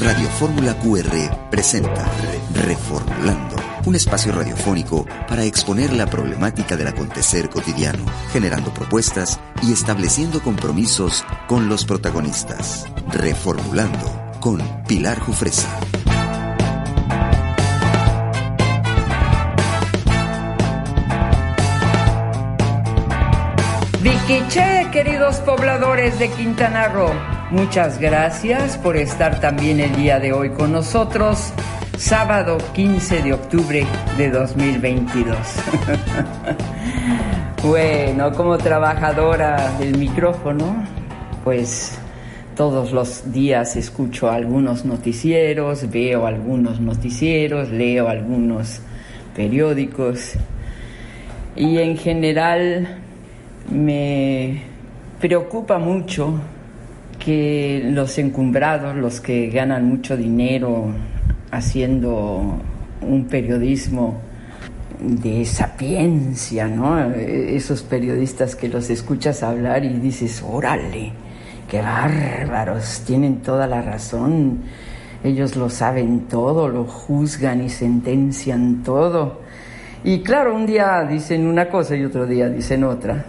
[0.00, 2.08] Radio Fórmula QR presenta
[2.54, 10.40] Reformulando, un espacio radiofónico para exponer la problemática del acontecer cotidiano, generando propuestas y estableciendo
[10.40, 12.86] compromisos con los protagonistas.
[13.08, 15.68] Reformulando con Pilar Jufresa.
[24.00, 27.37] Viquiche, queridos pobladores de Quintana Roo.
[27.50, 31.50] Muchas gracias por estar también el día de hoy con nosotros,
[31.96, 33.86] sábado 15 de octubre
[34.18, 35.34] de 2022.
[37.64, 40.84] bueno, como trabajadora del micrófono,
[41.42, 41.98] pues
[42.54, 48.80] todos los días escucho algunos noticieros, veo algunos noticieros, leo algunos
[49.34, 50.34] periódicos
[51.56, 52.98] y en general
[53.70, 54.64] me
[55.18, 56.38] preocupa mucho
[57.28, 60.86] que los encumbrados, los que ganan mucho dinero
[61.50, 62.58] haciendo
[63.02, 64.18] un periodismo
[64.98, 67.10] de sapiencia, ¿no?
[67.10, 71.12] Esos periodistas que los escuchas hablar y dices, órale,
[71.68, 74.60] qué bárbaros, tienen toda la razón,
[75.22, 79.42] ellos lo saben todo, lo juzgan y sentencian todo.
[80.02, 83.22] Y claro, un día dicen una cosa y otro día dicen otra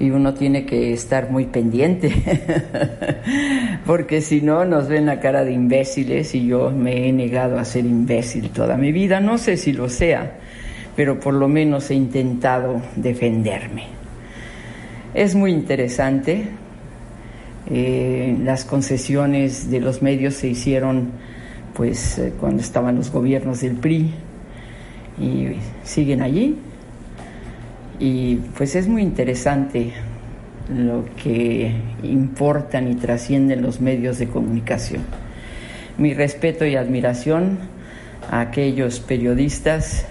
[0.00, 2.12] y uno tiene que estar muy pendiente,
[3.86, 7.64] porque si no nos ven la cara de imbéciles y yo me he negado a
[7.64, 10.38] ser imbécil toda mi vida, no sé si lo sea,
[10.94, 13.86] pero por lo menos he intentado defenderme.
[15.14, 16.44] Es muy interesante,
[17.70, 21.10] eh, las concesiones de los medios se hicieron
[21.74, 24.12] pues eh, cuando estaban los gobiernos del PRI
[25.20, 25.48] y
[25.82, 26.56] siguen allí
[27.98, 29.92] y pues es muy interesante
[30.74, 35.02] lo que importan y trascienden los medios de comunicación.
[35.96, 37.58] Mi respeto y admiración
[38.30, 40.06] a aquellos periodistas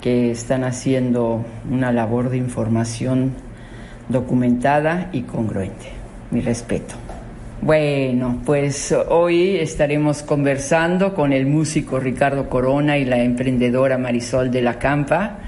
[0.00, 3.32] que están haciendo una labor de información
[4.08, 5.88] documentada y congruente.
[6.30, 6.94] Mi respeto.
[7.62, 14.62] Bueno, pues hoy estaremos conversando con el músico Ricardo Corona y la emprendedora Marisol de
[14.62, 15.40] la Campa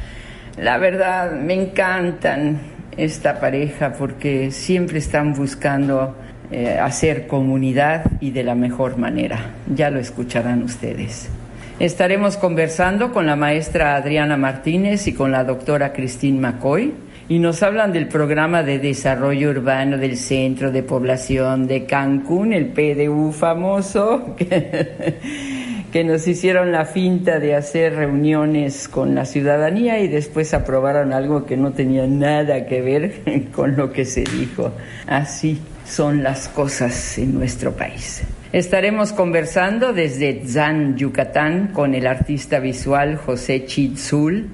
[0.59, 2.61] la verdad, me encantan
[2.97, 6.15] esta pareja porque siempre están buscando
[6.51, 9.55] eh, hacer comunidad y de la mejor manera.
[9.75, 11.31] Ya lo escucharán ustedes.
[11.79, 16.93] Estaremos conversando con la maestra Adriana Martínez y con la doctora Christine McCoy
[17.29, 22.67] y nos hablan del programa de desarrollo urbano del Centro de Población de Cancún, el
[22.67, 24.37] PDU famoso.
[25.93, 31.45] que nos hicieron la finta de hacer reuniones con la ciudadanía y después aprobaron algo
[31.45, 34.73] que no tenía nada que ver con lo que se dijo.
[35.07, 38.23] Así son las cosas en nuestro país.
[38.55, 44.49] Estaremos conversando desde Zan, Yucatán, con el artista visual José Chitzul.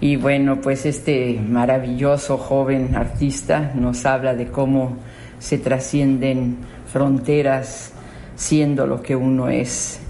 [0.00, 4.98] Y bueno, pues este maravilloso joven artista nos habla de cómo
[5.40, 7.92] se trascienden fronteras
[8.36, 10.00] siendo lo que uno es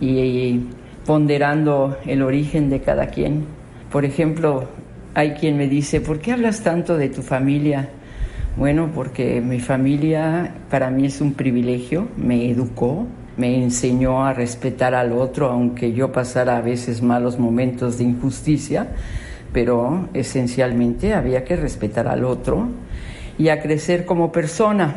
[0.00, 0.60] y
[1.06, 3.44] ponderando el origen de cada quien.
[3.90, 4.68] Por ejemplo,
[5.14, 7.88] hay quien me dice, ¿por qué hablas tanto de tu familia?
[8.56, 13.06] Bueno, porque mi familia para mí es un privilegio, me educó,
[13.36, 18.88] me enseñó a respetar al otro, aunque yo pasara a veces malos momentos de injusticia,
[19.52, 22.68] pero esencialmente había que respetar al otro
[23.38, 24.94] y a crecer como persona,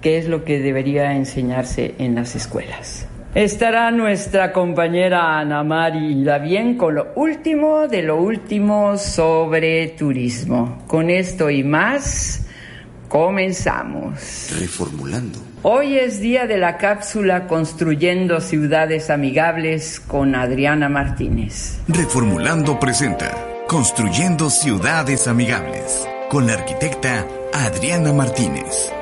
[0.00, 3.08] que es lo que debería enseñarse en las escuelas.
[3.38, 10.82] Estará nuestra compañera Ana Mari Lavien con lo último de lo último sobre turismo.
[10.88, 12.48] Con esto y más,
[13.08, 14.50] comenzamos.
[14.58, 15.38] Reformulando.
[15.62, 21.78] Hoy es día de la cápsula Construyendo Ciudades Amigables con Adriana Martínez.
[21.86, 23.30] Reformulando presenta
[23.68, 28.92] Construyendo Ciudades Amigables con la arquitecta Adriana Martínez.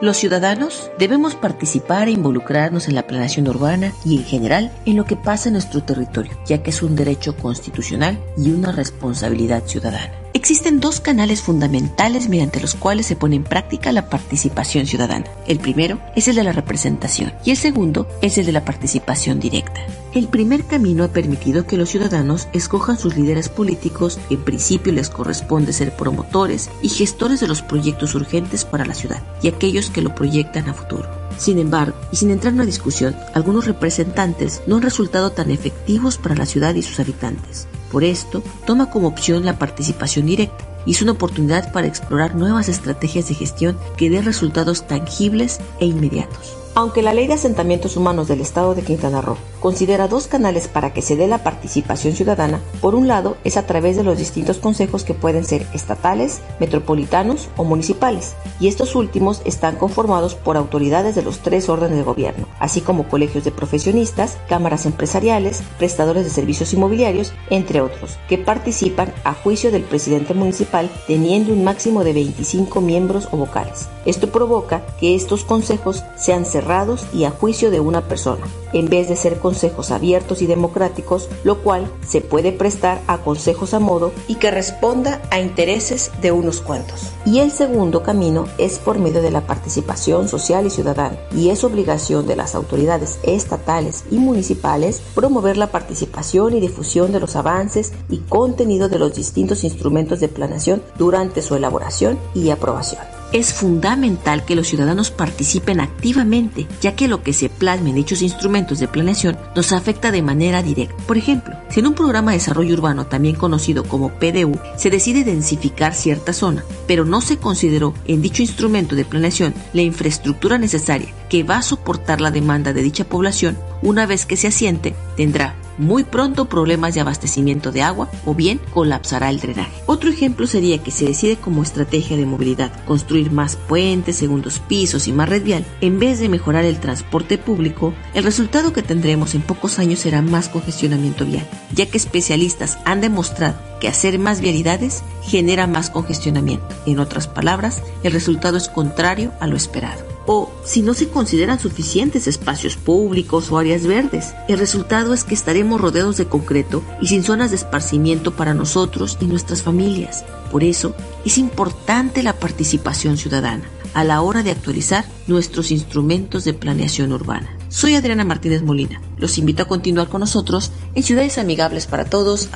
[0.00, 5.04] Los ciudadanos debemos participar e involucrarnos en la planeación urbana y en general en lo
[5.04, 10.12] que pasa en nuestro territorio, ya que es un derecho constitucional y una responsabilidad ciudadana.
[10.38, 15.26] Existen dos canales fundamentales mediante los cuales se pone en práctica la participación ciudadana.
[15.48, 19.40] El primero es el de la representación y el segundo es el de la participación
[19.40, 19.84] directa.
[20.14, 25.10] El primer camino ha permitido que los ciudadanos escojan sus líderes políticos, en principio les
[25.10, 30.02] corresponde ser promotores y gestores de los proyectos urgentes para la ciudad y aquellos que
[30.02, 31.08] lo proyectan a futuro.
[31.36, 36.16] Sin embargo, y sin entrar en una discusión, algunos representantes no han resultado tan efectivos
[36.16, 37.66] para la ciudad y sus habitantes.
[37.90, 42.68] Por esto, toma como opción la participación directa y es una oportunidad para explorar nuevas
[42.68, 46.56] estrategias de gestión que den resultados tangibles e inmediatos.
[46.78, 50.92] Aunque la Ley de Asentamientos Humanos del Estado de Quintana Roo considera dos canales para
[50.92, 54.58] que se dé la participación ciudadana, por un lado es a través de los distintos
[54.58, 61.16] consejos que pueden ser estatales, metropolitanos o municipales, y estos últimos están conformados por autoridades
[61.16, 66.30] de los tres órdenes de gobierno, así como colegios de profesionistas, cámaras empresariales, prestadores de
[66.30, 72.12] servicios inmobiliarios, entre otros, que participan a juicio del presidente municipal teniendo un máximo de
[72.12, 73.88] 25 miembros o vocales.
[74.06, 76.67] Esto provoca que estos consejos sean cerrados
[77.14, 81.62] y a juicio de una persona, en vez de ser consejos abiertos y democráticos, lo
[81.62, 86.60] cual se puede prestar a consejos a modo y que responda a intereses de unos
[86.60, 87.10] cuantos.
[87.24, 91.64] Y el segundo camino es por medio de la participación social y ciudadana, y es
[91.64, 97.92] obligación de las autoridades estatales y municipales promover la participación y difusión de los avances
[98.10, 103.17] y contenido de los distintos instrumentos de planeación durante su elaboración y aprobación.
[103.30, 108.22] Es fundamental que los ciudadanos participen activamente, ya que lo que se plasma en dichos
[108.22, 110.96] instrumentos de planeación nos afecta de manera directa.
[111.06, 115.24] Por ejemplo, si en un programa de desarrollo urbano, también conocido como PDU, se decide
[115.24, 121.12] densificar cierta zona, pero no se consideró en dicho instrumento de planeación la infraestructura necesaria
[121.28, 125.54] que va a soportar la demanda de dicha población, una vez que se asiente, tendrá
[125.78, 129.82] muy pronto problemas de abastecimiento de agua o bien colapsará el drenaje.
[129.86, 135.08] Otro ejemplo sería que se decide como estrategia de movilidad construir más puentes, segundos pisos
[135.08, 139.34] y más red vial, en vez de mejorar el transporte público, el resultado que tendremos
[139.34, 144.40] en pocos años será más congestionamiento vial, ya que especialistas han demostrado que hacer más
[144.40, 146.68] vialidades genera más congestionamiento.
[146.86, 151.58] En otras palabras, el resultado es contrario a lo esperado o si no se consideran
[151.58, 154.34] suficientes espacios públicos o áreas verdes.
[154.46, 159.16] El resultado es que estaremos rodeados de concreto y sin zonas de esparcimiento para nosotros
[159.20, 160.26] y nuestras familias.
[160.52, 160.94] Por eso
[161.24, 163.64] es importante la participación ciudadana
[163.94, 167.48] a la hora de actualizar nuestros instrumentos de planeación urbana.
[167.70, 169.00] Soy Adriana Martínez Molina.
[169.16, 172.50] Los invito a continuar con nosotros en Ciudades Amigables para Todos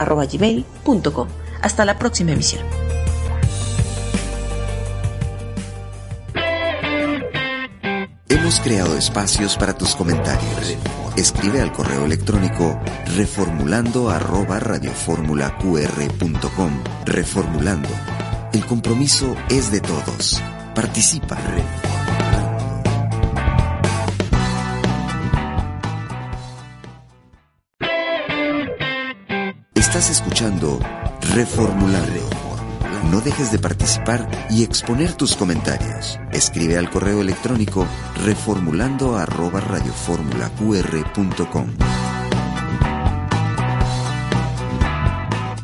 [1.63, 2.92] Hasta la próxima emisión.
[8.53, 10.77] Hemos creado espacios para tus comentarios.
[11.17, 12.79] Escribe al correo electrónico
[13.17, 16.71] reformulando arroba radioformulaqr.com.
[17.07, 17.89] Reformulando.
[18.53, 20.43] El compromiso es de todos.
[20.75, 21.39] Participa.
[29.75, 30.79] Estás escuchando
[31.35, 32.52] Reformulando
[33.11, 36.19] no dejes de participar y exponer tus comentarios.
[36.33, 37.87] Escribe al correo electrónico
[38.25, 39.61] reformulando arroba.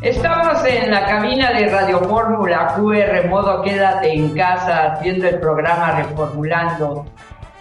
[0.01, 6.01] Estamos en la cabina de Radio Fórmula QR, modo quédate en casa, haciendo el programa
[6.01, 7.07] Reformulando.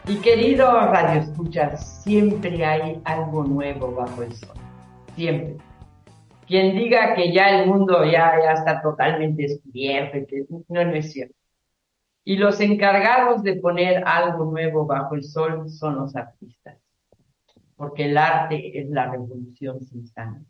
[0.08, 4.56] Y querido Radio Escuchas, siempre hay algo nuevo bajo el sol.
[5.16, 5.67] Siempre
[6.48, 11.12] quien diga que ya el mundo ya, ya está totalmente descubierto, que no, no es
[11.12, 11.36] cierto.
[12.24, 16.78] Y los encargados de poner algo nuevo bajo el sol son los artistas,
[17.76, 20.46] porque el arte es la revolución sin sangre,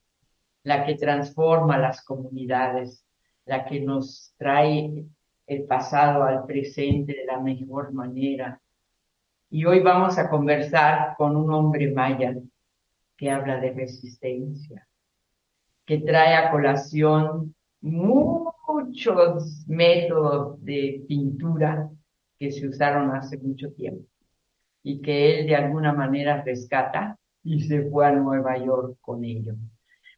[0.64, 3.06] la que transforma las comunidades,
[3.46, 5.06] la que nos trae
[5.46, 8.62] el pasado al presente de la mejor manera.
[9.50, 12.36] Y hoy vamos a conversar con un hombre maya
[13.16, 14.87] que habla de resistencia,
[15.88, 21.90] que trae a colación muchos métodos de pintura
[22.38, 24.04] que se usaron hace mucho tiempo
[24.84, 29.54] y que él de alguna manera rescata y se fue a Nueva York con ello.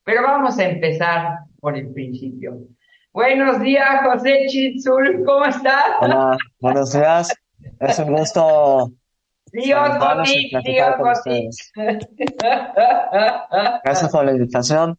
[0.03, 2.57] Pero vamos a empezar por el principio.
[3.13, 5.85] Buenos días, José Chitzul, ¿cómo estás?
[6.01, 7.31] Hola, buenos días.
[7.79, 8.91] Es un gusto.
[9.51, 9.89] Dios
[10.63, 10.95] Dios
[13.83, 14.97] Gracias por la invitación.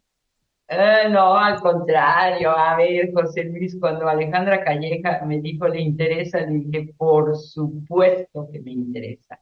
[0.72, 2.56] Eh, no, al contrario.
[2.56, 8.48] A ver, José Luis, cuando Alejandra Calleja me dijo le interesa, le dije, por supuesto
[8.52, 9.40] que me interesa.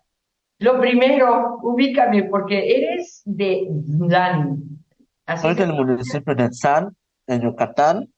[0.60, 3.68] Lo primero, ubícame, porque eres de
[4.08, 4.62] Zan.
[5.36, 8.08] Soy del municipio de Zan, en Yucatán,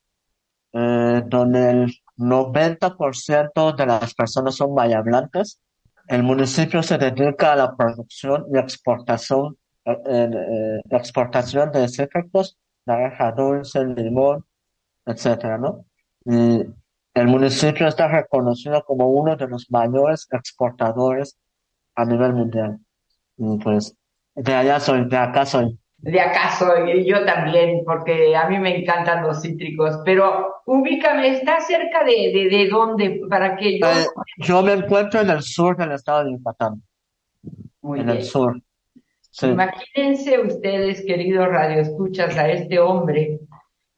[0.72, 5.60] eh, donde el 90% de las personas son mayablancas.
[6.06, 13.84] El municipio se dedica a la producción y exportación, eh, exportación de cítricos naranja dulce,
[13.84, 14.44] limón,
[15.06, 15.84] etcétera, ¿no?
[16.24, 16.64] Y
[17.14, 21.38] el municipio está reconocido como uno de los mayores exportadores
[21.94, 22.78] a nivel mundial.
[23.36, 23.96] Y pues,
[24.34, 25.78] de allá soy, de acá soy.
[25.98, 31.60] De acá soy, yo también, porque a mí me encantan los cítricos, pero ubícame, ¿está
[31.60, 33.20] cerca de, de, dónde?
[33.28, 33.86] Para que yo...
[33.86, 34.06] Eh,
[34.38, 36.82] yo me encuentro en el sur del estado de Yucatán.
[37.82, 38.58] en el sur.
[39.42, 43.40] Imagínense ustedes, queridos radioescuchas, a este hombre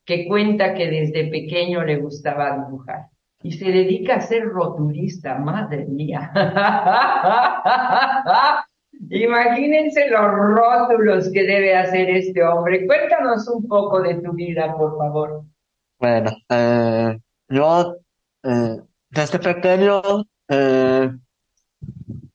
[0.05, 3.07] que cuenta que desde pequeño le gustaba dibujar
[3.43, 6.33] y se dedica a ser rotulista, madre mía.
[9.11, 12.87] Imagínense los rótulos que debe hacer este hombre.
[12.87, 15.43] Cuéntanos un poco de tu vida, por favor.
[15.99, 17.97] Bueno, eh, yo
[18.45, 18.77] eh,
[19.11, 20.03] desde pequeño
[20.49, 21.11] eh,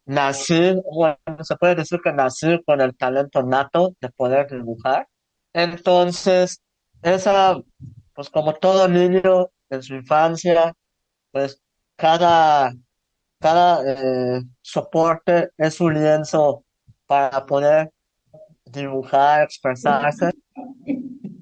[0.07, 5.07] nací, bueno, se puede decir que nací con el talento nato de poder dibujar.
[5.53, 6.61] Entonces,
[7.01, 7.57] esa,
[8.13, 10.73] pues como todo niño en su infancia,
[11.31, 11.61] pues
[11.95, 12.73] cada,
[13.39, 16.63] cada eh, soporte es un lienzo
[17.05, 17.91] para poder
[18.65, 20.31] dibujar, expresarse.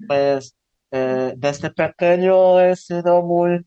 [0.07, 0.55] Pues
[0.91, 3.65] eh, desde pequeño he sido muy,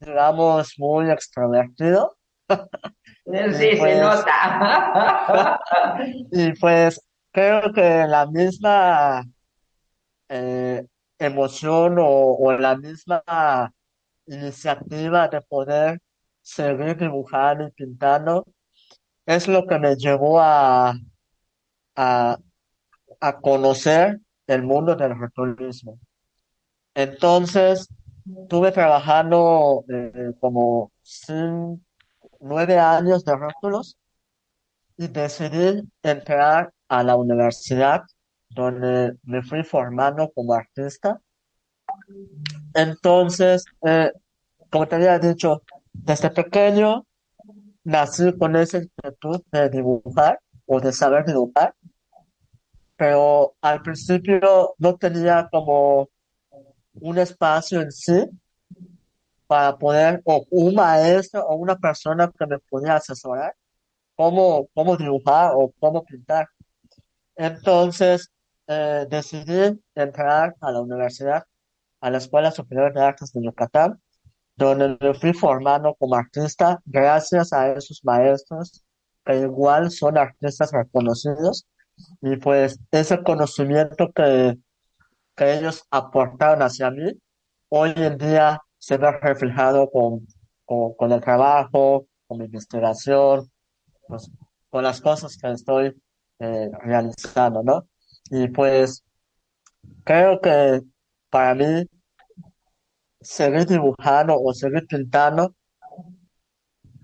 [0.00, 2.16] digamos, muy extrovertido.
[3.26, 5.58] Sí, se pues, nota.
[6.30, 7.00] y pues
[7.32, 9.24] creo que la misma
[10.28, 10.86] eh,
[11.18, 13.72] emoción o, la misma
[14.26, 16.00] iniciativa de poder
[16.40, 18.46] seguir dibujando y pintando
[19.26, 20.94] es lo que me llevó a,
[21.96, 22.38] a,
[23.42, 25.98] conocer el mundo del realismo.
[26.94, 27.88] Entonces,
[28.42, 31.85] estuve trabajando eh, como sin,
[32.46, 33.96] nueve años de rótulos
[34.96, 38.02] y decidí entrar a la universidad
[38.50, 41.20] donde me fui formando como artista.
[42.74, 44.12] Entonces, eh,
[44.70, 45.62] como te había dicho,
[45.92, 47.06] desde pequeño
[47.84, 51.74] nací con esa inquietud de dibujar o de saber dibujar,
[52.96, 56.08] pero al principio no tenía como
[56.94, 58.24] un espacio en sí
[59.46, 63.54] para poder, o un maestro o una persona que me pudiera asesorar
[64.16, 66.48] cómo, cómo dibujar o cómo pintar.
[67.36, 68.30] Entonces,
[68.68, 71.44] eh, decidí entrar a la universidad,
[72.00, 74.00] a la Escuela Superior de Artes de Yucatán,
[74.56, 78.84] donde me fui formando como artista gracias a esos maestros
[79.24, 81.66] que igual son artistas reconocidos
[82.22, 84.56] y pues ese conocimiento que,
[85.36, 87.12] que ellos aportaron hacia mí,
[87.68, 90.24] hoy en día se ve reflejado con,
[90.64, 93.50] con, el trabajo, con mi investigación,
[94.06, 94.30] pues,
[94.70, 96.00] con las cosas que estoy
[96.38, 97.88] eh, realizando, ¿no?
[98.30, 99.02] Y pues
[100.04, 100.82] creo que
[101.30, 101.84] para mí
[103.20, 105.52] seguir dibujando o seguir pintando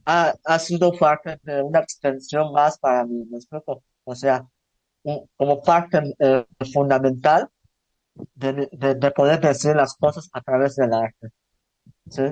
[0.06, 3.82] ha, ha sido parte de una extensión más para mí, ¿me explico?
[4.04, 4.46] O sea,
[5.36, 7.48] como parte eh, fundamental
[8.34, 11.32] de, de, de, poder decir las cosas a través del arte.
[12.08, 12.22] ¿Sí?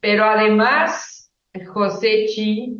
[0.00, 1.32] Pero además,
[1.72, 2.76] José Chi,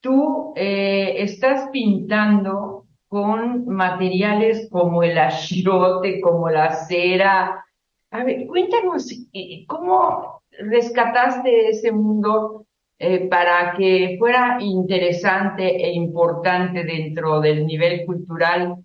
[0.00, 7.64] tú eh, estás pintando con materiales como el achiote, como la cera.
[8.10, 12.66] A ver, cuéntanos, eh, ¿cómo rescataste ese mundo
[12.98, 18.76] eh, para que fuera interesante e importante dentro del nivel cultural,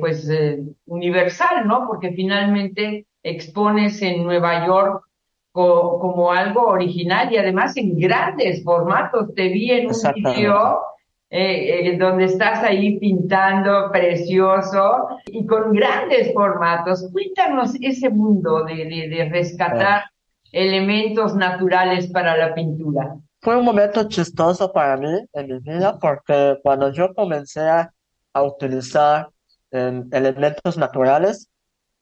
[0.00, 0.30] pues
[0.86, 1.88] universal, ¿no?
[1.88, 5.05] Porque finalmente expones en Nueva York
[5.56, 9.34] como algo original y además en grandes formatos.
[9.34, 10.80] Te vi en un video
[11.28, 17.08] eh, eh, donde estás ahí pintando precioso y con grandes formatos.
[17.12, 20.04] Cuéntanos ese mundo de, de, rescatar
[20.52, 23.16] elementos naturales para la pintura.
[23.40, 27.90] Fue un momento chistoso para mí en mi vida porque cuando yo comencé a,
[28.38, 29.30] utilizar
[29.70, 31.48] em, elementos naturales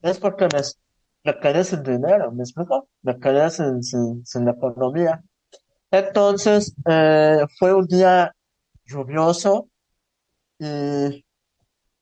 [0.01, 0.59] es porque me,
[1.25, 2.87] me quedé sin dinero, ¿me explico?
[3.01, 5.23] Me quedé sin, sin, la economía.
[5.91, 8.33] Entonces, eh, fue un día
[8.85, 9.69] lluvioso
[10.59, 11.25] y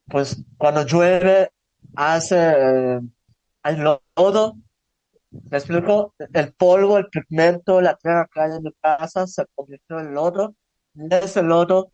[0.07, 1.51] pues cuando llueve
[1.95, 2.99] hace, eh,
[3.63, 4.57] hay lodo,
[5.31, 9.99] me explico, el polvo, el pigmento, la tierra que hay en mi casa se convirtió
[9.99, 10.55] en lodo
[10.95, 11.91] y ese lodo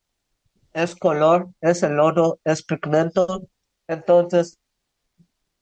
[0.73, 3.47] es color, ese lodo es pigmento.
[3.87, 4.58] Entonces,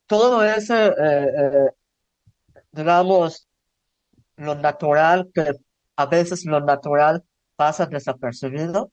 [0.07, 1.69] todo ese, eh, eh,
[2.71, 3.47] digamos,
[4.37, 5.51] lo natural, que
[5.97, 7.23] a veces lo natural
[7.55, 8.91] pasa desapercibido,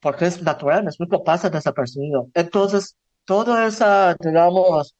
[0.00, 2.28] porque es natural, me explico, pasa desapercibido.
[2.34, 4.96] Entonces, todo esa, digamos,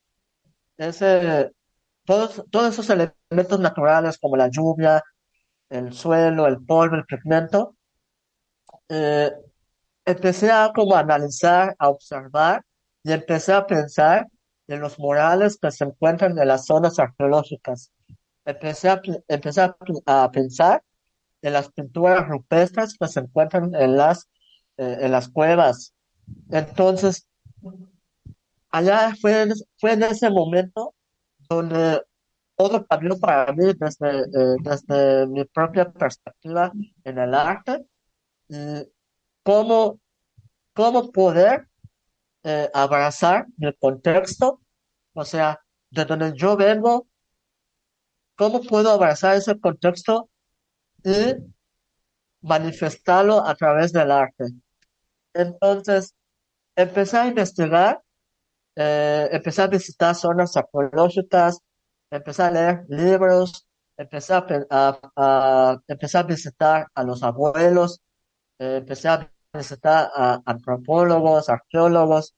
[0.78, 1.52] ese,
[2.06, 5.02] todos, todos esos elementos naturales como la lluvia,
[5.70, 7.76] el suelo, el polvo, el pigmento,
[8.88, 9.32] eh,
[10.04, 12.64] empecé a como analizar, a observar
[13.04, 14.26] y empecé a pensar
[14.66, 17.92] de los murales que se encuentran en las zonas arqueológicas.
[18.45, 19.00] Empecé a,
[20.07, 20.83] a, pensar
[21.42, 24.28] en las pinturas rupestres que se encuentran en las,
[24.76, 25.95] eh, en las cuevas
[26.50, 27.26] Entonces,
[28.71, 30.95] allá fue, fue en ese momento
[31.49, 32.02] donde
[32.57, 36.73] todo cambió para mí desde, eh, desde mi propia perspectiva
[37.04, 37.85] en el arte
[38.49, 38.88] y
[39.42, 39.99] cómo,
[40.73, 41.69] cómo poder
[42.44, 44.61] eh, abrazar mi contexto,
[45.14, 47.06] o sea, de donde yo vengo,
[48.37, 50.28] cómo puedo abrazar ese contexto
[51.04, 51.34] y
[52.40, 54.44] manifestarlo a través del arte.
[55.34, 56.14] Entonces,
[56.76, 58.02] empecé a investigar,
[58.76, 61.58] eh, empecé a visitar zonas arqueológicas,
[62.11, 68.00] empecé a leer libros, empecé a, a, a, empecé a visitar a los abuelos,
[68.58, 72.35] eh, empecé a visitar a antropólogos, arqueólogos.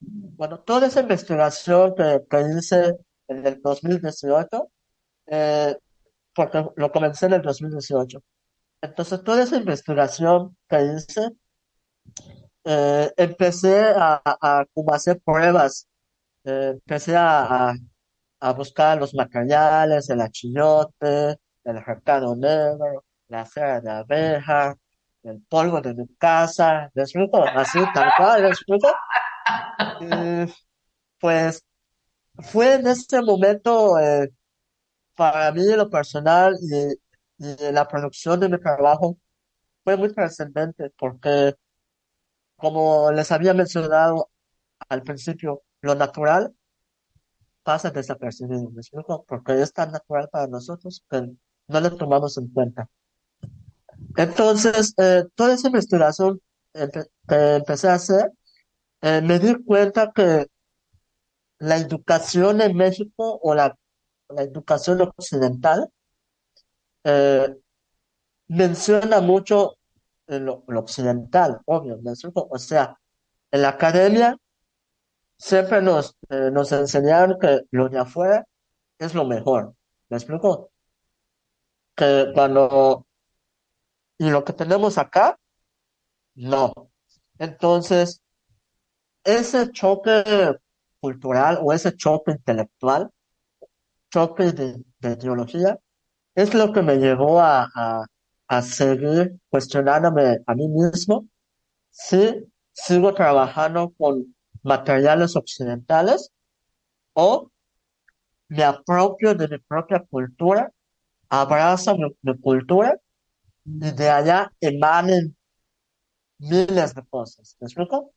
[0.00, 2.96] Bueno, toda esa investigación que, hice
[3.28, 4.68] en el 2018,
[5.26, 5.76] eh,
[6.34, 8.22] porque lo comencé en el 2018.
[8.82, 11.30] Entonces, toda esa investigación que hice,
[12.64, 15.88] eh, empecé a, a, como hacer pruebas,
[16.44, 17.74] eh, empecé a, a,
[18.40, 24.76] a buscar los materiales, el achillote, el recado negro, la cera de abeja,
[25.24, 27.42] el polvo de mi casa, ¿me explico?
[27.44, 28.88] Así, tal cual, ¿me explico?
[30.00, 30.06] Y,
[31.20, 31.64] pues,
[32.40, 34.30] fue en este momento, eh,
[35.16, 36.94] para mí, lo personal y,
[37.46, 39.18] y la producción de mi trabajo,
[39.84, 41.54] fue muy trascendente porque,
[42.56, 44.30] como les había mencionado
[44.88, 46.54] al principio, lo natural
[47.62, 49.24] pasa desapercibido, ¿me explico?
[49.26, 51.22] Porque es tan natural para nosotros que
[51.68, 52.88] no lo tomamos en cuenta.
[54.16, 54.94] Entonces,
[55.34, 56.40] toda esa investigación
[56.72, 58.30] que empecé a hacer,
[59.02, 60.46] eh, me di cuenta que
[61.58, 63.76] la educación en México o la,
[64.28, 65.90] la educación occidental
[67.04, 67.54] eh,
[68.48, 69.76] menciona mucho
[70.26, 72.48] lo, occidental, obvio, ¿me explico?
[72.50, 72.98] O sea,
[73.50, 74.36] en la academia
[75.36, 78.46] siempre nos, eh, nos enseñaron que lo de afuera
[78.98, 79.74] es lo mejor,
[80.08, 80.70] ¿me explico?
[81.96, 83.06] Que cuando,
[84.18, 85.38] y lo que tenemos acá,
[86.34, 86.72] no.
[87.38, 88.22] Entonces,
[89.24, 90.24] ese choque
[91.00, 93.10] cultural o ese choque intelectual,
[94.10, 95.78] choque de, de ideología,
[96.34, 98.06] es lo que me llevó a, a,
[98.48, 101.28] a seguir cuestionándome a mí mismo
[101.90, 106.32] si sigo trabajando con materiales occidentales
[107.14, 107.50] o
[108.48, 110.70] me apropio de mi propia cultura,
[111.28, 112.96] abrazo mi, mi cultura
[113.64, 115.36] y de allá emanen
[116.38, 117.56] miles de cosas.
[117.60, 118.12] ¿Me explico?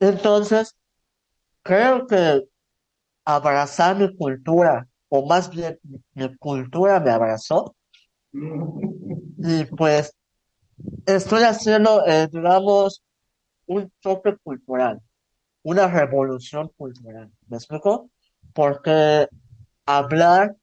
[0.00, 0.76] Entonces,
[1.62, 2.48] creo que
[3.24, 5.78] abrazar mi cultura, o más bien
[6.14, 7.76] mi cultura me abrazó,
[8.32, 10.14] y pues
[11.06, 13.02] estoy haciendo, eh, digamos,
[13.66, 15.00] un choque cultural,
[15.62, 17.30] una revolución cultural.
[17.48, 18.10] ¿Me explico?
[18.52, 19.28] Porque
[19.86, 20.56] hablar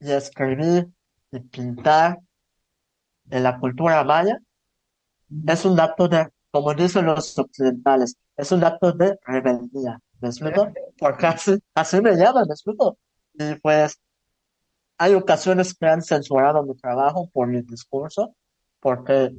[0.00, 0.88] y escribir
[1.32, 2.18] y pintar
[3.30, 4.38] en la cultura maya
[5.46, 9.98] es un acto de, como dicen los occidentales, es un acto de rebeldía.
[10.20, 10.68] ¿Me explico?
[10.98, 12.96] Porque así, así me llaman, ¿me explico?
[13.34, 13.98] Y pues
[14.98, 18.34] hay ocasiones que han censurado mi trabajo por mi discurso,
[18.80, 19.30] porque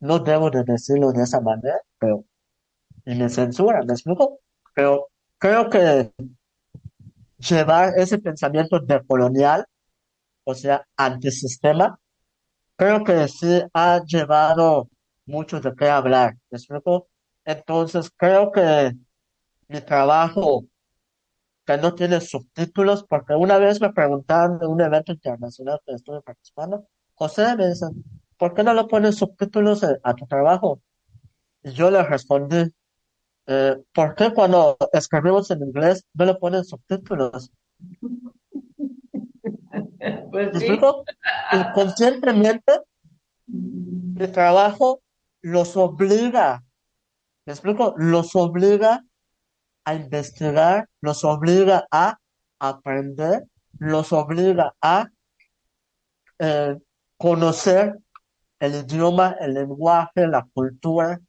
[0.00, 2.24] no debo de decirlo de esa manera, pero
[3.04, 4.38] y me censuran, ¿me explico?
[4.74, 6.12] Pero creo que
[7.38, 9.66] llevar ese pensamiento decolonial,
[10.44, 11.98] o sea, antisistema,
[12.82, 14.88] creo que sí ha llevado
[15.26, 17.06] mucho de qué hablar, ¿me explico?
[17.44, 18.92] Entonces creo que
[19.68, 20.64] mi trabajo
[21.64, 26.22] que no tiene subtítulos, porque una vez me preguntaron de un evento internacional que estuve
[26.22, 28.02] participando, José me dicen,
[28.36, 30.82] ¿por qué no le pones subtítulos a tu trabajo?
[31.62, 32.64] Y yo le respondí,
[33.46, 37.52] eh, ¿por qué cuando escribimos en inglés no le ponen subtítulos?
[40.30, 40.66] Pues ¿Me sí.
[40.66, 41.04] explico?
[41.52, 42.80] Y conscientemente,
[43.46, 45.00] mi trabajo
[45.42, 46.62] los obliga,
[47.46, 47.94] ¿me explico?
[47.96, 49.04] Los obliga
[49.84, 52.18] a investigar, los obliga a
[52.58, 53.44] aprender,
[53.78, 55.08] los obliga a
[56.38, 56.76] eh,
[57.16, 57.98] conocer
[58.60, 61.20] el idioma, el lenguaje, la cultura,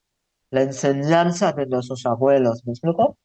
[0.52, 3.18] la enseñanza de nuestros abuelos, ¿me explico?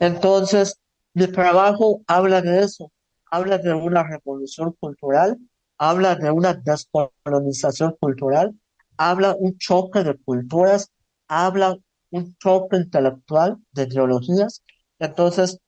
[0.00, 0.80] Entonces,
[1.14, 2.90] mi trabajo habla de eso,
[3.30, 5.38] habla de una revolución cultural,
[5.78, 8.54] habla de una descolonización cultural,
[8.96, 10.90] habla un choque de culturas,
[11.28, 11.76] habla
[12.10, 14.62] un choque intelectual de ideologías.
[14.98, 15.58] Entonces,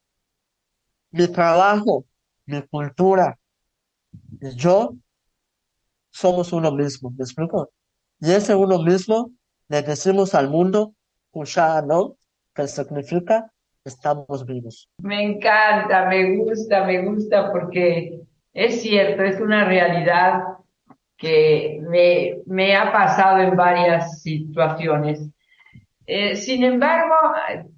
[1.11, 2.07] mi trabajo,
[2.47, 3.39] mi cultura
[4.41, 4.95] y yo
[6.11, 7.71] somos uno mismo, ¿me explico?
[8.21, 9.31] Y ese uno mismo
[9.69, 10.95] le decimos al mundo,
[11.31, 12.17] Kusha, ¿no?
[12.55, 13.53] que significa
[13.89, 14.89] estamos vivos.
[15.03, 18.21] Me encanta, me gusta, me gusta porque
[18.55, 20.43] es cierto, es una realidad
[21.17, 21.81] que
[22.47, 25.29] me, ha pasado en varias situaciones.
[26.07, 27.15] Eh, sin embargo,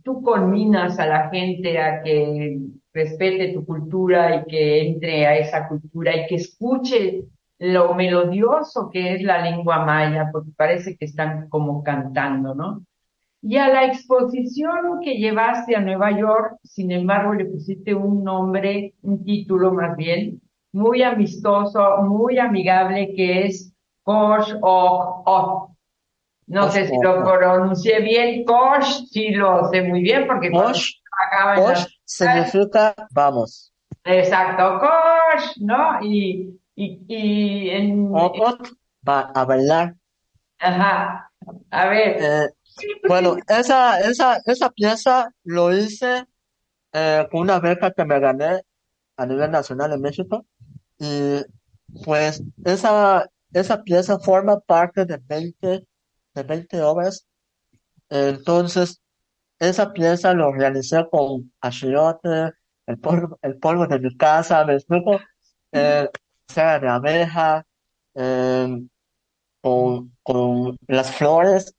[0.04, 2.58] tú conminas a la gente a que
[2.92, 7.24] respete tu cultura y que entre a esa cultura y que escuche
[7.58, 12.84] lo melodioso que es la lengua maya, porque parece que están como cantando, ¿no?
[13.42, 18.94] Y a la exposición que llevaste a Nueva York, sin embargo, le pusiste un nombre,
[19.02, 20.40] un título más bien,
[20.72, 23.72] muy amistoso, muy amigable, que es
[24.02, 25.70] Kosh Ok Ok.
[26.50, 28.44] No sé si lo pronuncié bien.
[28.44, 30.94] Kosh sí lo sé muy bien porque Kosh,
[31.54, 33.72] Kosh significa vamos.
[34.02, 36.02] Exacto, Kosh, ¿no?
[36.02, 38.12] Y, y, y en...
[38.12, 39.94] va a bailar.
[40.58, 41.30] Ajá.
[41.70, 42.16] A ver.
[42.20, 42.48] Eh,
[43.06, 46.26] bueno, esa, esa, esa pieza lo hice
[46.92, 48.62] eh, con una beca que me gané
[49.16, 50.46] a nivel nacional en México.
[50.98, 51.40] Y
[52.04, 55.86] pues esa, esa pieza forma parte de 20,
[56.34, 57.26] de 20 obras.
[58.08, 59.00] Entonces,
[59.58, 62.52] esa pieza lo realicé con achiote,
[62.86, 65.20] el polvo, el polvo de mi casa, me explico,
[65.72, 66.08] eh,
[66.48, 67.66] cera de abeja,
[68.14, 68.80] eh,
[69.60, 71.74] con, con las flores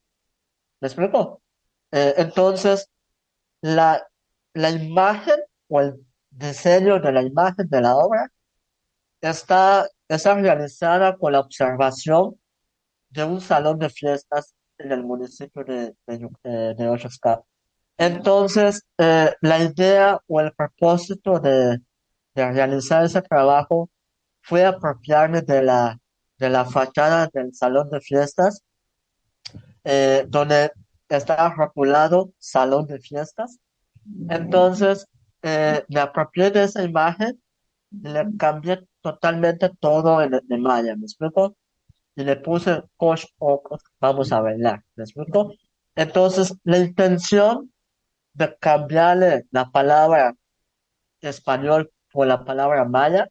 [0.81, 1.41] ¿Me explico?
[1.91, 2.89] Eh, entonces,
[3.61, 4.05] la,
[4.53, 8.31] la imagen o el diseño de la imagen de la obra
[9.21, 12.35] está, está realizada con la observación
[13.09, 17.43] de un salón de fiestas en el municipio de, de, eh, de
[17.97, 21.79] Entonces, eh, la idea o el propósito de,
[22.33, 23.89] de realizar ese trabajo
[24.41, 25.99] fue apropiarme de la,
[26.39, 28.63] de la fachada del salón de fiestas
[29.83, 30.71] eh, donde
[31.09, 33.59] está rotulado salón de fiestas.
[34.29, 35.07] Entonces,
[35.41, 37.41] eh, me apropié de esa imagen
[37.91, 41.55] y le cambié totalmente todo en, en maya, ¿me explico?
[42.15, 43.25] Y le puse coach
[43.99, 45.53] vamos a bailar, ¿me explico?
[45.95, 47.71] Entonces, la intención
[48.33, 50.35] de cambiarle la palabra
[51.19, 53.29] español por la palabra maya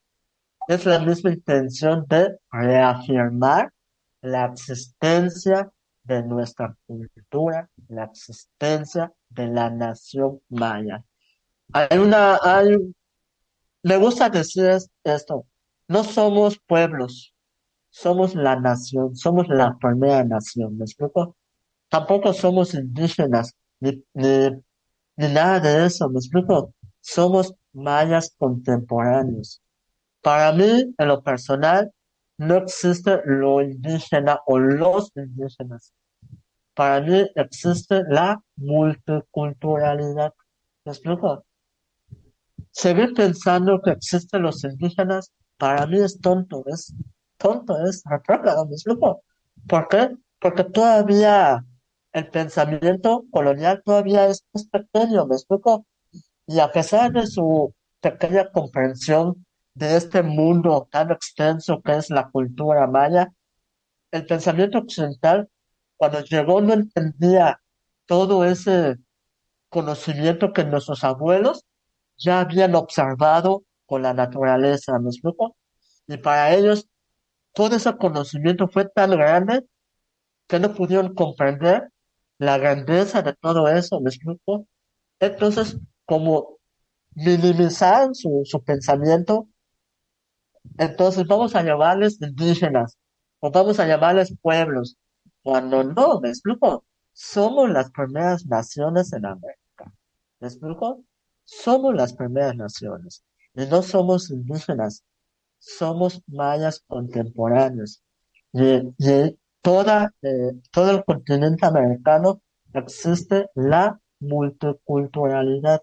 [0.69, 3.73] es la misma intención de reafirmar
[4.21, 5.71] la existencia
[6.11, 11.05] de nuestra cultura, la existencia de la nación maya.
[11.73, 12.77] Hay una, hay,
[13.83, 14.69] me gusta decir
[15.05, 15.47] esto,
[15.89, 17.35] no somos pueblos,
[17.91, 21.37] somos la nación, somos la primera nación, ¿me explico?
[21.89, 24.51] Tampoco somos indígenas, ni, ni,
[25.17, 26.75] ni nada de eso, ¿me explico?
[27.01, 29.63] Somos mayas contemporáneos.
[30.21, 31.93] Para mí, en lo personal,
[32.37, 35.93] no existe lo indígena o los indígenas.
[36.75, 40.33] Para mí existe la multiculturalidad.
[40.85, 41.45] ¿Me explico?
[42.71, 46.95] Seguir pensando que existen los indígenas, para mí es tonto, es
[47.37, 49.23] tonto, es retrógrado, ¿me explico?
[49.69, 50.17] ¿Por qué?
[50.39, 51.65] Porque todavía
[52.13, 55.87] el pensamiento colonial todavía es, es pequeño, ¿me explico?
[56.47, 62.31] Y a pesar de su pequeña comprensión de este mundo tan extenso que es la
[62.31, 63.33] cultura maya,
[64.11, 65.49] el pensamiento occidental,
[66.01, 67.61] cuando llegó, no entendía
[68.07, 68.97] todo ese
[69.69, 71.67] conocimiento que nuestros abuelos
[72.17, 75.57] ya habían observado con la naturaleza, ¿me explico?
[76.07, 76.89] Y para ellos,
[77.53, 79.67] todo ese conocimiento fue tan grande
[80.49, 81.91] que no pudieron comprender
[82.39, 84.67] la grandeza de todo eso, ¿me explico?
[85.19, 86.57] Entonces, como
[87.15, 89.49] minimizaron su, su pensamiento,
[90.79, 92.97] entonces vamos a llamarles indígenas
[93.41, 94.97] o vamos a llamarles pueblos.
[95.43, 96.85] Cuando no, ¿me explico?
[97.13, 99.93] Somos las primeras naciones en América.
[100.41, 101.05] ¿Me explico?
[101.45, 103.25] Somos las primeras naciones.
[103.55, 105.05] Y no somos indígenas.
[105.59, 108.03] Somos mayas contemporáneos.
[108.53, 112.41] Y, y toda, eh, todo el continente americano
[112.73, 115.83] existe la multiculturalidad.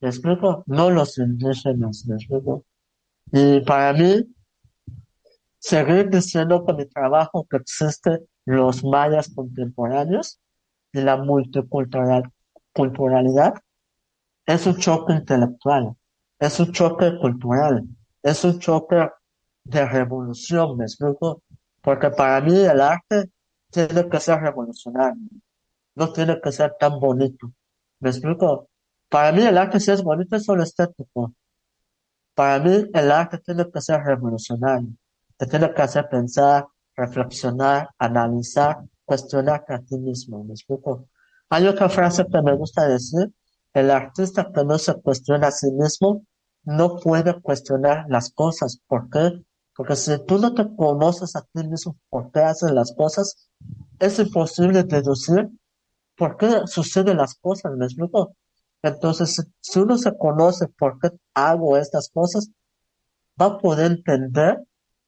[0.00, 0.64] ¿Me explico?
[0.66, 2.64] No los indígenas, ¿me explico?
[3.32, 4.26] Y para mí,
[5.58, 10.40] seguir diciendo con mi trabajo que existen los mayas contemporáneos
[10.92, 13.54] y la multiculturalidad
[14.46, 15.94] es un choque intelectual,
[16.38, 17.84] es un choque cultural,
[18.22, 19.08] es un choque
[19.64, 21.42] de revolución, ¿me explico?
[21.80, 23.30] Porque para mí el arte
[23.70, 25.22] tiene que ser revolucionario,
[25.94, 27.52] no tiene que ser tan bonito,
[28.00, 28.68] ¿me explico?
[29.08, 31.34] Para mí el arte si es bonito es solo estético,
[32.34, 34.88] para mí, el arte tiene que ser revolucionario.
[35.36, 36.66] Te tiene que hacer pensar,
[37.06, 40.44] reflexionar, analizar, cuestionarte a ti mismo.
[40.44, 41.08] ¿Me explico?
[41.50, 43.32] Hay otra frase que me gusta decir,
[43.74, 46.24] el artista que no se cuestiona a sí mismo
[46.64, 48.78] no puede cuestionar las cosas.
[48.86, 49.42] ¿Por qué?
[49.74, 53.48] Porque si tú no te conoces a ti mismo por qué haces las cosas,
[53.98, 55.50] es imposible deducir
[56.16, 58.36] por qué suceden las cosas, ¿me explico?
[58.82, 62.50] Entonces, si uno se conoce por qué hago estas cosas,
[63.40, 64.58] va a poder entender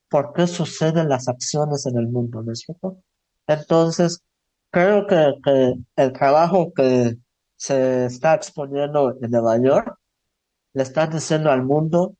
[0.08, 3.02] por qué suceden las acciones en el mundo, ¿me explico?
[3.46, 4.22] Entonces,
[4.70, 7.16] creo que, el trabajo que
[7.56, 9.96] se está exponiendo en Nueva York
[10.72, 12.16] le está diciendo al mundo,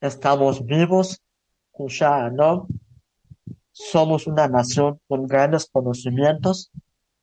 [0.00, 1.22] estamos vivos,
[2.32, 2.68] ¿no?
[3.72, 6.70] Somos una nación con grandes conocimientos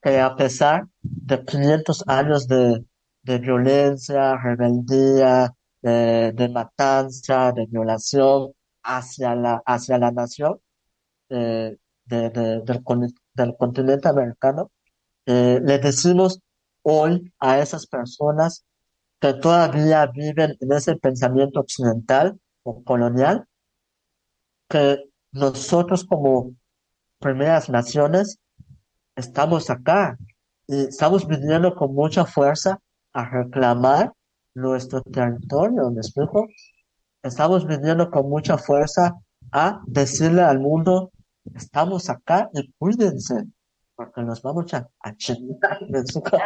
[0.01, 2.83] que a pesar de 500 años de,
[3.23, 10.59] de violencia, rebeldía, de, de, matanza, de violación hacia la, hacia la nación
[11.29, 14.71] eh, de, del, del, continente americano,
[15.25, 16.39] eh, le decimos
[16.81, 18.65] hoy a esas personas
[19.19, 23.45] que todavía viven en ese pensamiento occidental o colonial,
[24.67, 26.53] que nosotros como
[27.19, 28.39] primeras naciones
[29.15, 30.17] estamos acá
[30.67, 32.79] y estamos viniendo con mucha fuerza
[33.13, 34.11] a reclamar
[34.53, 36.47] nuestro territorio, ¿me explico?
[37.23, 39.13] Estamos viniendo con mucha fuerza
[39.51, 41.11] a decirle al mundo,
[41.53, 43.45] estamos acá y cuídense,
[43.95, 46.37] porque nos vamos a, a chingar, ¿me explico?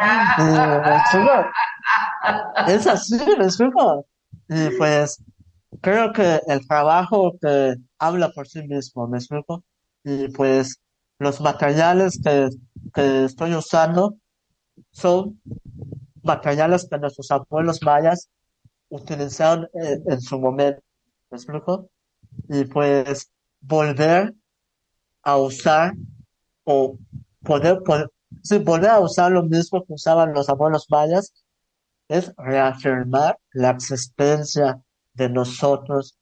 [2.66, 4.06] Es así, ¿me explico?
[4.48, 5.22] Y pues
[5.80, 9.64] creo que el trabajo que habla por sí mismo, ¿me explico?
[10.04, 10.80] Y pues
[11.18, 12.48] los materiales que,
[12.92, 14.16] que estoy usando
[14.90, 15.40] son
[16.22, 18.28] materiales que nuestros abuelos mayas
[18.88, 20.82] utilizaron en, su momento,
[21.30, 21.88] ¿me explico?
[22.48, 24.34] Y pues volver
[25.22, 25.94] a usar
[26.64, 26.98] o
[27.42, 28.08] poder, poder
[28.64, 31.32] volver a usar lo mismo que usaban los abuelos mayas
[32.08, 34.80] es reafirmar la existencia
[35.14, 36.16] de nosotros,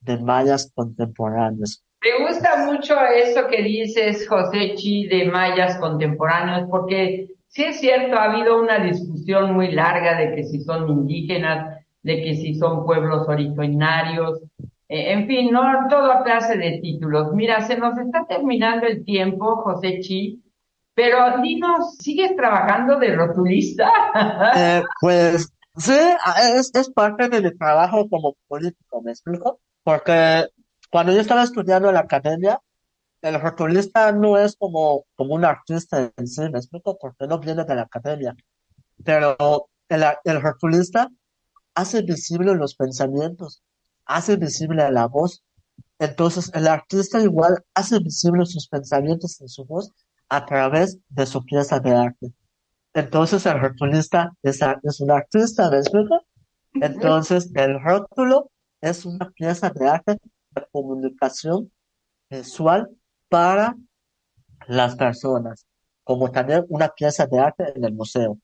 [0.00, 1.82] de mayas contemporáneos.
[2.02, 8.16] Me gusta mucho eso que dices, José Chi, de mayas contemporáneos, porque sí es cierto,
[8.16, 12.84] ha habido una discusión muy larga de que si son indígenas, de que si son
[12.84, 14.40] pueblos originarios,
[14.88, 17.32] eh, en fin, no todo clase de títulos.
[17.32, 20.42] Mira, se nos está terminando el tiempo, José Chi,
[20.94, 23.90] pero dinos, ¿sigues trabajando de rotulista?
[24.56, 25.98] Eh, pues sí,
[26.56, 29.60] es, es parte de mi trabajo como político, ¿me explico?
[29.84, 30.46] Porque
[30.90, 32.60] cuando yo estaba estudiando en la academia,
[33.22, 36.98] el rotulista no es como, como un artista en sí, ¿me explico?
[36.98, 38.34] Porque no viene de la academia.
[39.04, 39.36] Pero
[39.88, 41.10] el, el rotulista
[41.74, 43.62] hace visible los pensamientos,
[44.06, 45.42] hace visible la voz.
[45.98, 49.92] Entonces, el artista igual hace visible sus pensamientos en su voz
[50.28, 52.32] a través de su pieza de arte.
[52.94, 56.20] Entonces, el rotulista es, es un artista, ¿me explico?
[56.74, 60.16] Entonces, el rótulo es una pieza de arte
[60.52, 61.70] de comunicación
[62.30, 62.88] visual
[63.30, 63.74] para
[64.66, 65.66] las personas,
[66.04, 68.36] como también una pieza de arte en el museo.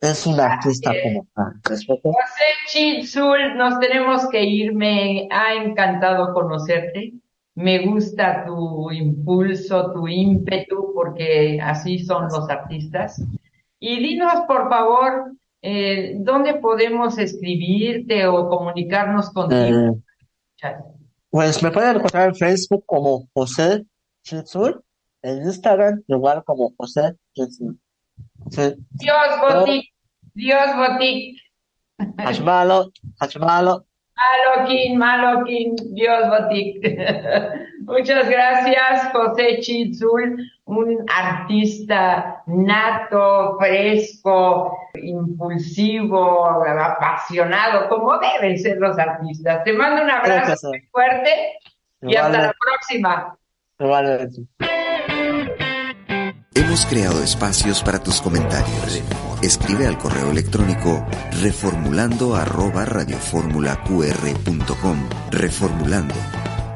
[0.00, 1.54] Es un artista como tal.
[1.64, 4.74] José Chizul, nos tenemos que ir.
[4.74, 7.14] Me ha encantado conocerte.
[7.54, 13.22] Me gusta tu impulso, tu ímpetu, porque así son los artistas.
[13.80, 19.96] Y dinos, por favor, eh, ¿dónde podemos escribirte o comunicarnos contigo?
[20.62, 20.74] Eh,
[21.30, 23.84] pues me pueden encontrar en Facebook como José
[24.26, 24.82] Chizul,
[25.22, 27.14] en Instagram igual como José.
[28.50, 28.74] Sí.
[28.90, 29.92] Dios Botic,
[30.34, 31.38] Dios Botic.
[32.18, 33.86] Hachmalo, Hachmalo.
[34.16, 36.82] Maloquín, Maloquín, Dios Botic.
[37.82, 49.62] Muchas gracias, José Chizul, un artista nato, fresco, impulsivo, apasionado, como deben ser los artistas.
[49.62, 51.58] Te mando un abrazo muy fuerte
[52.02, 53.38] y hasta la próxima.
[56.54, 59.02] Hemos creado espacios para tus comentarios.
[59.42, 61.04] Escribe al correo electrónico
[61.42, 65.08] reformulando arroba radioformulaqr.com.
[65.30, 66.14] Reformulando.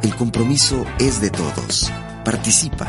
[0.03, 1.91] El compromiso es de todos.
[2.23, 2.87] Participa.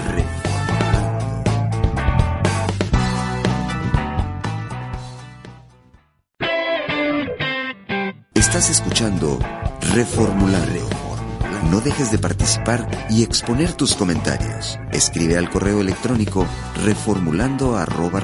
[8.33, 9.39] Estás escuchando
[9.93, 11.10] Reformulando.
[11.69, 14.79] No dejes de participar y exponer tus comentarios.
[14.91, 16.47] Escribe al correo electrónico
[16.83, 18.21] reformulando arroba.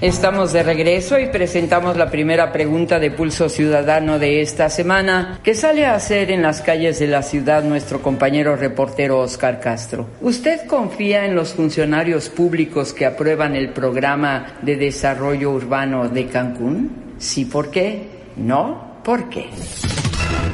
[0.00, 5.54] Estamos de regreso y presentamos la primera pregunta de Pulso Ciudadano de esta semana que
[5.54, 10.06] sale a hacer en las calles de la ciudad nuestro compañero reportero Oscar Castro.
[10.20, 17.07] ¿Usted confía en los funcionarios públicos que aprueban el programa de desarrollo urbano de Cancún?
[17.18, 18.08] Sí, ¿por qué?
[18.36, 19.50] No, ¿por qué?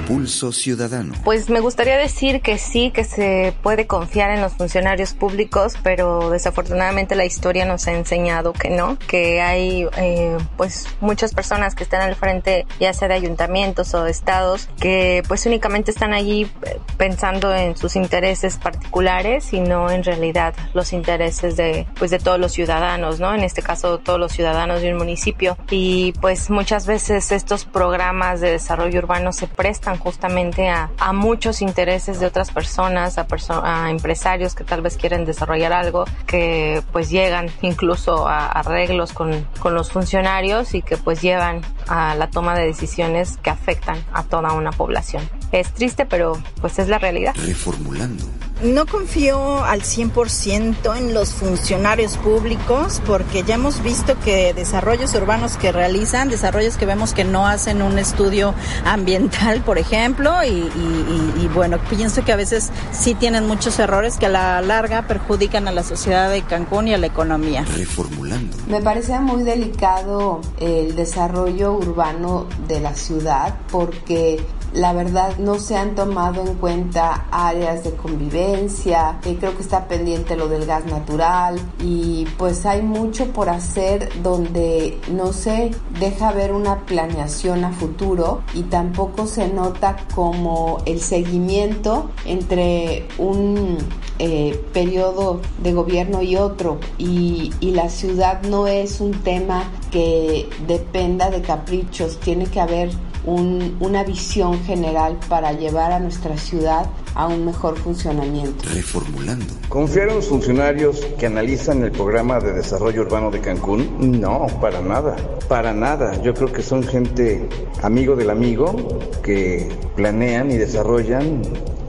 [0.06, 1.14] Pulso Ciudadano.
[1.24, 6.30] Pues me gustaría decir que sí, que se puede confiar en los funcionarios públicos, pero
[6.30, 11.84] desafortunadamente la historia nos ha enseñado que no, que hay eh, pues muchas personas que
[11.84, 16.50] están al frente, ya sea de ayuntamientos o de estados, que pues únicamente están allí
[16.62, 22.18] eh, pensando en sus intereses particulares y no en realidad los intereses de pues de
[22.18, 23.34] todos los ciudadanos, ¿no?
[23.34, 28.40] En este caso todos los ciudadanos de un municipio y pues muchas veces estos programas
[28.40, 33.26] de desarrollo urbano se prestan justamente a, muchos intereses de otras personas, a,
[33.62, 39.46] a empresarios que tal vez quieren desarrollar algo, que pues llegan incluso a arreglos con,
[39.60, 44.24] con los funcionarios y que pues llevan a la toma de decisiones que afectan a
[44.24, 45.28] toda una población.
[45.52, 47.34] Es triste, pero pues es la realidad.
[47.46, 48.24] Reformulando.
[48.62, 55.56] No confío al 100% en los funcionarios públicos porque ya hemos visto que desarrollos urbanos
[55.56, 58.54] que realizan, desarrollos que vemos que no hacen un estudio
[58.86, 64.26] ambiental, por ejemplo, y, y, bueno, pienso que a veces sí tienen muchos errores que
[64.26, 67.64] a la larga perjudican a la sociedad de Cancún y a la economía.
[67.76, 68.56] Reformulando.
[68.68, 74.40] Me parece muy delicado el desarrollo urbano de la ciudad porque
[74.74, 79.86] la verdad no se han tomado en cuenta áreas de convivencia, eh, creo que está
[79.86, 86.32] pendiente lo del gas natural y pues hay mucho por hacer donde no se deja
[86.32, 93.78] ver una planeación a futuro y tampoco se nota como el seguimiento entre un
[94.18, 96.78] eh, periodo de gobierno y otro.
[96.98, 102.90] Y, y la ciudad no es un tema que dependa de caprichos, tiene que haber
[103.26, 108.64] un, una visión general para llevar a nuestra ciudad a un mejor funcionamiento.
[108.72, 109.46] Reformulando.
[109.68, 114.20] ¿Confiar en los funcionarios que analizan el programa de desarrollo urbano de Cancún?
[114.20, 115.16] No, para nada,
[115.48, 116.20] para nada.
[116.22, 117.48] Yo creo que son gente
[117.82, 118.74] amigo del amigo
[119.22, 121.42] que planean y desarrollan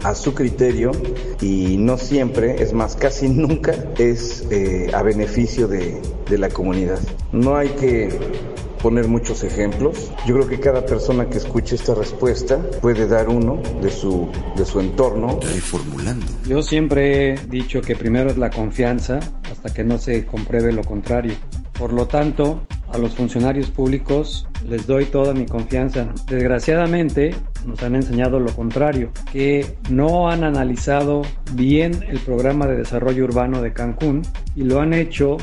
[0.03, 0.91] a su criterio
[1.41, 6.99] y no siempre, es más, casi nunca es eh, a beneficio de, de la comunidad.
[7.31, 8.09] No hay que
[8.85, 10.11] poner muchos ejemplos.
[10.27, 14.63] Yo creo que cada persona que escuche esta respuesta puede dar uno de su, de
[14.63, 15.39] su entorno.
[15.41, 16.27] Reformulando.
[16.47, 19.17] Yo siempre he dicho que primero es la confianza
[19.51, 21.33] hasta que no se compruebe lo contrario.
[21.79, 22.61] Por lo tanto,
[22.93, 26.13] a los funcionarios públicos les doy toda mi confianza.
[26.29, 33.23] Desgraciadamente nos han enseñado lo contrario, que no han analizado bien el programa de desarrollo
[33.25, 34.21] urbano de Cancún
[34.55, 35.37] y lo han hecho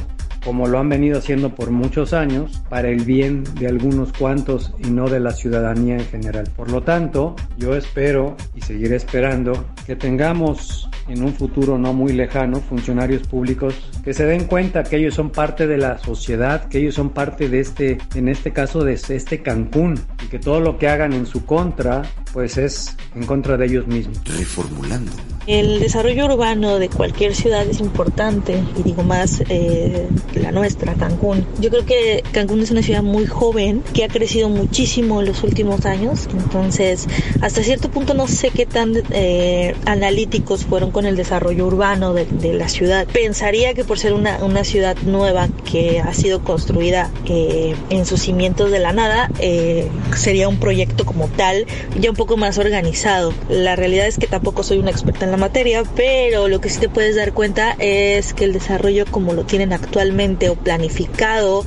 [0.45, 4.91] como lo han venido haciendo por muchos años, para el bien de algunos cuantos y
[4.91, 6.49] no de la ciudadanía en general.
[6.57, 12.13] Por lo tanto, yo espero y seguiré esperando que tengamos en un futuro no muy
[12.13, 13.75] lejano funcionarios públicos
[14.05, 17.49] que se den cuenta que ellos son parte de la sociedad, que ellos son parte
[17.49, 21.27] de este, en este caso de este Cancún y que todo lo que hagan en
[21.27, 22.03] su contra
[22.33, 24.19] pues es en contra de ellos mismos.
[24.25, 25.13] Reformulando.
[25.47, 31.45] El desarrollo urbano de cualquier ciudad es importante y digo más eh, la nuestra, Cancún.
[31.61, 35.43] Yo creo que Cancún es una ciudad muy joven que ha crecido muchísimo en los
[35.43, 37.09] últimos años, entonces
[37.41, 42.25] hasta cierto punto no sé qué tan eh, analíticos fueron con el desarrollo urbano de,
[42.25, 43.09] de, la ciudad.
[43.13, 48.21] Pensaría que por ser una, una ciudad nueva que ha sido construida eh, en sus
[48.23, 51.67] cimientos de la nada, eh, sería un proyecto como tal
[51.99, 53.35] ya un poco más organizado.
[53.49, 56.79] La realidad es que tampoco soy una experta en la materia, pero lo que sí
[56.79, 61.67] te puedes dar cuenta es que el desarrollo como lo tienen actualmente o planificado,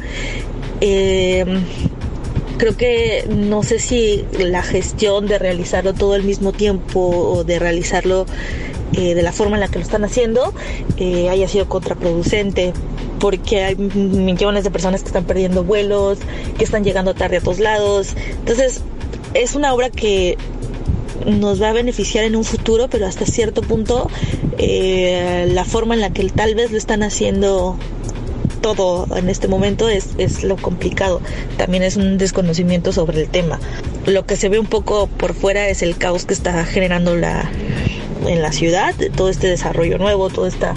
[0.79, 1.43] eh,
[2.57, 7.59] creo que no sé si la gestión de realizarlo todo al mismo tiempo o de
[7.59, 8.25] realizarlo
[8.93, 10.53] eh, de la forma en la que lo están haciendo
[10.95, 12.71] eh, haya sido contraproducente
[13.19, 16.19] porque hay millones de personas que están perdiendo vuelos,
[16.57, 18.15] que están llegando tarde a todos lados.
[18.39, 18.81] Entonces,
[19.35, 20.37] es una obra que
[21.25, 24.09] nos va a beneficiar en un futuro, pero hasta cierto punto
[24.57, 27.77] eh, la forma en la que tal vez lo están haciendo
[28.61, 31.21] todo en este momento es, es lo complicado.
[31.57, 33.59] También es un desconocimiento sobre el tema.
[34.07, 37.51] Lo que se ve un poco por fuera es el caos que está generando la,
[38.27, 40.73] en la ciudad, todo este desarrollo nuevo, toda esta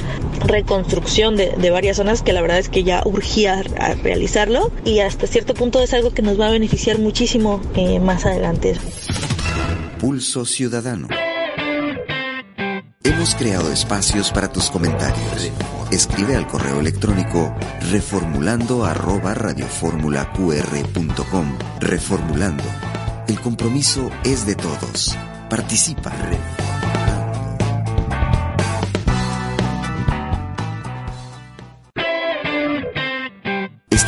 [0.46, 3.62] reconstrucción de, de, varias zonas que la verdad es que ya urgía
[4.02, 8.24] realizarlo y hasta cierto punto es algo que nos va a beneficiar muchísimo eh, más
[8.24, 8.74] adelante.
[9.98, 11.08] Pulso Ciudadano.
[13.02, 15.50] Hemos Hemos creado espacios para tus comentarios.
[15.90, 17.52] Escribe al correo electrónico
[17.90, 21.58] reformulando arroba radioformulaqr.com.
[21.80, 22.62] Reformulando.
[23.26, 25.18] El compromiso es de todos.
[25.50, 26.12] Participa.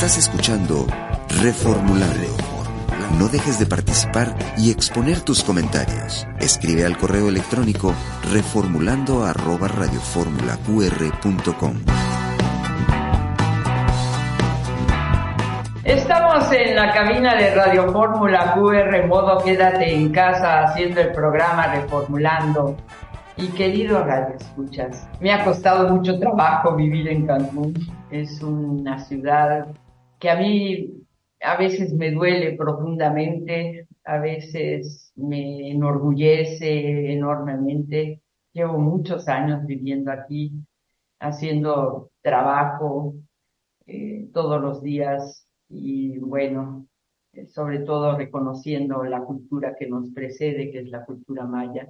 [0.03, 0.87] Estás escuchando
[1.43, 2.35] Reformulando.
[3.19, 6.27] No dejes de participar y exponer tus comentarios.
[6.39, 7.93] Escribe al correo electrónico
[8.33, 9.69] reformulando arroba.
[15.85, 21.75] Estamos en la cabina de Radio Fórmula QR, modo quédate en casa haciendo el programa
[21.75, 22.75] Reformulando.
[23.37, 27.75] Y querido Radio Escuchas, me ha costado mucho trabajo vivir en Cancún.
[28.11, 29.67] Es una ciudad
[30.21, 31.01] que a mí
[31.43, 38.21] a veces me duele profundamente, a veces me enorgullece enormemente.
[38.53, 40.53] Llevo muchos años viviendo aquí,
[41.19, 43.15] haciendo trabajo
[43.87, 46.87] eh, todos los días y bueno,
[47.33, 51.89] eh, sobre todo reconociendo la cultura que nos precede, que es la cultura maya.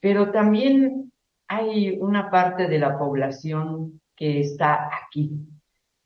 [0.00, 1.12] Pero también
[1.46, 5.30] hay una parte de la población que está aquí,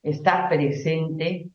[0.03, 1.49] está presente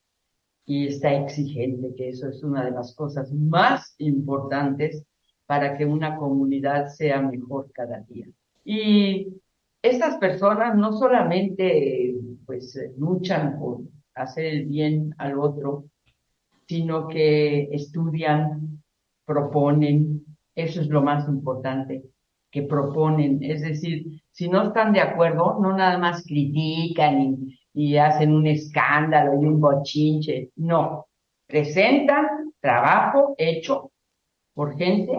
[0.70, 5.04] y está exigente, que eso es una de las cosas más importantes
[5.44, 8.28] para que una comunidad sea mejor cada día.
[8.64, 9.34] Y
[9.82, 12.14] estas personas no solamente
[12.46, 13.80] pues luchan por
[14.14, 15.86] hacer el bien al otro,
[16.68, 18.80] sino que estudian,
[19.24, 22.04] proponen, eso es lo más importante,
[22.48, 27.96] que proponen, es decir, si no están de acuerdo, no nada más critican y, y
[27.96, 31.06] hacen un escándalo y un bochinche, no,
[31.46, 33.90] presentan trabajo hecho
[34.54, 35.12] por gente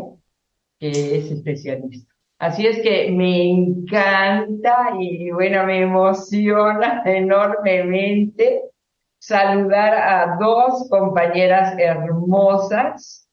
[0.80, 2.12] que es especialista.
[2.40, 8.64] Así es que me encanta y bueno, me emociona enormemente
[9.20, 13.28] saludar a dos compañeras hermosas.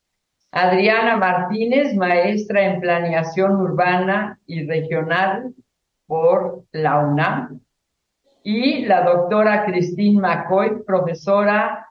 [0.52, 5.54] Adriana Martínez, maestra en planeación urbana y regional
[6.06, 7.60] por la UNAM.
[8.50, 11.86] Y la doctora Christine McCoy, profesora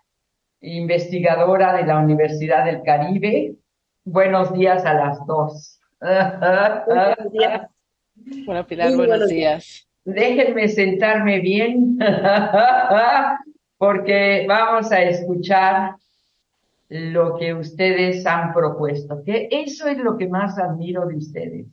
[0.61, 3.53] investigadora de la Universidad del Caribe.
[4.03, 5.79] Buenos días a las dos.
[5.99, 7.61] Buenos días.
[8.47, 9.87] Bueno, Pilar, buenos días.
[10.03, 11.99] Déjenme sentarme bien.
[13.77, 15.93] porque vamos a escuchar
[16.89, 21.67] lo que ustedes han propuesto, que eso es lo que más admiro de ustedes,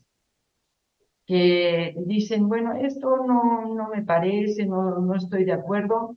[1.26, 6.16] que dicen, bueno, esto no, no me parece, no, no estoy de acuerdo,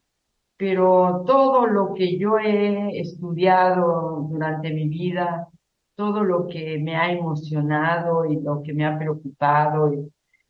[0.58, 5.48] pero todo lo que yo he estudiado durante mi vida,
[5.96, 9.94] todo lo que me ha emocionado y lo que me ha preocupado,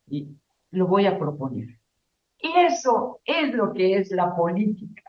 [0.09, 0.27] y,
[0.71, 1.79] lo voy a proponer.
[2.39, 5.03] Y eso es lo que es la política.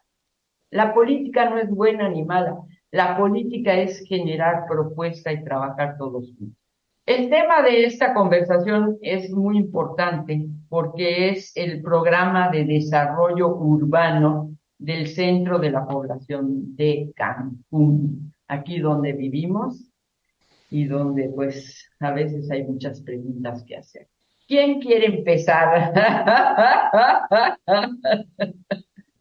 [0.71, 2.59] La política no es buena ni mala.
[2.91, 6.57] La política es generar propuesta y trabajar todos juntos.
[7.09, 14.55] El tema de esta conversación es muy importante porque es el programa de desarrollo urbano
[14.77, 19.89] del centro de la población de Cancún, aquí donde vivimos
[20.71, 24.07] y donde pues a veces hay muchas preguntas que hacer.
[24.47, 25.95] ¿Quién quiere empezar?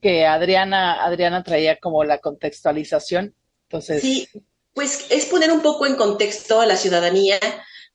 [0.01, 3.33] que Adriana, Adriana traía como la contextualización.
[3.69, 4.01] Entonces.
[4.01, 4.27] Sí,
[4.73, 7.39] pues es poner un poco en contexto a la ciudadanía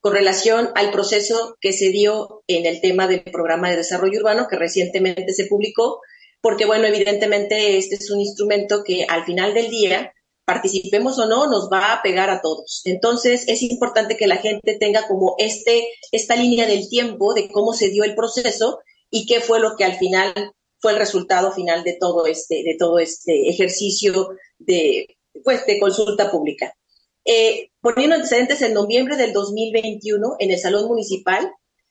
[0.02, 4.48] con relación al proceso que se dio en el tema del programa de desarrollo urbano
[4.50, 6.00] que recientemente se publicó,
[6.40, 10.12] porque bueno, evidentemente este es un instrumento que al final del día,
[10.44, 12.82] participemos o no, nos va a pegar a todos.
[12.84, 17.72] Entonces es importante que la gente tenga como este, esta línea del tiempo de cómo
[17.72, 20.34] se dio el proceso y qué fue lo que al final
[20.80, 26.28] fue el resultado final de todo este, de todo este ejercicio de, pues, de consulta
[26.28, 26.74] pública.
[27.24, 31.50] Eh, poniendo antecedentes, en noviembre del 2021, en el Salón Municipal,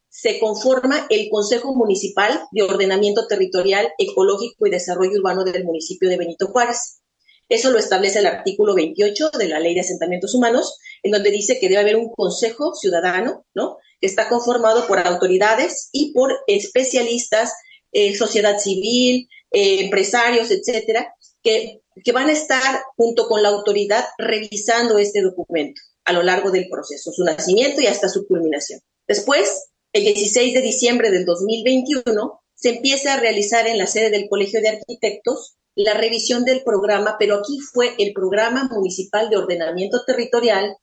[0.10, 6.18] se conforma el Consejo Municipal de Ordenamiento Territorial, Ecológico y Desarrollo Urbano del municipio de
[6.18, 7.02] Benito Juárez.
[7.48, 11.60] Eso lo establece el artículo 28 de la Ley de Asentamientos Humanos, en donde dice
[11.60, 13.78] que debe haber un consejo ciudadano, ¿no?
[14.00, 17.54] Que está conformado por autoridades y por especialistas
[17.94, 21.14] eh, sociedad civil, eh, empresarios, etcétera,
[21.44, 21.82] que,
[22.14, 27.12] van a estar junto con la autoridad revisando este documento a lo largo del proceso,
[27.12, 28.80] su nacimiento y hasta su culminación.
[29.08, 34.30] Después, el 16 de diciembre del 2021, se empieza a realizar en la sede del
[34.30, 40.04] Colegio de Arquitectos la revisión del programa, pero aquí fue el Programa Municipal de Ordenamiento
[40.06, 40.76] Territorial,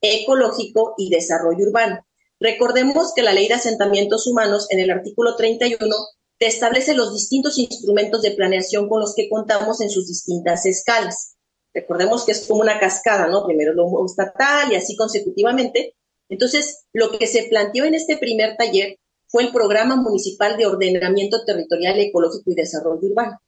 [0.00, 2.06] Ecológico y Desarrollo Urbano.
[2.40, 7.58] Recordemos que la ley de asentamientos humanos en el artículo 31 te establece los distintos
[7.58, 11.36] instrumentos de planeación con los que contamos en sus distintas escalas.
[11.74, 13.44] Recordemos que es como una cascada, ¿no?
[13.44, 15.94] Primero lo estatal y así consecutivamente.
[16.28, 21.44] Entonces, lo que se planteó en este primer taller fue el Programa Municipal de Ordenamiento
[21.44, 23.38] Territorial, Ecológico y Desarrollo Urbano.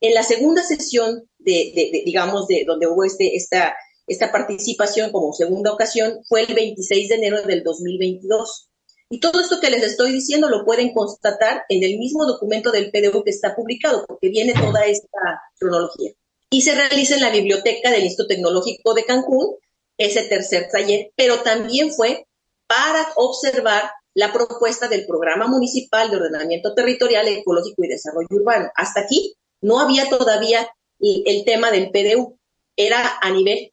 [0.00, 3.74] En la segunda sesión, de, digamos, de donde hubo este, esta,
[4.06, 8.68] esta participación como segunda ocasión, fue el 26 de enero del 2022.
[9.08, 12.90] Y todo esto que les estoy diciendo lo pueden constatar en el mismo documento del
[12.90, 16.12] PDU que está publicado, porque viene toda esta cronología.
[16.50, 19.56] Y se realiza en la biblioteca del Instituto Tecnológico de Cancún,
[19.98, 22.26] ese tercer taller, pero también fue
[22.66, 28.70] para observar la propuesta del Programa Municipal de Ordenamiento Territorial, Ecológico y Desarrollo Urbano.
[28.74, 32.38] Hasta aquí no había todavía el, tema del PDU,
[32.76, 33.72] era a nivel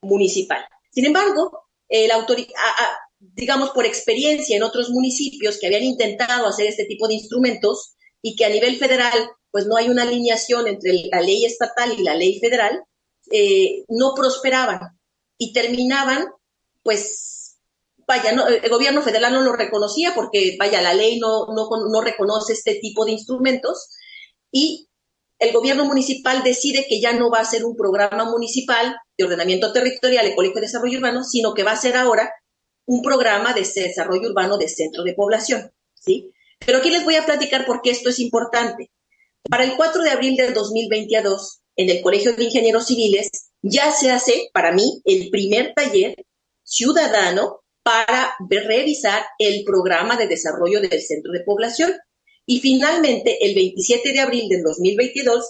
[0.00, 0.64] municipal.
[0.90, 2.10] Sin embargo, el
[3.34, 8.36] digamos por experiencia en otros municipios que habían intentado hacer este tipo de instrumentos y
[8.36, 12.16] que a nivel federal pues no hay una alineación entre la ley estatal y la
[12.16, 12.82] ley federal,
[13.30, 14.98] eh, no prosperaban
[15.38, 16.26] y terminaban
[16.82, 17.34] pues
[18.06, 22.52] vaya, el gobierno federal no lo reconocía porque, vaya, la ley no, no, no reconoce
[22.52, 23.88] este tipo de instrumentos
[24.52, 24.88] y
[25.38, 29.72] el gobierno municipal decide que ya no va a ser un programa municipal de ordenamiento
[29.72, 32.30] territorial, ecológico y desarrollo urbano, sino que va a ser ahora
[32.86, 36.32] un programa de desarrollo urbano de centro de población, ¿sí?
[36.64, 38.90] Pero aquí les voy a platicar por qué esto es importante.
[39.48, 43.28] Para el 4 de abril del 2022, en el Colegio de Ingenieros Civiles,
[43.62, 46.24] ya se hace, para mí, el primer taller
[46.62, 51.92] ciudadano para revisar el programa de desarrollo del centro de población.
[52.46, 55.44] Y finalmente, el 27 de abril del 2022,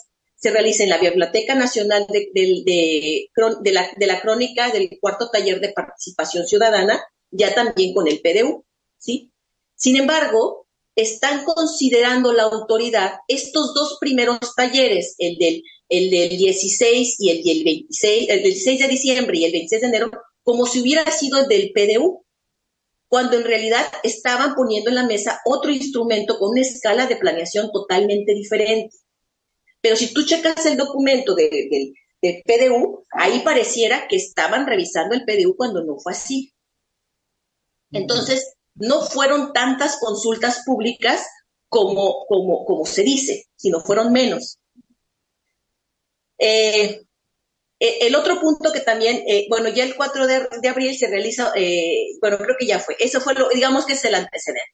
[0.45, 3.31] se realiza en la Biblioteca Nacional de,
[3.73, 7.03] la, Crónica del cuarto taller de participación ciudadana,
[7.35, 8.65] ya también con el PDU.
[8.99, 9.31] ¿sí?
[9.77, 10.67] Sin embargo,
[10.97, 17.43] están considerando la autoridad estos dos primeros talleres, el del, el del 16 y el,
[17.43, 20.11] del 26, el 16 de diciembre y el 26 de enero,
[20.43, 22.25] como si hubiera sido el del PDU
[23.09, 27.71] cuando en realidad estaban poniendo en la mesa otro instrumento con una escala de planeación
[27.73, 28.97] totalmente diferente.
[29.81, 35.57] Pero si tú checas el documento del PDU, ahí pareciera que estaban revisando el PDU
[35.57, 36.54] cuando no fue así.
[37.95, 41.27] Entonces, no fueron tantas consultas públicas
[41.69, 44.59] como, como, como se dice, sino fueron menos.
[46.39, 47.05] Eh,
[47.81, 51.53] eh, el otro punto que también, eh, bueno, ya el 4 de, abril se realiza,
[51.55, 54.73] eh, bueno, creo que ya fue, eso fue lo, digamos que es el antecedente.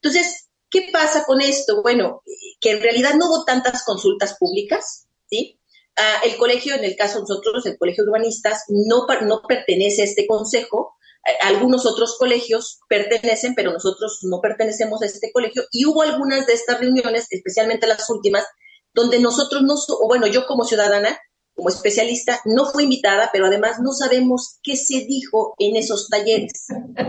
[0.00, 1.82] Entonces, ¿qué pasa con esto?
[1.82, 2.22] Bueno,
[2.60, 5.58] que en realidad no hubo tantas consultas públicas, ¿sí?
[5.96, 10.02] Ah, el colegio, en el caso de nosotros, el colegio de urbanistas, no, no pertenece
[10.02, 10.96] a este consejo,
[11.42, 16.54] algunos otros colegios pertenecen, pero nosotros no pertenecemos a este colegio, y hubo algunas de
[16.54, 18.44] estas reuniones, especialmente las últimas,
[18.92, 21.18] donde nosotros no, o bueno, yo como ciudadana,
[21.54, 26.66] como especialista, no fue invitada, pero además no sabemos qué se dijo en esos talleres.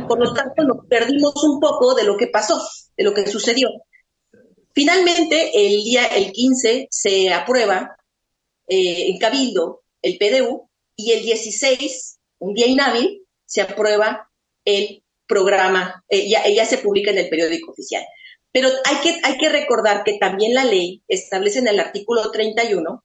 [0.07, 2.61] Por lo tanto, nos perdimos un poco de lo que pasó,
[2.97, 3.69] de lo que sucedió.
[4.73, 7.95] Finalmente, el día, el 15, se aprueba
[8.67, 13.22] eh, en Cabildo el PDU y el 16, un día inhábil,
[13.53, 14.31] se aprueba
[14.65, 18.03] el programa, eh, ya, ya se publica en el periódico oficial.
[18.51, 23.03] Pero hay que, hay que recordar que también la ley establece en el artículo 31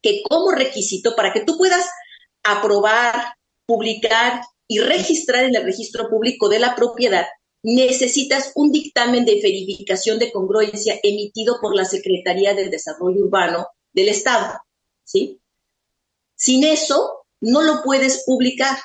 [0.00, 1.86] que como requisito para que tú puedas
[2.42, 3.34] aprobar,
[3.66, 7.26] publicar y registrar en el registro público de la propiedad,
[7.62, 14.08] necesitas un dictamen de verificación de congruencia emitido por la Secretaría de Desarrollo Urbano del
[14.08, 14.60] Estado,
[15.04, 15.40] ¿sí?
[16.36, 18.78] Sin eso, no lo puedes publicar.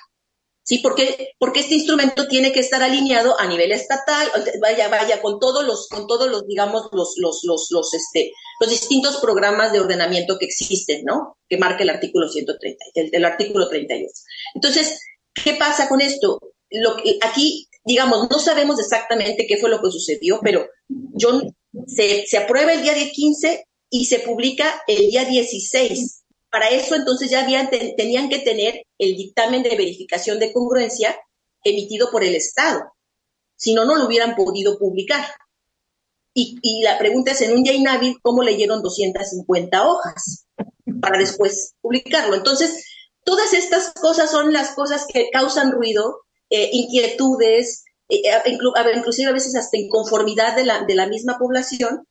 [0.63, 0.79] ¿Sí?
[0.79, 4.27] Porque, porque este instrumento tiene que estar alineado a nivel estatal,
[4.61, 8.69] vaya, vaya, con todos los, con todos los, digamos, los, los, los, los, este, los
[8.69, 11.37] distintos programas de ordenamiento que existen, ¿no?
[11.47, 14.11] Que marca el artículo 130, el, artículo 32.
[14.55, 14.99] Entonces,
[15.33, 16.39] ¿qué pasa con esto?
[16.71, 21.41] Lo, aquí, digamos, no sabemos exactamente qué fue lo que sucedió, pero yo,
[21.87, 27.31] se, se aprueba el día 15 y se publica el día 16 para eso entonces
[27.31, 31.15] ya habían, tenían que tener el dictamen de verificación de congruencia
[31.63, 32.93] emitido por el Estado.
[33.55, 35.25] Si no, no lo hubieran podido publicar.
[36.35, 40.47] Y, la pregunta es, en un día inhábil, ¿cómo leyeron 250 hojas
[40.99, 42.35] para después publicarlo?
[42.35, 42.85] Entonces,
[43.23, 49.55] todas estas cosas son las cosas que causan ruido, eh, inquietudes, eh, inclusive a veces
[49.55, 52.07] hasta inconformidad de la, de la misma población,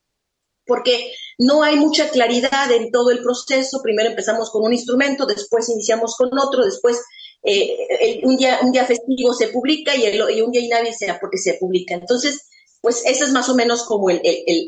[0.67, 3.81] porque no hay mucha claridad en todo el proceso.
[3.83, 7.03] Primero empezamos con un instrumento, después iniciamos con otro, después
[7.43, 11.95] eh, un, día, un día festivo se publica y, un día inhábil porque se publica.
[11.95, 12.49] Entonces,
[12.81, 14.21] pues esa es más o menos como el,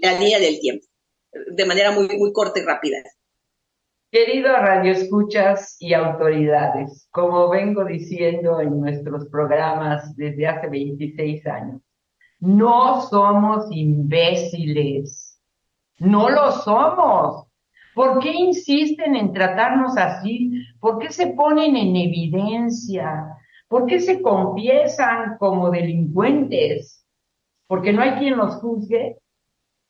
[0.02, 0.86] la línea del tiempo,
[1.32, 2.98] de manera muy, muy corta y rápida.
[4.10, 11.80] Querido Radio Escuchas y autoridades, como vengo diciendo en nuestros programas desde hace 26 años,
[12.38, 15.23] no somos imbéciles,
[15.98, 17.46] no lo somos.
[17.94, 20.64] ¿Por qué insisten en tratarnos así?
[20.80, 23.26] ¿Por qué se ponen en evidencia?
[23.68, 27.06] ¿Por qué se confiesan como delincuentes?
[27.66, 29.16] Porque no hay quien los juzgue.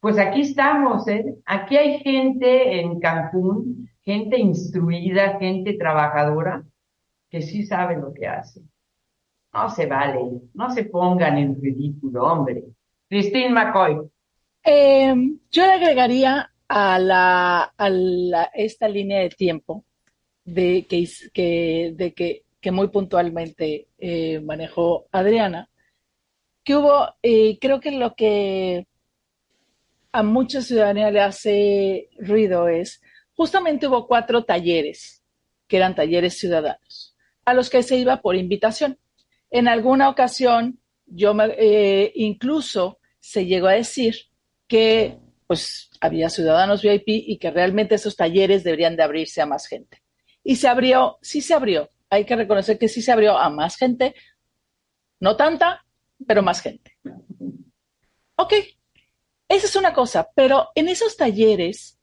[0.01, 1.25] Pues aquí estamos, ¿eh?
[1.47, 6.63] Aquí hay gente en Cancún, gente instruida, gente trabajadora,
[7.31, 8.61] que sí sabe lo que hace.
[9.55, 10.21] No se vale,
[10.53, 12.65] no se pongan en ridículo, hombre.
[13.09, 13.99] Christine McCoy.
[14.65, 15.15] Eh,
[15.51, 19.85] yo le agregaría a, la, a esta línea de tiempo
[20.45, 25.69] de que, de que, muy puntualmente eh, manejó Adriana,
[26.65, 28.87] que hubo, eh, creo que lo que
[30.13, 33.03] a mucha ciudadanía le hace ruido es,
[33.35, 35.23] justamente hubo cuatro talleres,
[35.69, 38.99] que eran talleres ciudadanos, a los que se iba por invitación.
[39.51, 44.15] En alguna ocasión, yo eh, incluso se llegó a decir
[44.67, 49.67] que pues había ciudadanos VIP y que realmente esos talleres deberían de abrirse a más
[49.67, 50.03] gente.
[50.43, 53.77] Y se abrió, sí se abrió, hay que reconocer que sí se abrió a más
[53.77, 54.15] gente,
[55.21, 55.85] no tanta,
[56.27, 56.97] pero más gente.
[58.37, 58.53] Ok,
[59.49, 61.99] esa es una cosa, pero en esos talleres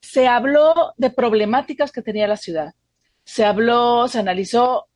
[0.00, 2.74] se habló de problemáticas que tenía la ciudad.
[3.24, 4.88] Se habló, se analizó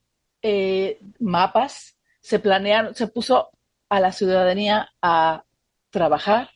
[0.42, 3.50] eh, mapas, se planearon, se puso
[3.88, 5.44] a la ciudadanía a
[5.90, 6.50] trabajar,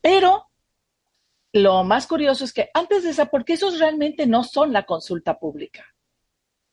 [0.00, 0.50] pero
[1.52, 5.38] lo más curioso es que antes de esa, porque esos realmente no son la consulta
[5.38, 5.84] pública.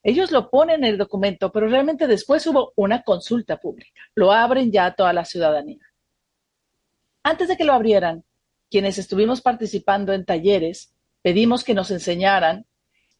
[0.04, 4.02] Ellos lo ponen en el documento, pero realmente después hubo una consulta pública.
[4.16, 5.86] Lo abren ya a toda la ciudadanía.
[7.24, 8.24] Antes de que lo abrieran,
[8.70, 12.66] quienes estuvimos participando en talleres, pedimos que nos enseñaran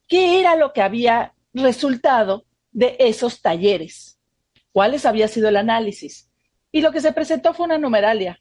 [0.06, 4.18] qué era lo que había resultado de esos talleres,
[4.72, 6.30] cuáles había sido el análisis.
[6.70, 8.40] Y lo que se presentó fue una numeralia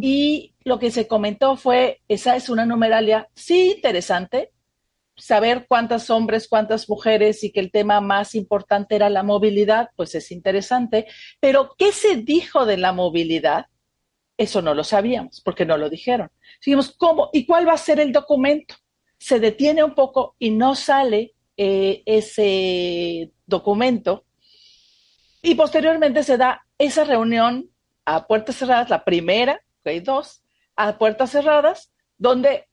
[0.00, 4.52] y lo que se comentó fue, esa es una numeralia, sí interesante,
[5.16, 10.14] saber cuántos hombres, cuántas mujeres y que el tema más importante era la movilidad, pues
[10.14, 11.06] es interesante,
[11.40, 13.66] pero ¿qué se dijo de la movilidad?
[14.36, 16.30] Eso no lo sabíamos, porque no lo dijeron.
[16.60, 17.28] Seguimos, ¿cómo?
[17.32, 18.74] ¿Y cuál va a ser el documento?
[19.18, 24.24] Se detiene un poco y no sale eh, ese documento.
[25.42, 27.70] Y posteriormente se da esa reunión
[28.04, 30.42] a puertas cerradas, la primera, hay dos,
[30.76, 32.68] a puertas cerradas, donde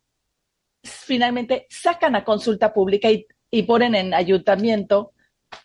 [0.83, 5.13] finalmente sacan a consulta pública y, y ponen en ayuntamiento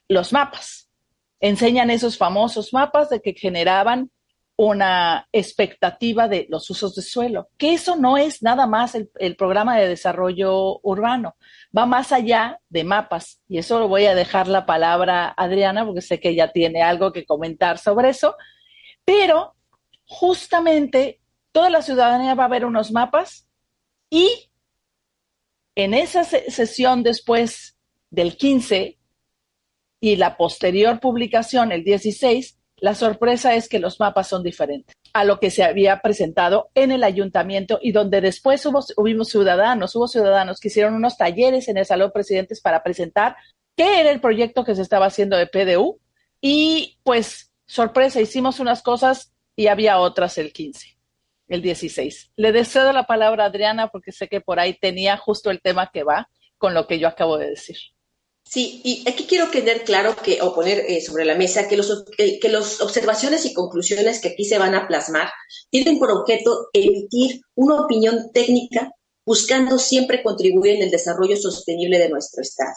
[0.09, 0.89] los mapas.
[1.41, 4.11] Enseñan esos famosos mapas de que generaban
[4.57, 9.35] una expectativa de los usos de suelo, que eso no es nada más el, el,
[9.35, 11.37] programa de desarrollo urbano,
[11.77, 13.41] va más allá de mapas.
[13.49, 16.83] Y eso lo voy a dejar la palabra a Adriana, porque sé que ella tiene
[16.83, 18.37] algo que comentar sobre eso,
[19.05, 19.55] pero
[20.07, 21.21] justamente
[21.53, 23.47] toda la ciudadanía va a ver unos mapas
[24.11, 24.51] y
[25.75, 27.79] en esa sesión después
[28.11, 28.99] del 15
[30.01, 35.25] y la posterior publicación, el 16, la sorpresa es que los mapas son diferentes a
[35.25, 40.09] lo que se había presentado en el ayuntamiento y donde después hubo, hubimos ciudadanos, hubo
[40.09, 43.37] ciudadanos que hicieron unos talleres en el Salón Presidentes para presentar
[43.77, 46.01] qué era el proyecto que se estaba haciendo de PDU
[46.41, 50.99] y pues sorpresa, hicimos unas cosas y había otras el 15,
[51.49, 52.33] el 16.
[52.37, 55.91] Le deseo la palabra a Adriana porque sé que por ahí tenía justo el tema
[55.93, 57.79] que va con lo que yo acabo de decir.
[58.45, 62.05] Sí, y aquí quiero tener claro que, o poner eh, sobre la mesa que los,
[62.17, 65.31] que, las observaciones y conclusiones que aquí se van a plasmar
[65.71, 68.93] tienen por objeto emitir una opinión técnica
[69.25, 72.75] buscando siempre contribuir en el desarrollo sostenible de nuestro Estado.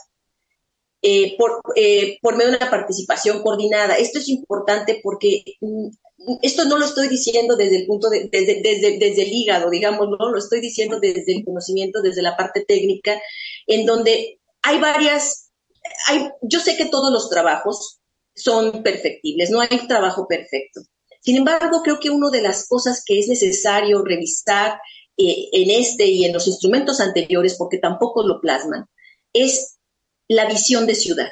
[1.08, 3.95] Eh, por, eh, por medio de una participación coordinada.
[3.95, 5.89] Esto es importante porque mm,
[6.41, 10.08] esto no lo estoy diciendo desde el punto de, desde, desde, desde el hígado, digamos,
[10.08, 13.22] no lo estoy diciendo desde el conocimiento, desde la parte técnica,
[13.68, 15.51] en donde hay varias,
[16.08, 17.99] hay, yo sé que todos los trabajos
[18.34, 20.82] son perfectibles, no hay trabajo perfecto.
[21.22, 24.80] Sin embargo, creo que una de las cosas que es necesario revisar
[25.18, 28.86] eh, en este y en los instrumentos anteriores, porque tampoco lo plasman,
[29.34, 29.75] es
[30.28, 31.30] la visión de ciudad.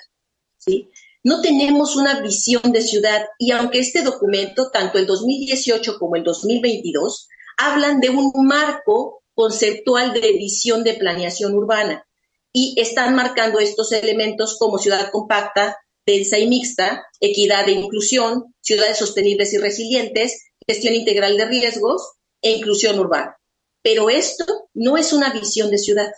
[1.23, 6.23] No tenemos una visión de ciudad y aunque este documento, tanto el 2018 como el
[6.23, 7.27] 2022,
[7.57, 12.05] hablan de un marco conceptual de visión de planeación urbana,
[12.53, 18.97] y están marcando estos elementos como ciudad compacta, densa y mixta, equidad e inclusión, ciudades
[18.97, 23.37] sostenibles y resilientes, gestión integral de riesgos e inclusión urbana.
[23.81, 26.11] Pero esto no es una visión de ciudad.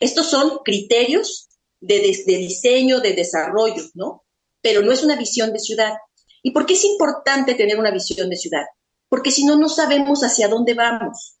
[0.00, 1.47] Estos son criterios
[1.80, 4.24] de, diseño, de desarrollo, ¿no?
[4.60, 5.94] Pero no es una visión de ciudad.
[6.42, 8.64] ¿Y por qué es importante tener una visión de ciudad?
[9.08, 11.38] Porque si no, no sabemos hacia dónde vamos.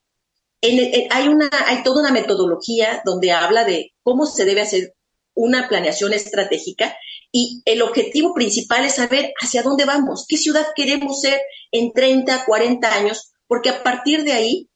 [0.62, 4.94] hay, una, hay toda una metodología donde habla de cómo se debe hacer
[5.34, 6.96] una planeación estratégica
[7.30, 11.40] y el objetivo principal es saber hacia dónde vamos, qué ciudad queremos ser
[11.72, 14.70] en 30, 40 años, porque a partir de ahí,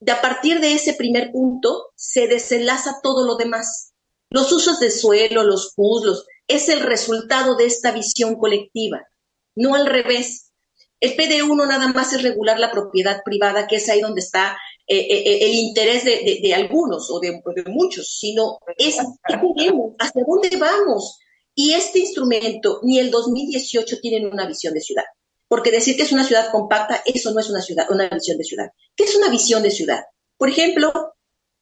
[0.00, 3.92] de a partir de ese primer punto, se desenlaza todo lo demás.
[4.30, 9.06] Los usos de suelo, los CUS, es el resultado de esta visión colectiva,
[9.54, 10.52] no al revés.
[11.00, 14.58] El PDU no nada más es regular la propiedad privada, que es ahí donde está
[14.86, 20.56] eh, eh, eh, el interés de, algunos o de, muchos, sino es qué hacia dónde
[20.56, 21.18] vamos,
[21.54, 25.04] y este instrumento ni el 2018 tienen una visión de ciudad.
[25.46, 28.44] Porque decir que es una ciudad compacta, eso no es una ciudad, una visión de
[28.44, 28.68] ciudad.
[28.94, 30.00] ¿Qué es una visión de ciudad?
[30.36, 30.92] Por ejemplo,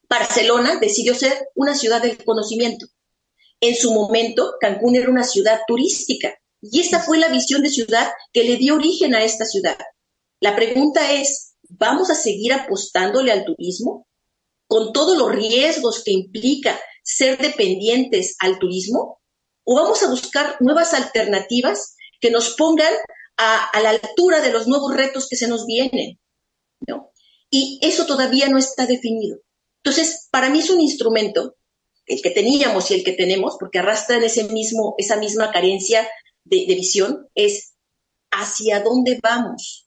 [0.08, 2.86] Barcelona decidió ser una ciudad del conocimiento.
[3.60, 8.12] En su momento, Cancún era una ciudad turística y esa fue la visión de ciudad
[8.32, 9.78] que le dio origen a esta ciudad.
[10.40, 14.06] La pregunta es, ¿vamos a seguir apostándole al turismo?
[14.66, 19.20] Con todos los riesgos que implica ser dependientes al turismo?
[19.66, 22.92] o vamos a buscar nuevas alternativas que nos pongan
[23.36, 26.18] a, la altura de los nuevos retos que se nos vienen.
[26.86, 27.10] ¿no?
[27.50, 29.38] Y eso todavía no está definido.
[29.86, 31.54] Entonces, para mí es un instrumento,
[32.06, 36.08] el que teníamos y el que tenemos, porque arrastran ese mismo, esa misma carencia
[36.42, 37.74] de, de visión, es
[38.32, 39.86] hacia dónde vamos.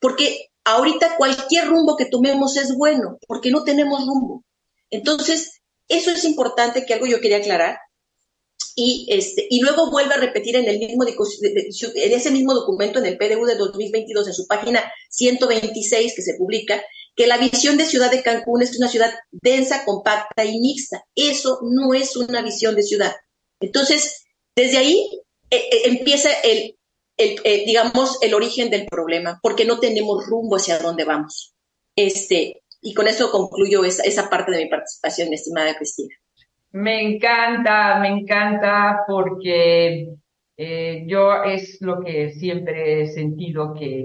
[0.00, 4.44] Porque ahorita cualquier rumbo que tomemos es bueno, porque no tenemos rumbo.
[4.90, 7.78] Entonces, eso es importante, que algo yo quería aclarar,
[8.74, 13.06] y, este, y luego vuelve a repetir en, el mismo, en ese mismo documento, en
[13.06, 16.82] el PDU de 2022, en su página 126 que se publica,
[17.16, 21.02] que la visión de ciudad de Cancún es una ciudad densa, compacta y mixta.
[21.14, 23.12] Eso no es una visión de ciudad.
[23.58, 25.08] Entonces, desde ahí
[25.50, 26.76] eh, eh, empieza el,
[27.16, 31.54] eh, digamos, el origen del problema, porque no tenemos rumbo hacia dónde vamos.
[31.96, 36.14] Este, y con eso concluyo esa, parte de mi participación, estimada Cristina.
[36.72, 40.08] Me encanta, me encanta porque
[41.06, 44.04] yo es lo que siempre he sentido que,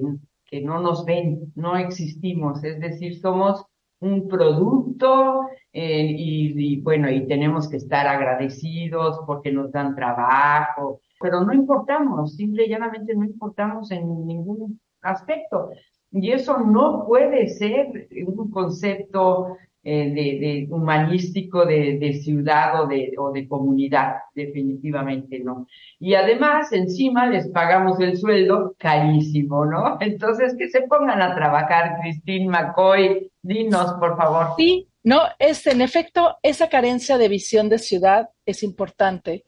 [0.51, 3.65] que no nos ven, no existimos, es decir, somos
[4.01, 11.41] un producto eh, y, bueno, y tenemos que estar agradecidos porque nos dan trabajo, pero
[11.45, 15.69] no importamos, simple y llanamente no importamos en ningún aspecto.
[16.11, 23.13] Y eso no puede ser un concepto eh, de, humanístico de, de, ciudad o de,
[23.17, 25.67] o de comunidad, definitivamente no.
[25.99, 29.97] Y además, encima les pagamos el sueldo carísimo, ¿no?
[30.01, 34.55] Entonces, que se pongan a trabajar, Christine McCoy, dinos, por favor.
[34.57, 39.43] Sí, no, es en efecto, esa carencia de visión de ciudad es importante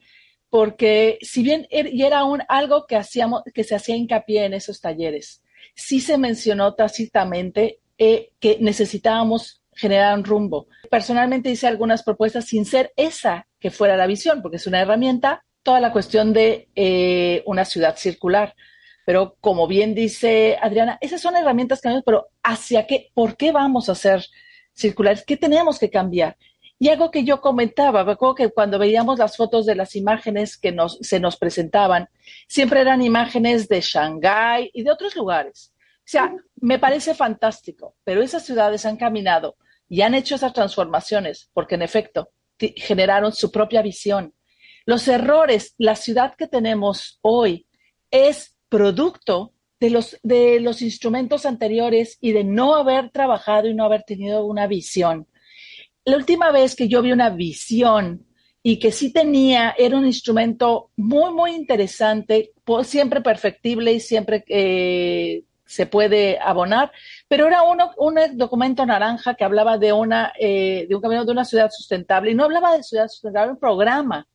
[0.53, 4.81] porque si bien er, era un, algo que hacíamos, que se hacía hincapié en esos
[4.81, 5.41] talleres,
[5.73, 10.67] sí se mencionó tácitamente eh, que necesitábamos generar un rumbo.
[10.89, 15.43] Personalmente hice algunas propuestas sin ser esa que fuera la visión, porque es una herramienta,
[15.63, 18.55] toda la cuestión de eh, una ciudad circular.
[19.05, 23.09] Pero como bien dice Adriana, esas son herramientas que pero ¿hacia qué?
[23.13, 24.25] ¿Por qué vamos a ser
[24.73, 25.23] circulares?
[25.25, 26.37] ¿Qué tenemos que cambiar?
[26.79, 30.71] Y algo que yo comentaba, recuerdo que cuando veíamos las fotos de las imágenes que
[30.71, 32.09] nos, se nos presentaban,
[32.47, 35.73] siempre eran imágenes de Shanghái y de otros lugares.
[35.99, 39.55] O sea, me parece fantástico, pero esas ciudades han caminado
[39.93, 44.33] y han hecho esas transformaciones porque en efecto generaron su propia visión.
[44.87, 47.67] Los errores, la ciudad que tenemos hoy
[48.09, 53.85] es producto de los, de los instrumentos anteriores y de no haber trabajado y no
[53.85, 55.27] haber tenido una visión.
[56.05, 58.25] La última vez que yo vi una visión
[58.63, 65.43] y que sí tenía, era un instrumento muy, muy interesante, siempre perfectible y siempre eh,
[65.73, 66.91] se puede abonar,
[67.27, 71.31] pero era uno, un documento naranja que hablaba de, una, eh, de un camino de
[71.31, 74.27] una ciudad sustentable y no hablaba de ciudad sustentable, un programa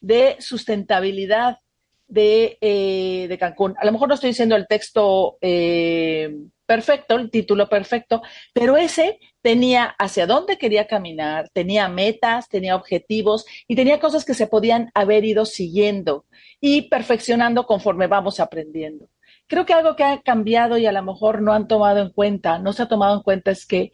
[0.00, 1.58] de sustentabilidad
[2.06, 3.74] de, eh, de Cancún.
[3.78, 6.32] A lo mejor no estoy diciendo el texto eh,
[6.66, 8.22] perfecto, el título perfecto,
[8.52, 14.34] pero ese tenía hacia dónde quería caminar, tenía metas, tenía objetivos y tenía cosas que
[14.34, 16.26] se podían haber ido siguiendo
[16.60, 19.08] y perfeccionando conforme vamos aprendiendo.
[19.46, 22.58] Creo que algo que ha cambiado y a lo mejor no han tomado en cuenta,
[22.58, 23.92] no se ha tomado en cuenta es que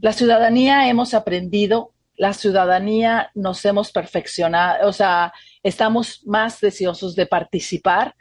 [0.00, 5.32] la ciudadanía hemos aprendido la ciudadanía nos hemos perfeccionado, o sea,
[5.62, 8.14] estamos más deseosos de participar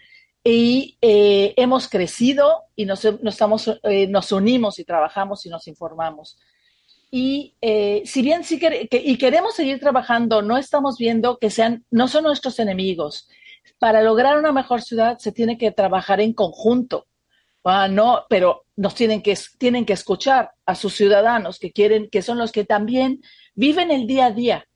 [0.43, 6.38] y eh, hemos crecido y nos, estamos, eh, nos unimos y trabajamos y nos informamos.
[7.09, 8.59] Y eh, si bien sí
[8.91, 13.28] y queremos seguir trabajando, no estamos viendo que sean, no son nuestros enemigos.
[13.80, 17.07] Para lograr una mejor ciudad se tiene que trabajar en conjunto.
[17.63, 22.22] Ah, no, pero nos tienen que, tienen que escuchar a sus ciudadanos que quieren, que
[22.22, 23.22] son los que también
[23.55, 24.68] viven el día a día.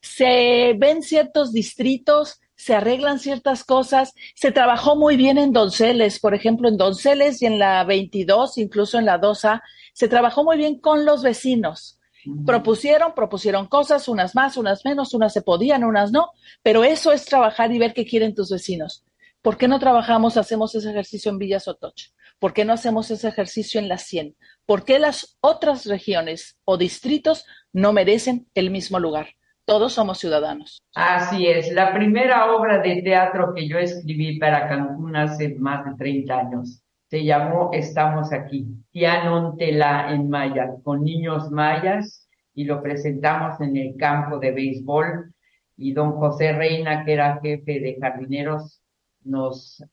[0.00, 4.12] Se ven ciertos distritos se arreglan ciertas cosas.
[4.34, 8.98] Se trabajó muy bien en Donceles, por ejemplo, en Donceles y en la 22, incluso
[8.98, 9.62] en la 2A,
[9.94, 11.99] se trabajó muy bien con los vecinos.
[12.44, 16.30] Propusieron, propusieron cosas, unas más, unas menos, unas se podían, unas no,
[16.62, 19.04] pero eso es trabajar y ver qué quieren tus vecinos.
[19.42, 22.12] ¿Por qué no trabajamos, hacemos ese ejercicio en Villa Sotoch?
[22.38, 24.36] ¿Por qué no hacemos ese ejercicio en la 100?
[24.66, 29.28] ¿Por qué las otras regiones o distritos no merecen el mismo lugar?
[29.70, 30.82] todos somos ciudadanos.
[30.96, 35.94] Así es, la primera obra de teatro que yo escribí para Cancún hace más de
[35.96, 43.60] 30 años se llamó Estamos aquí, Tianontela en Maya, con niños mayas y lo presentamos
[43.60, 45.34] en el campo de béisbol
[45.76, 48.80] y don José Reina, que era jefe de jardineros,
[49.22, 49.84] nos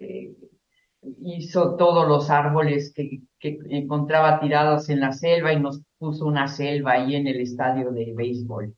[0.00, 0.34] eh,
[1.22, 6.46] hizo todos los árboles que, que encontraba tirados en la selva y nos puso una
[6.46, 8.74] selva ahí en el estadio de béisbol.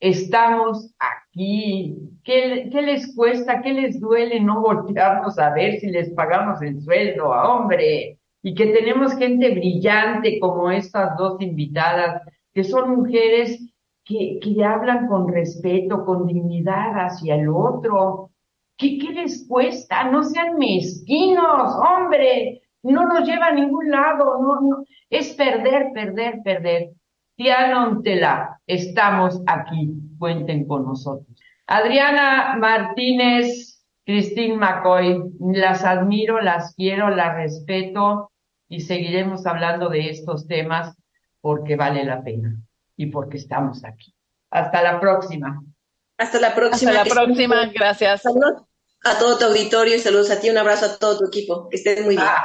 [0.00, 1.96] Estamos aquí.
[2.24, 3.62] ¿Qué, ¿Qué, les cuesta?
[3.62, 7.32] ¿Qué les duele no voltearnos a ver si les pagamos el sueldo?
[7.32, 8.18] a ¡Hombre!
[8.42, 12.22] Y que tenemos gente brillante como estas dos invitadas,
[12.54, 13.60] que son mujeres
[14.04, 18.30] que, que hablan con respeto, con dignidad hacia el otro.
[18.76, 20.04] ¿Qué, ¿Qué les cuesta?
[20.10, 26.40] No sean mezquinos, hombre no nos lleva a ningún lado, no, no, es perder, perder,
[26.42, 26.90] perder.
[27.38, 31.28] Tianontela, estamos aquí, cuenten con nosotros.
[31.68, 38.32] Adriana Martínez, Cristín McCoy, las admiro, las quiero, las respeto
[38.68, 40.96] y seguiremos hablando de estos temas
[41.40, 42.56] porque vale la pena
[42.96, 44.12] y porque estamos aquí.
[44.50, 45.62] Hasta la próxima.
[46.16, 46.90] Hasta la próxima.
[46.90, 48.24] Hasta la próxima, gracias
[49.04, 51.76] a todo tu auditorio y saludos a ti, un abrazo a todo tu equipo, que
[51.76, 52.26] estén muy bien.
[52.26, 52.44] Ah,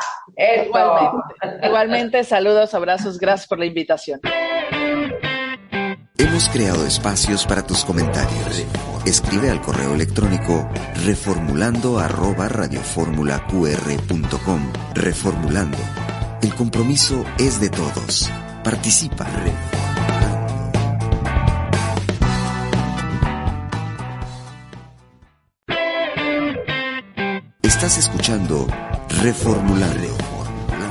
[1.64, 4.22] igualmente, saludos, abrazos, gracias por la invitación.
[6.34, 8.66] Hemos creado espacios para tus comentarios.
[9.06, 10.68] Escribe al correo electrónico
[11.06, 14.74] reformulando arroba radioformulaqr.com.
[14.96, 15.78] Reformulando.
[16.42, 18.32] El compromiso es de todos.
[18.64, 19.28] Participa.
[27.62, 28.66] Estás escuchando
[29.22, 30.33] Reformulando.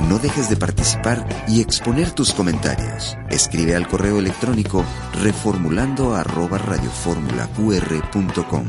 [0.09, 3.17] No dejes de participar y exponer tus comentarios.
[3.29, 4.83] Escribe al correo electrónico
[5.21, 8.65] reformulando radioformulaqr.com.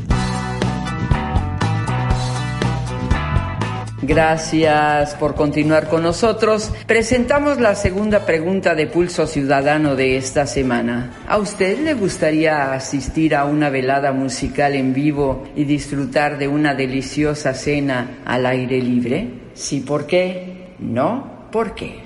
[4.01, 6.71] Gracias por continuar con nosotros.
[6.85, 11.11] Presentamos la segunda pregunta de Pulso Ciudadano de esta semana.
[11.27, 16.75] ¿A usted le gustaría asistir a una velada musical en vivo y disfrutar de una
[16.75, 19.27] deliciosa cena al aire libre?
[19.55, 20.64] Sí, ¿por qué?
[20.79, 22.03] No, ¿por qué?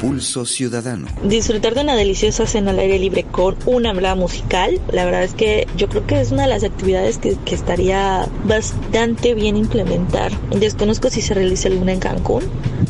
[0.00, 1.06] Pulso Ciudadano.
[1.24, 5.34] Disfrutar de una deliciosa cena al aire libre con una velada musical, la verdad es
[5.34, 10.32] que yo creo que es una de las actividades que, estaría bastante bien implementar.
[10.50, 12.44] Desconozco si se realiza alguna en Cancún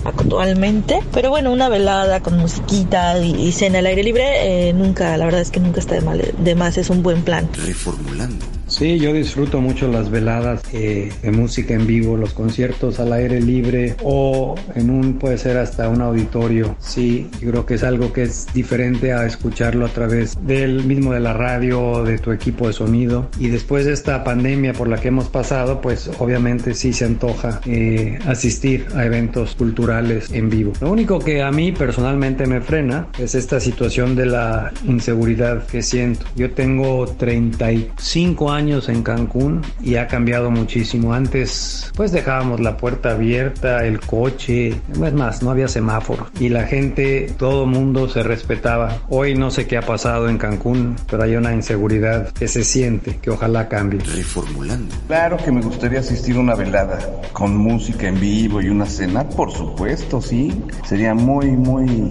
[0.05, 5.25] actualmente, pero bueno, una velada con musiquita y, cena al aire libre, eh, nunca, la
[5.25, 7.49] verdad es que nunca está de, mal, de más, es un buen plan.
[7.67, 8.50] Reformulando
[8.81, 13.39] Sí, yo disfruto mucho las veladas eh, de música en vivo, los conciertos al aire
[13.39, 16.77] libre o en un, puede ser hasta un auditorio.
[16.79, 21.13] Sí, yo creo que es algo que es diferente a escucharlo a través del mismo
[21.13, 23.29] de la radio, de tu equipo de sonido.
[23.39, 27.61] Y después de esta pandemia por la que hemos pasado, pues obviamente sí se antoja
[27.67, 30.73] eh, asistir a eventos culturales en vivo.
[30.81, 35.83] Lo único que a mí personalmente me frena es esta situación de la inseguridad que
[35.83, 36.25] siento.
[36.35, 41.13] Yo tengo 35 años años en Cancún y ha cambiado muchísimo.
[41.13, 46.65] Antes pues dejábamos la puerta abierta, el coche, es más, no había semáforo y la
[46.65, 48.99] gente, todo mundo se respetaba.
[49.09, 53.19] Hoy no sé qué ha pasado en Cancún, pero hay una inseguridad que se siente,
[53.21, 54.01] que ojalá cambie.
[54.01, 54.95] Reformulando.
[55.09, 57.01] Claro que me gustaría asistir a una velada
[57.33, 60.63] con música en vivo y una cena, por supuesto, sí.
[60.87, 62.09] Sería muy, muy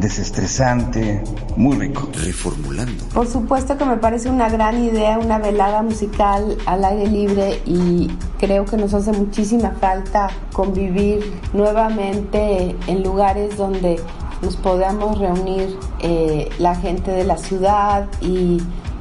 [0.00, 1.22] desestresante,
[1.56, 2.08] muy rico.
[2.24, 3.04] Reformulando.
[3.14, 8.08] Por supuesto que me parece una gran idea una velada musical al aire libre y
[8.38, 14.00] creo que nos hace muchísima falta convivir nuevamente en lugares donde
[14.42, 18.60] nos podamos reunir eh, la gente de la ciudad y,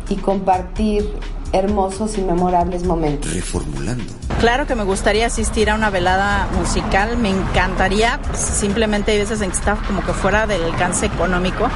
[0.10, 1.10] y compartir
[1.54, 3.34] hermosos y memorables momentos.
[3.34, 4.19] Reformulando.
[4.40, 9.52] Claro que me gustaría asistir a una velada musical, me encantaría, simplemente hay veces en
[9.52, 11.68] que está como que fuera del alcance económico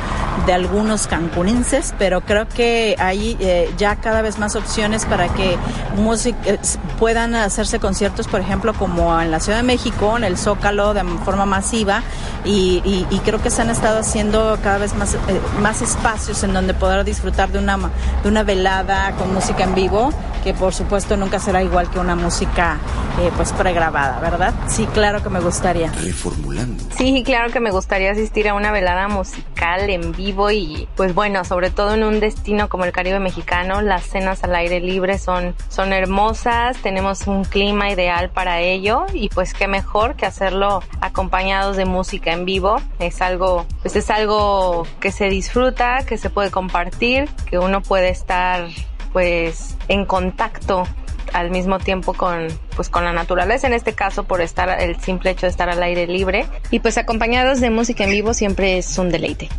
[0.46, 5.58] de algunos cancunenses, pero creo que hay eh, ya cada vez más opciones para que
[5.98, 6.58] música, eh,
[7.00, 11.04] puedan hacerse conciertos, por ejemplo, como en la Ciudad de México, en el Zócalo, de
[11.26, 12.02] forma masiva,
[12.46, 15.20] y, y, creo que se han estado haciendo cada vez más, eh,
[15.62, 17.78] más espacios en donde poder disfrutar de una,
[18.22, 20.12] de una velada con música en vivo,
[20.44, 24.54] que por supuesto nunca será igual que una música eh, pues pregrabada, ¿verdad?
[24.68, 25.92] Sí, claro que me gustaría.
[25.92, 26.84] Reformulando.
[26.96, 31.44] Sí, claro que me gustaría asistir a una velada musical en vivo y pues bueno,
[31.46, 35.56] sobre todo en un destino como el Caribe mexicano, las cenas al aire libre son,
[35.70, 41.76] son hermosas, tenemos un clima ideal para ello y pues qué mejor que hacerlo acompañados
[41.76, 42.78] de música en vivo.
[43.00, 48.10] Es algo, pues es algo que se disfruta, que se puede compartir, que uno puede
[48.10, 48.68] estar
[49.12, 50.88] pues en contacto
[51.34, 55.32] al mismo tiempo con pues con la naturaleza en este caso por estar el simple
[55.32, 58.98] hecho de estar al aire libre y pues acompañados de música en vivo siempre es
[58.98, 59.50] un deleite.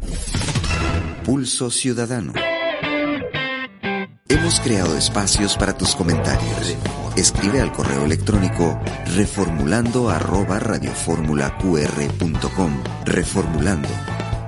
[1.25, 2.35] Pulso Ciudadano.
[4.29, 6.77] Hemos creado espacios para tus comentarios.
[7.17, 8.81] Escribe al correo electrónico
[9.17, 12.85] reformulando arroba radioformulaqr.com.
[13.05, 13.89] Reformulando.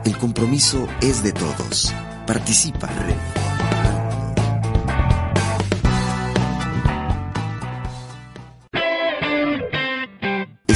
[0.04, 1.94] El compromiso es de todos.
[2.26, 2.88] Participa.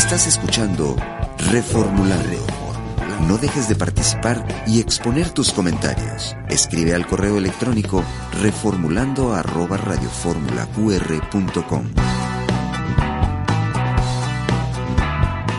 [0.02, 0.96] Estás escuchando
[1.52, 2.38] Reformulando.
[3.28, 6.34] No dejes de participar y exponer tus comentarios.
[6.48, 8.02] Escribe al correo electrónico
[8.42, 9.78] reformulando arroba.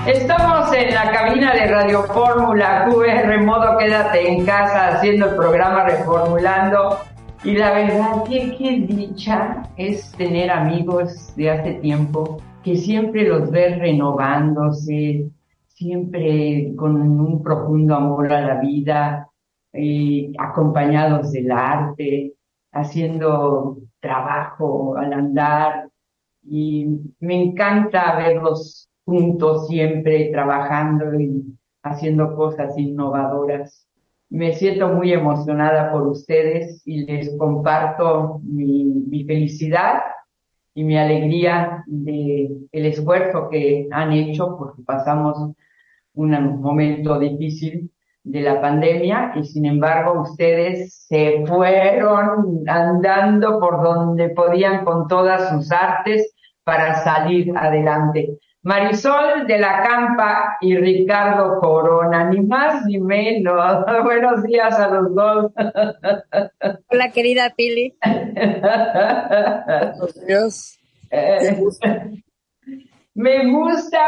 [0.08, 5.86] Estamos en la cabina de Radio Fórmula QR, modo quédate en casa haciendo el programa
[5.86, 7.00] Reformulando.
[7.44, 13.50] Y la verdad, que qué dicha es tener amigos de hace tiempo que siempre los
[13.52, 15.30] ves renovándose,
[15.68, 19.30] siempre con un profundo amor a la vida,
[19.74, 22.34] eh, acompañados del arte,
[22.72, 25.90] haciendo trabajo al andar.
[26.44, 26.88] Y
[27.20, 31.44] me encanta verlos juntos siempre trabajando y
[31.84, 33.88] haciendo cosas innovadoras.
[34.30, 40.02] Me siento muy emocionada por ustedes y les comparto mi, mi felicidad
[40.74, 45.54] y mi alegría de el esfuerzo que han hecho porque pasamos
[46.14, 47.92] un momento difícil
[48.24, 55.50] de la pandemia y sin embargo ustedes se fueron andando por donde podían con todas
[55.50, 58.38] sus artes para salir adelante.
[58.64, 63.86] Marisol de la Campa y Ricardo Corona, ni más ni menos.
[64.04, 65.52] Buenos días a los dos.
[66.90, 67.98] Hola, querida Pili.
[69.98, 70.80] Buenos días.
[73.16, 74.00] Me gusta,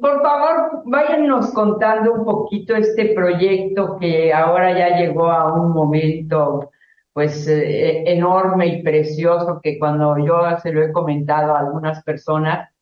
[0.00, 6.70] por favor, váyanos contando un poquito este proyecto que ahora ya llegó a un momento
[7.12, 12.73] pues eh, enorme y precioso que cuando yo se lo he comentado a algunas personas,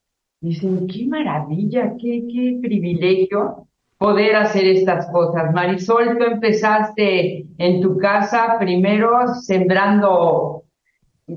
[0.43, 5.53] Dicen, qué maravilla, qué, qué privilegio poder hacer estas cosas.
[5.55, 10.65] Marisol, tú empezaste en tu casa primero sembrando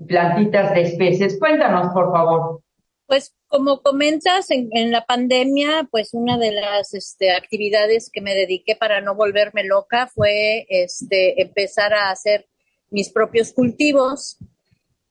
[0.08, 1.38] plantitas de especies.
[1.38, 2.62] Cuéntanos, por favor.
[3.06, 8.76] Pues como comentas, en, la pandemia, pues una de las este, actividades que me dediqué
[8.76, 12.48] para no volverme loca fue este, empezar a hacer
[12.90, 14.40] mis propios cultivos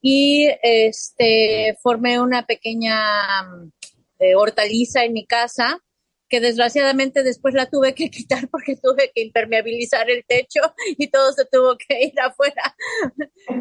[0.03, 2.99] y este, formé una pequeña
[4.25, 5.81] eh, hortaliza en mi casa,
[6.29, 10.61] que desgraciadamente después la tuve que quitar porque tuve que impermeabilizar el techo
[10.99, 12.75] y todo se tuvo que ir afuera.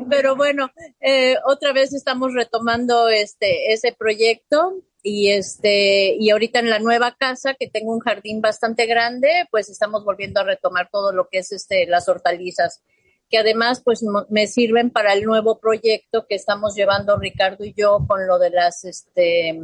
[0.10, 6.70] Pero bueno, eh, otra vez estamos retomando este ese proyecto y este y ahorita en
[6.70, 11.12] la nueva casa que tengo un jardín bastante grande, pues estamos volviendo a retomar todo
[11.12, 12.82] lo que es este las hortalizas
[13.30, 18.06] que además pues me sirven para el nuevo proyecto que estamos llevando Ricardo y yo
[18.08, 19.60] con lo de las este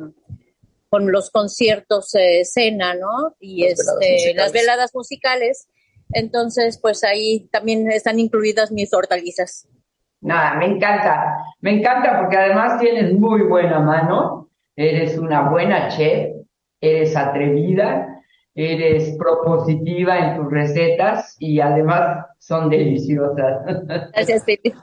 [0.89, 3.35] con los conciertos eh, cena, ¿no?
[3.39, 5.67] Y las, este, veladas las veladas musicales.
[6.11, 9.67] Entonces, pues ahí también están incluidas mis hortalizas.
[10.21, 16.35] Nada, me encanta, me encanta porque además tienes muy buena mano, eres una buena chef,
[16.81, 18.21] eres atrevida,
[18.53, 23.63] eres propositiva en tus recetas y además son deliciosas.
[24.13, 24.73] Gracias, Pepe.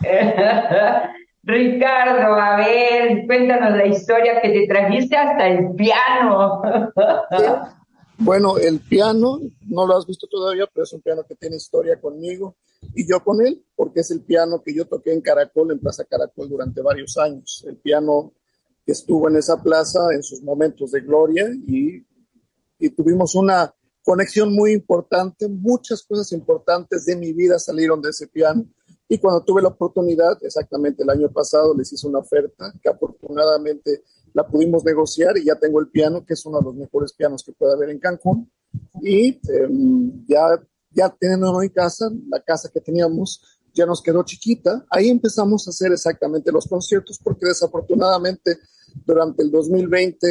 [1.46, 6.60] Ricardo, a ver, cuéntanos la historia que te trajiste hasta el piano.
[8.18, 12.00] Bueno, el piano, no lo has visto todavía, pero es un piano que tiene historia
[12.00, 12.56] conmigo
[12.94, 16.04] y yo con él, porque es el piano que yo toqué en Caracol, en Plaza
[16.04, 17.62] Caracol, durante varios años.
[17.68, 18.32] El piano
[18.86, 22.06] que estuvo en esa plaza en sus momentos de gloria y,
[22.78, 28.28] y tuvimos una conexión muy importante, muchas cosas importantes de mi vida salieron de ese
[28.28, 28.64] piano.
[29.08, 34.02] Y cuando tuve la oportunidad, exactamente el año pasado, les hice una oferta que afortunadamente
[34.32, 37.42] la pudimos negociar y ya tengo el piano, que es uno de los mejores pianos
[37.44, 38.50] que puede haber en Cancún.
[39.00, 43.40] Y em, ya, ya teniendo en casa, la casa que teníamos
[43.72, 44.84] ya nos quedó chiquita.
[44.90, 48.58] Ahí empezamos a hacer exactamente los conciertos porque desafortunadamente
[49.04, 50.26] durante el 2020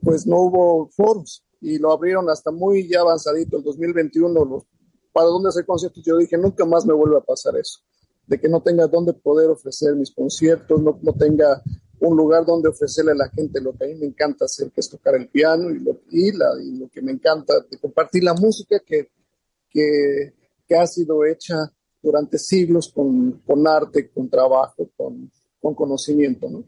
[0.00, 4.66] pues no hubo foros y lo abrieron hasta muy ya avanzadito el 2021
[5.12, 6.02] para dónde hacer conciertos.
[6.04, 7.80] Yo dije, nunca más me vuelve a pasar eso,
[8.26, 11.62] de que no tenga dónde poder ofrecer mis conciertos, no, no tenga
[12.00, 14.80] un lugar donde ofrecerle a la gente lo que a mí me encanta hacer, que
[14.80, 18.34] es tocar el piano y lo, la, y lo que me encanta de compartir la
[18.34, 19.10] música que,
[19.70, 20.34] que,
[20.66, 21.54] que ha sido hecha
[22.02, 26.64] durante siglos con, con arte, con trabajo, con, con conocimiento, ¿no?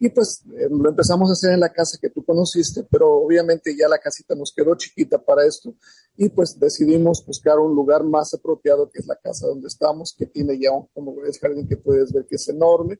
[0.00, 3.76] Y pues eh, lo empezamos a hacer en la casa que tú conociste, pero obviamente
[3.76, 5.74] ya la casita nos quedó chiquita para esto
[6.16, 10.26] y pues decidimos buscar un lugar más apropiado que es la casa donde estamos, que
[10.26, 12.98] tiene ya un, como ves, jardín que puedes ver que es enorme,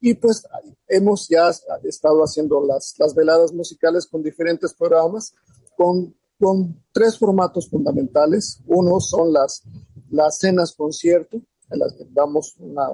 [0.00, 0.46] y pues
[0.88, 1.50] hemos ya
[1.84, 5.34] estado haciendo las, las veladas musicales con diferentes programas,
[5.76, 8.60] con, con tres formatos fundamentales.
[8.66, 9.62] Uno son las,
[10.10, 11.40] las cenas concierto,
[11.70, 12.88] las que damos una,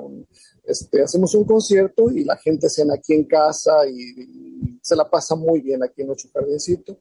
[0.65, 5.37] este, hacemos un concierto y la gente cena aquí en casa y, se la pasa
[5.37, 6.99] muy bien aquí en nuestro jardincito.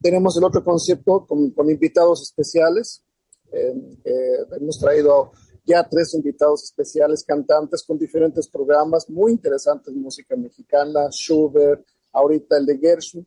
[0.00, 3.02] Tenemos el otro concierto con, con invitados especiales.
[3.50, 5.32] Eh, eh, hemos traído
[5.64, 12.66] ya tres invitados especiales, cantantes con diferentes programas muy interesantes, música mexicana, Schubert, ahorita el
[12.66, 13.26] de Gershwin,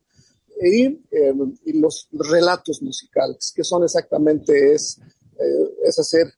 [0.62, 1.34] y, eh,
[1.64, 4.98] y los relatos musicales, que son exactamente, es,
[5.38, 6.32] eh, es hacer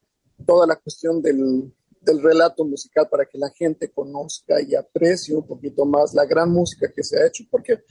[0.47, 5.47] toda la cuestión del, del relato musical para que la gente conozca y aprecie un
[5.47, 7.83] poquito más la gran música que se ha hecho, porque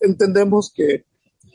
[0.00, 1.04] entendemos que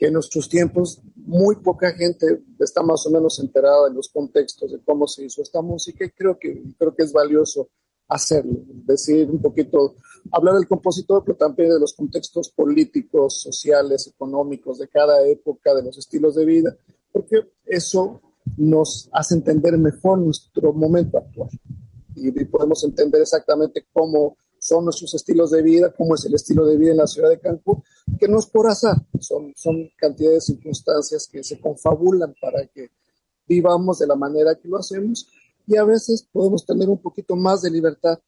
[0.02, 4.72] que en nuestros tiempos muy poca gente está más o menos enterada de los contextos
[4.72, 7.68] de cómo se hizo esta música y creo que, creo que es valioso
[8.08, 9.94] hacerlo, decir un poquito,
[10.32, 15.84] hablar del compositor, pero también de los contextos políticos, sociales, económicos de cada época, de
[15.84, 16.76] los estilos de vida,
[17.12, 18.20] porque eso
[18.56, 21.50] nos hace entender mejor nuestro momento actual
[22.14, 26.76] y, podemos entender exactamente cómo son nuestros estilos de vida, cómo es el estilo de
[26.76, 27.82] vida en la ciudad de Cancún,
[28.18, 32.90] que no es por azar, son, son cantidades de circunstancias que se confabulan para que
[33.46, 35.26] vivamos de la manera que lo hacemos
[35.66, 38.18] y a veces podemos tener un poquito más de libertad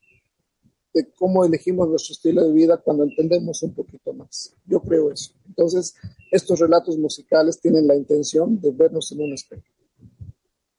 [0.93, 4.55] de cómo elegimos nuestro estilo de vida cuando entendemos un poquito más.
[4.65, 5.33] Yo creo eso.
[5.47, 5.95] Entonces,
[6.31, 9.65] estos relatos musicales tienen la intención de vernos en un espejo.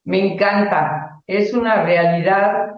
[0.06, 1.20] Me encanta.
[1.26, 2.76] Es una realidad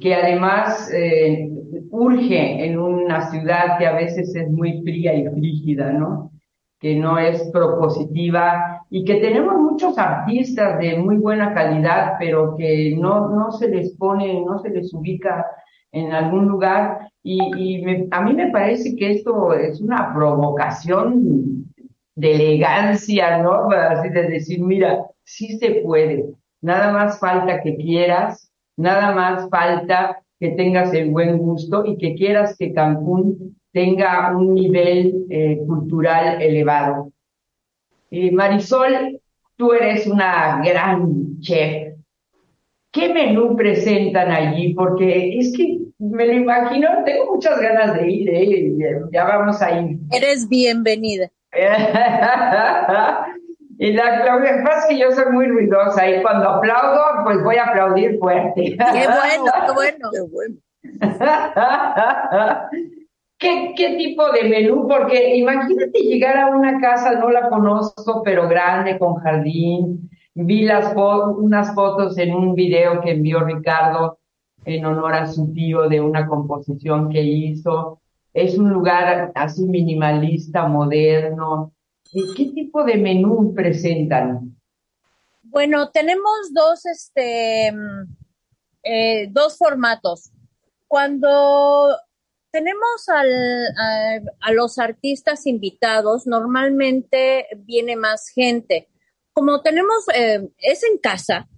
[0.00, 1.48] que además eh,
[1.90, 6.30] urge en una ciudad que a veces es muy fría y frígida, ¿no?
[6.78, 12.94] Que no es propositiva y que tenemos muchos artistas de muy buena calidad, pero que
[12.96, 15.44] no, no se les pone, no se les ubica
[15.90, 17.10] en algún lugar.
[17.24, 21.64] Y, a mí me parece que esto es una provocación
[22.14, 23.68] de elegancia, ¿no?
[23.70, 26.26] Así de decir, mira, sí se puede,
[26.64, 32.14] nada más falta que quieras Nada más falta que tengas el buen gusto y que
[32.14, 37.12] quieras que Cancún tenga un nivel eh, cultural elevado.
[38.32, 39.20] Marisol,
[39.56, 41.94] tú eres una gran chef.
[42.92, 44.72] ¿Qué menú presentan allí?
[44.74, 48.72] Porque es que me lo imagino, tengo muchas ganas de ir, ¿eh?
[49.12, 49.98] ya vamos a ir.
[50.12, 51.30] Eres bienvenida.
[53.84, 57.56] Y la, que pasa es que yo soy muy ruidosa y cuando aplaudo, pues voy
[57.56, 58.62] a aplaudir fuerte.
[58.62, 60.10] Qué bueno, qué bueno.
[60.10, 60.56] Qué bueno.
[63.38, 64.88] ¿Qué, ¿Qué tipo de menú?
[64.88, 70.08] Porque imagínate llegar a una casa, no la conozco, pero grande, con jardín.
[70.32, 74.18] Vi las unas fotos en un video que envió Ricardo
[74.64, 78.00] en honor a su tío de una composición que hizo.
[78.32, 81.74] Es un lugar así minimalista, moderno
[82.12, 84.56] ¿Qué tipo de menú presentan?
[85.42, 88.16] Bueno, tenemos dos, este, mm,
[88.82, 90.30] eh, dos formatos.
[90.86, 91.96] Cuando
[92.50, 98.88] tenemos a, los artistas invitados, normalmente viene más gente.
[99.32, 101.48] Como tenemos, eh, es en casa,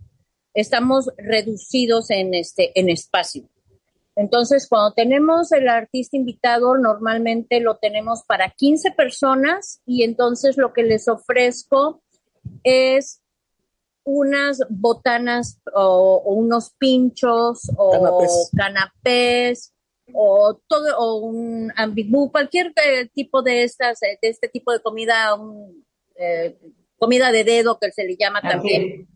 [0.54, 3.48] estamos reducidos en este, en espacio.
[4.16, 10.72] Entonces, cuando tenemos el artista invitado, normalmente lo tenemos para 15 personas y entonces lo
[10.72, 12.02] que les ofrezco
[12.64, 13.22] es
[14.04, 18.24] unas botanas o, unos pinchos o
[18.56, 19.74] canapés,
[20.14, 25.34] o todo o un ambigú, cualquier eh, tipo de estas de este tipo de comida,
[25.34, 25.84] un,
[26.14, 26.56] eh,
[26.96, 29.08] comida de dedo que se le llama también.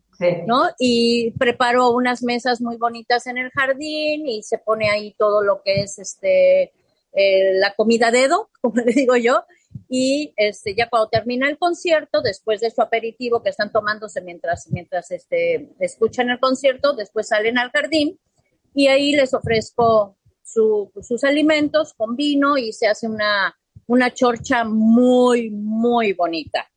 [0.79, 5.61] Y preparo unas mesas muy bonitas en el jardín y se pone ahí todo lo
[5.63, 6.71] que es este
[7.13, 9.43] eh, la comida dedo, como le digo yo,
[9.89, 14.67] y este ya cuando termina el concierto, después de su aperitivo que están tomándose mientras
[14.71, 18.19] mientras este escuchan el concierto, después salen al jardín
[18.73, 23.55] y ahí les ofrezco sus alimentos con vino y se hace una
[23.87, 26.70] una chorcha muy muy bonita.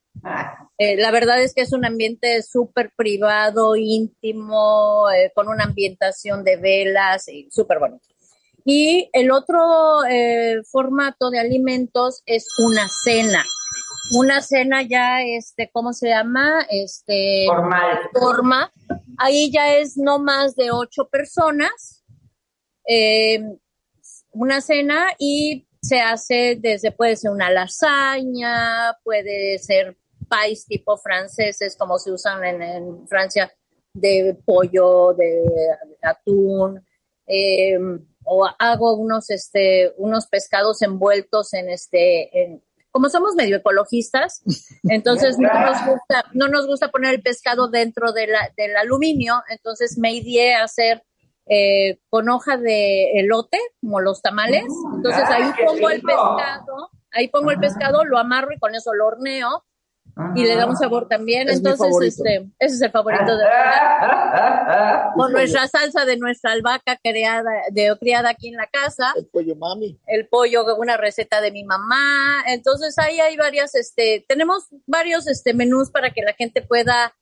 [0.78, 6.42] Eh, la verdad es que es un ambiente súper privado, íntimo, eh, con una ambientación
[6.44, 8.04] de velas y súper bonito.
[8.64, 13.44] Y el otro eh, formato de alimentos es una cena.
[14.16, 16.66] Una cena ya, este, ¿cómo se llama?
[16.70, 17.98] Este, Formal.
[18.12, 18.72] Forma.
[19.18, 22.02] Ahí ya es no más de ocho personas.
[24.32, 29.96] una cena y se hace desde, puede ser una lasaña, puede ser
[30.28, 33.52] pais tipo franceses como se usan en, Francia
[33.92, 35.42] de pollo, de,
[36.02, 36.84] atún,
[37.26, 37.78] eh,
[38.24, 42.60] o hago unos, este, unos pescados envueltos en este,
[42.94, 44.42] como somos medio ecologistas,
[44.84, 49.42] entonces no nos gusta, no nos gusta poner el pescado dentro de la, del aluminio,
[49.48, 51.02] entonces me ideé a hacer
[51.46, 57.28] eh, con hoja de elote, como los tamales, mm, entonces ahí pongo el pescado, ahí
[57.28, 59.64] pongo el pescado, lo amarro y con eso lo horneo
[60.34, 61.48] y le da un sabor también.
[61.48, 63.44] Entonces, este, ese es el favorito de
[65.16, 69.12] Con nuestra salsa de nuestra albahaca creada, de, criada aquí en la casa.
[69.16, 69.98] El pollo mami.
[70.06, 72.44] El pollo, una receta de mi mamá.
[72.46, 77.14] Entonces, ahí hay varias, este, tenemos varios, este, menús para que la gente pueda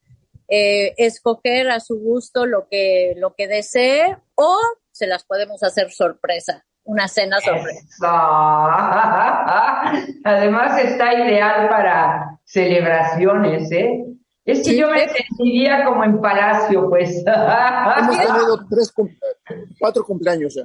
[0.49, 4.59] eh, escoger a su gusto lo que, lo que desee o
[4.91, 7.81] se las podemos hacer sorpresa una cena sorpresa.
[10.25, 14.05] Además está ideal para celebraciones, ¿eh?
[14.45, 17.25] Es que yo me sentiría como en palacio, pues.
[17.25, 18.93] Hemos tenido tres,
[19.79, 20.65] cuatro cumpleaños ya.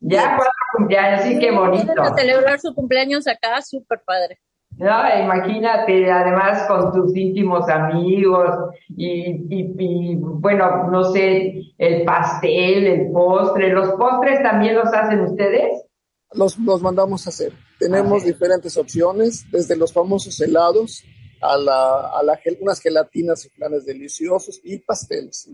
[0.00, 1.92] Ya cuatro cumpleaños, sí, qué bonito.
[2.14, 4.38] celebrar su cumpleaños acá, súper padre.
[4.76, 8.50] No, imagínate, además con tus íntimos amigos
[8.88, 15.84] y, y, bueno, no sé, el pastel, el postre, ¿los postres también los hacen ustedes?
[16.32, 17.52] Los, los mandamos a hacer.
[17.78, 21.04] Tenemos diferentes opciones, desde los famosos helados
[21.40, 25.48] a, la, a la, unas gelatinas y planes deliciosos y pasteles.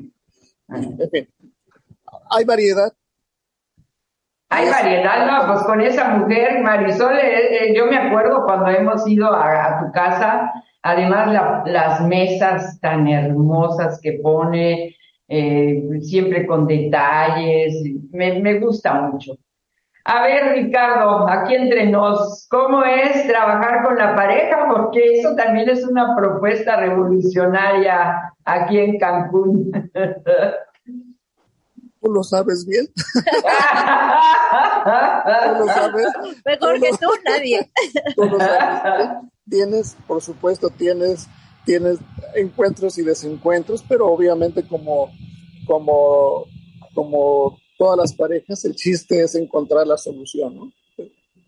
[0.68, 1.28] en fin,
[2.30, 2.92] hay variedad,
[4.50, 9.06] hay variedad, no, pues con esa mujer, Marisol, eh, eh, yo me acuerdo cuando hemos
[9.08, 10.52] ido a, tu casa,
[10.82, 14.96] además las mesas tan hermosas que pone,
[15.28, 19.34] eh, siempre con detalles, me, me gusta mucho.
[20.04, 24.66] A ver, Ricardo, aquí entre nos, ¿cómo es trabajar con la pareja?
[24.68, 29.70] Porque eso también es una propuesta revolucionaria aquí en Cancún.
[32.00, 32.86] Tú lo sabes bien.
[32.94, 33.02] ¿Tú
[35.58, 36.06] lo sabes?
[36.46, 37.70] Mejor que tú, nadie.
[38.16, 39.08] Tú lo sabes
[39.48, 41.26] Tienes, por supuesto, tienes,
[41.66, 41.98] tienes
[42.34, 45.10] encuentros y desencuentros, pero obviamente como,
[45.66, 46.46] como,
[46.94, 50.72] como todas las parejas, el chiste es encontrar la solución, ¿no?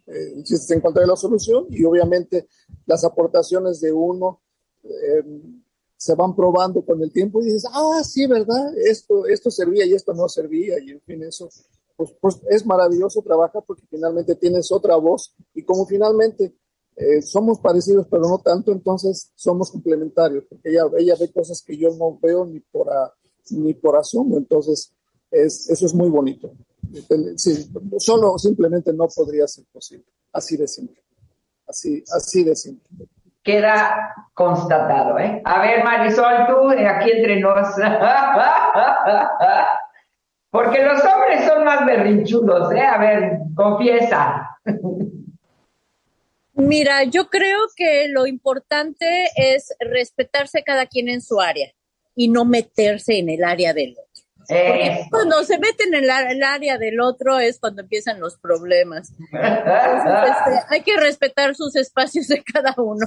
[0.07, 2.49] El chiste es encontrar la solución y obviamente
[2.87, 4.43] las aportaciones de uno
[4.83, 5.23] eh,
[6.03, 8.77] se van probando con el tiempo y dices, ah, sí, ¿verdad?
[8.77, 10.75] Esto, esto servía y esto no servía.
[10.85, 11.49] Y en fin, eso
[11.97, 16.57] pues, pues es maravilloso trabajar porque finalmente tienes otra voz y como finalmente
[16.97, 21.77] eh, somos parecidos pero no tanto, entonces somos complementarios porque ella, ella ve cosas que
[21.77, 22.89] yo no veo ni por,
[23.51, 24.93] ni por asomo, entonces
[25.31, 26.53] es, eso es muy bonito.
[27.37, 31.01] Sí, solo simplemente no podría ser posible, así de simple,
[31.69, 33.09] así, así de simple
[33.43, 35.43] queda constatado, ¿eh?
[35.45, 37.69] A ver, Marisol, tú, aquí entre nos.
[40.51, 42.83] Porque los hombres son más berrinchudos, ¿eh?
[42.83, 44.49] A ver, confiesa.
[46.55, 51.73] Mira, yo creo que lo importante es respetarse cada quien en su área
[52.15, 54.25] y no meterse en el área del otro.
[55.11, 59.13] Cuando se meten en el área del otro es cuando empiezan los problemas.
[59.21, 59.33] Este,
[60.71, 63.07] hay que respetar sus espacios de cada uno.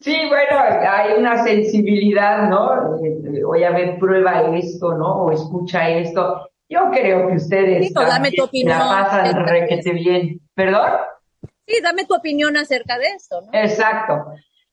[0.00, 2.98] Sí, bueno, hay una sensibilidad, ¿no?
[3.44, 5.24] Voy a ver, prueba esto, ¿no?
[5.24, 6.50] O escucha esto.
[6.68, 10.40] Yo creo que ustedes sí, dame tu opinión, la pasan requete bien.
[10.54, 10.92] ¿Perdón?
[11.66, 13.48] Sí, dame tu opinión acerca de esto, ¿no?
[13.52, 14.26] Exacto.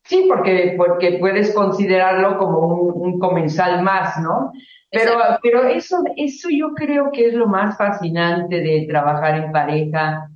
[0.05, 4.51] Sí, porque, porque puedes considerarlo como un, comensal más, ¿no?
[4.93, 10.29] Pero, pero eso, eso yo creo que es lo más fascinante de trabajar en pareja,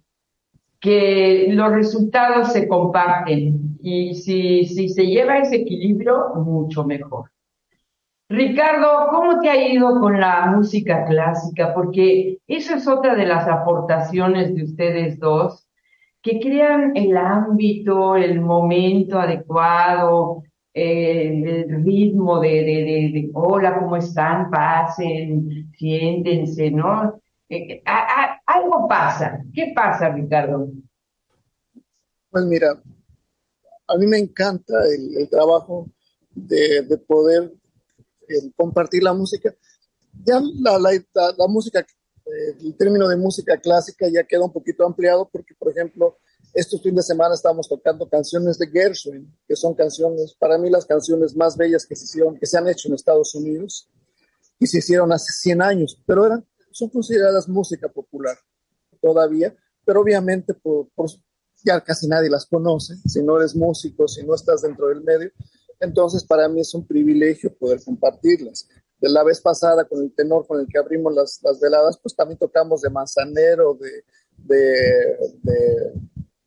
[0.79, 7.29] que los resultados se comparten y si, si se lleva ese equilibrio, mucho mejor.
[8.29, 11.73] Ricardo, ¿cómo te ha ido con la música clásica?
[11.75, 15.67] Porque eso es otra de las aportaciones de ustedes dos
[16.21, 20.43] que crean el ámbito, el momento adecuado,
[20.77, 24.51] el ritmo de, de, hola, ¿cómo están?
[24.51, 27.19] Pasen, siéntense, ¿no?
[27.49, 27.81] Eh,
[28.45, 29.43] algo pasa.
[29.53, 30.69] ¿Qué pasa, Ricardo?
[32.29, 32.79] Pues mira,
[33.87, 35.89] a mí me encanta el, trabajo
[36.29, 37.53] de, poder
[38.55, 39.53] compartir la música.
[40.23, 40.91] Ya la, la,
[41.37, 41.85] la música
[42.61, 46.17] el término de música clásica ya queda un poquito ampliado porque, por ejemplo,
[46.53, 50.85] estos fines de semana estamos tocando canciones de Gershwin, que son canciones, para mí las
[50.85, 53.89] canciones más bellas que se hicieron, que se han hecho en Estados Unidos
[54.59, 58.37] y se hicieron hace 100 años, pero eran, son consideradas música popular
[59.01, 59.55] todavía,
[59.85, 60.87] pero obviamente por,
[61.63, 65.31] ya casi nadie las conoce, si no eres músico, si no estás dentro del medio,
[65.79, 68.67] entonces para mí es un privilegio poder compartirlas.
[68.99, 72.15] De la vez pasada con el tenor con el que abrimos las, las veladas, pues
[72.15, 74.03] también tocamos de Manzanero, de,
[74.37, 75.93] de, de,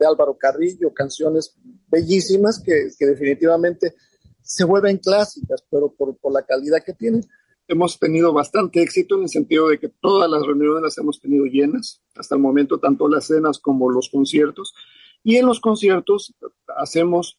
[0.07, 1.57] Álvaro Carrillo, canciones
[1.89, 3.95] bellísimas que, definitivamente
[4.43, 7.25] se vuelven clásicas, pero por, por la calidad que tienen.
[7.69, 11.45] Hemos tenido bastante éxito en el sentido de que todas las reuniones las hemos tenido
[11.45, 14.75] llenas, hasta el momento, tanto las cenas como los conciertos.
[15.23, 16.35] Y en los conciertos
[16.77, 17.39] hacemos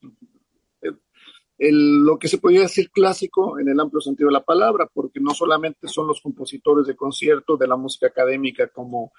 [1.69, 5.33] lo que se podría decir clásico en el amplio sentido de la palabra, porque no
[5.33, 9.11] solamente son los compositores de concierto de la música académica como,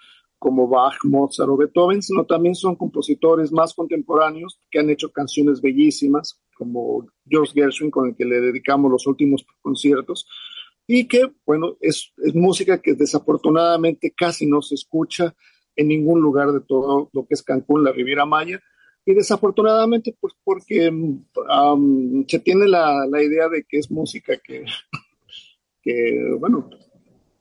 [0.42, 5.60] como Bach, Mozart o Beethoven, sino también son compositores más contemporáneos que han hecho canciones
[5.60, 10.26] bellísimas, como George Gershwin, con el que le dedicamos los últimos conciertos,
[10.84, 15.32] y que, bueno, es, es música que desafortunadamente casi no se escucha
[15.76, 18.60] en ningún lugar de todo lo que es Cancún, la Riviera Maya,
[19.06, 20.90] y desafortunadamente, pues porque
[22.26, 24.64] se tiene la, la, idea de que es música que,
[25.82, 26.68] que, bueno,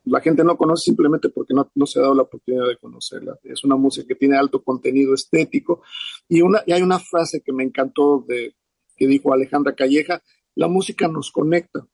[0.05, 3.37] la gente no conoce simplemente porque no, no, se ha dado la oportunidad de conocerla.
[3.43, 5.81] Es una música que tiene alto contenido estético.
[6.27, 8.55] Y, una, y hay una frase que me encantó de,
[8.95, 10.21] que dijo Alejandra Calleja,
[10.55, 11.87] la música nos conecta.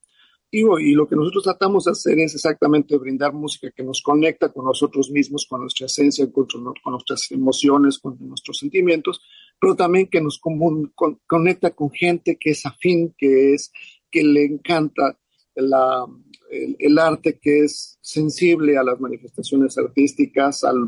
[0.50, 0.62] Y,
[0.94, 5.12] lo que nosotros tratamos de hacer es exactamente brindar música que nos conecta con nosotros
[5.12, 6.48] mismos, con nuestra esencia, con,
[6.86, 9.22] nuestras emociones, con nuestros sentimientos,
[9.60, 13.74] pero también que nos conecta con gente que es afín, que es
[14.10, 15.20] que le encanta
[15.56, 16.06] la,
[16.49, 20.86] el, arte, que es sensible a las manifestaciones artísticas, al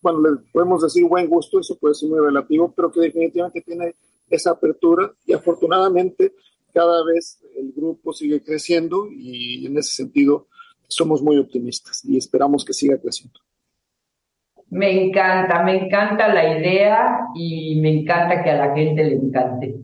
[0.00, 3.94] bueno, le podemos decir buen gusto, eso puede ser muy relativo, pero que definitivamente tiene
[4.28, 6.32] esa apertura y afortunadamente
[6.72, 10.46] cada vez el grupo sigue creciendo y en ese sentido
[10.88, 13.40] somos muy optimistas y esperamos que siga creciendo.
[14.68, 19.76] Me encanta, me encanta la idea y me encanta que a la gente le encante.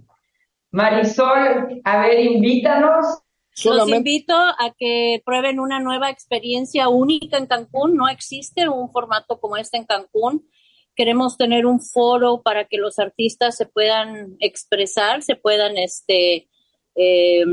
[0.73, 3.22] Marisol, a ver, invítanos.
[3.65, 7.97] Los invito a que prueben una nueva experiencia única en Cancún.
[7.97, 10.49] No existe un formato como este en Cancún.
[10.95, 16.49] Queremos tener un foro para que los artistas se puedan expresar, se puedan este,
[16.95, 17.45] eh,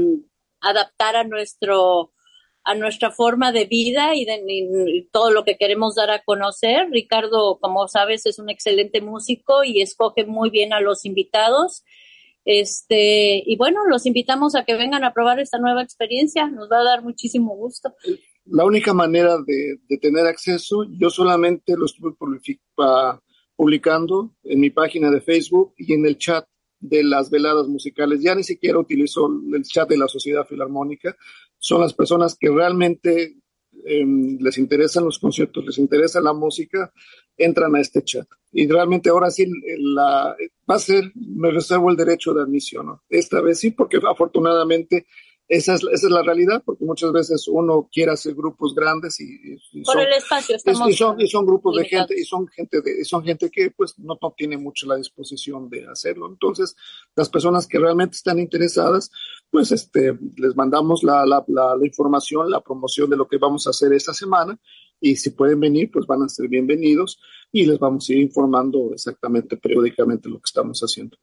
[0.61, 2.13] adaptar a nuestro
[2.63, 6.89] a nuestra forma de vida y, de, todo lo que queremos dar a conocer.
[6.91, 11.83] Ricardo, como sabes, es un excelente músico y escoge muy bien a los invitados.
[12.51, 16.49] Este, y bueno, los invitamos a que vengan a probar esta nueva experiencia.
[16.49, 17.93] Nos va a dar muchísimo gusto.
[18.45, 22.15] La única manera de, de tener acceso, yo solamente lo estuve
[23.55, 26.43] publicando en mi página de Facebook y en el chat
[26.79, 28.23] de las veladas musicales.
[28.23, 31.15] Ya ni siquiera utilizo el chat de la Sociedad Filarmónica.
[31.59, 33.35] Son las personas que realmente
[33.85, 36.91] em, les interesan los conciertos, les interesa la música,
[37.37, 38.27] entran a este chat.
[38.51, 39.45] Y realmente ahora sí
[39.77, 40.35] la,
[40.69, 42.99] va a ser, me reservo el derecho de admisión.
[43.09, 45.05] Esta vez sí, porque afortunadamente
[45.49, 49.57] esa es, esa es la realidad, porque muchas veces uno quiere hacer grupos grandes y,
[49.83, 50.55] son, el espacio
[50.87, 53.97] y, son, y son grupos de gente y son gente de, son gente que pues
[53.97, 56.27] no, no, tiene mucho la disposición de hacerlo.
[56.29, 56.75] Entonces,
[57.15, 59.09] las personas que realmente están interesadas,
[59.49, 63.65] pues este, les mandamos la, la, la, la información, la promoción de lo que vamos
[63.65, 64.55] a hacer esta semana
[65.01, 67.19] y si pueden venir, pues van a ser bienvenidos
[67.51, 71.17] y les vamos a ir informando exactamente periódicamente lo que estamos haciendo.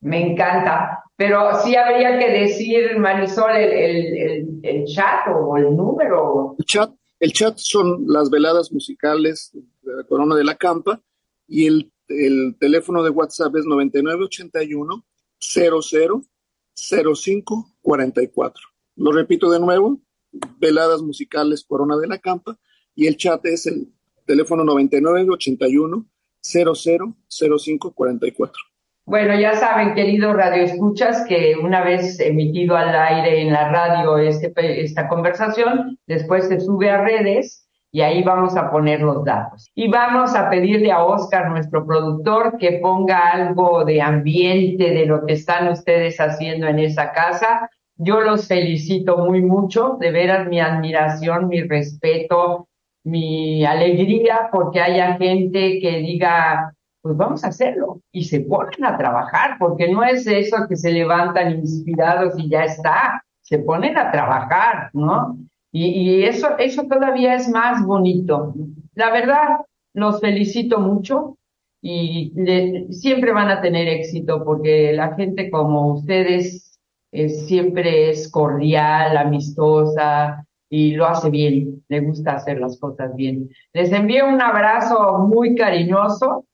[0.00, 1.04] Me encanta.
[1.16, 6.56] Pero sí habría que decir, Marisol, el, el, el, chat o el número.
[6.58, 9.50] El chat, El chat son las veladas musicales
[9.82, 11.02] de la Corona de la Campa
[11.46, 15.04] y el, el teléfono de WhatsApp es 9981
[15.38, 16.22] 00
[16.74, 18.64] 05 44.
[18.96, 20.00] Lo repito de nuevo,
[20.58, 22.58] veladas musicales Corona de la Campa
[22.94, 23.92] y el chat es el
[24.24, 26.06] teléfono 9981
[26.40, 26.74] 00
[27.58, 28.69] 05 44.
[29.06, 34.52] Bueno, ya saben, queridos radioescuchas, que una vez emitido al aire en la radio este,
[34.82, 39.68] esta conversación, después se sube a redes y ahí vamos a poner los datos.
[39.74, 45.26] Y vamos a pedirle a Oscar, nuestro productor, que ponga algo de ambiente de lo
[45.26, 47.68] que están ustedes haciendo en esa casa.
[47.96, 52.68] Yo los felicito muy mucho, de veras mi admiración, mi respeto,
[53.02, 58.00] mi alegría porque haya gente que diga, pues vamos a hacerlo.
[58.12, 62.64] Y se ponen a trabajar, porque no es eso que se levantan inspirados y ya
[62.64, 65.38] está, se ponen a trabajar, ¿no?
[65.72, 68.54] Y, eso, eso todavía es más bonito.
[68.94, 69.60] La verdad,
[69.94, 71.36] los felicito mucho
[71.80, 72.32] y
[72.90, 76.78] siempre van a tener éxito porque la gente como ustedes
[77.12, 83.50] siempre es cordial, amistosa y lo hace bien, le gusta hacer las cosas bien.
[83.72, 86.44] Les envío un abrazo muy cariñoso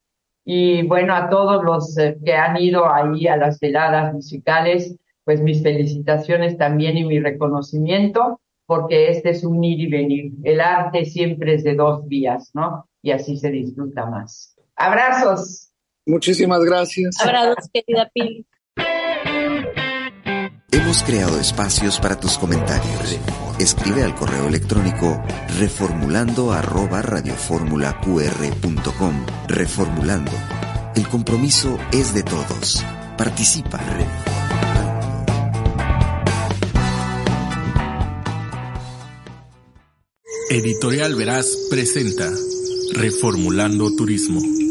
[0.49, 4.95] y bueno, a todos los eh, que han ido ahí a las veladas musicales,
[5.25, 10.33] pues mis felicitaciones también y mi reconocimiento, porque este es un ir y venir.
[10.45, 12.89] El arte siempre es de dos vías, ¿no?
[13.03, 14.57] Y así se disfruta más.
[14.77, 15.73] Abrazos.
[16.07, 17.21] Muchísimas gracias.
[17.21, 18.47] Abrazos, querida Pili.
[20.77, 23.19] Hemos creado espacios para tus comentarios.
[23.59, 25.25] Escribe al correo electrónico
[25.59, 27.01] reformulando arroba.
[29.49, 30.33] Reformulando.
[30.95, 32.85] El compromiso es de todos.
[33.17, 33.81] Participa.
[40.51, 42.31] Editorial Veraz presenta
[42.93, 44.66] Reformulando Turismo.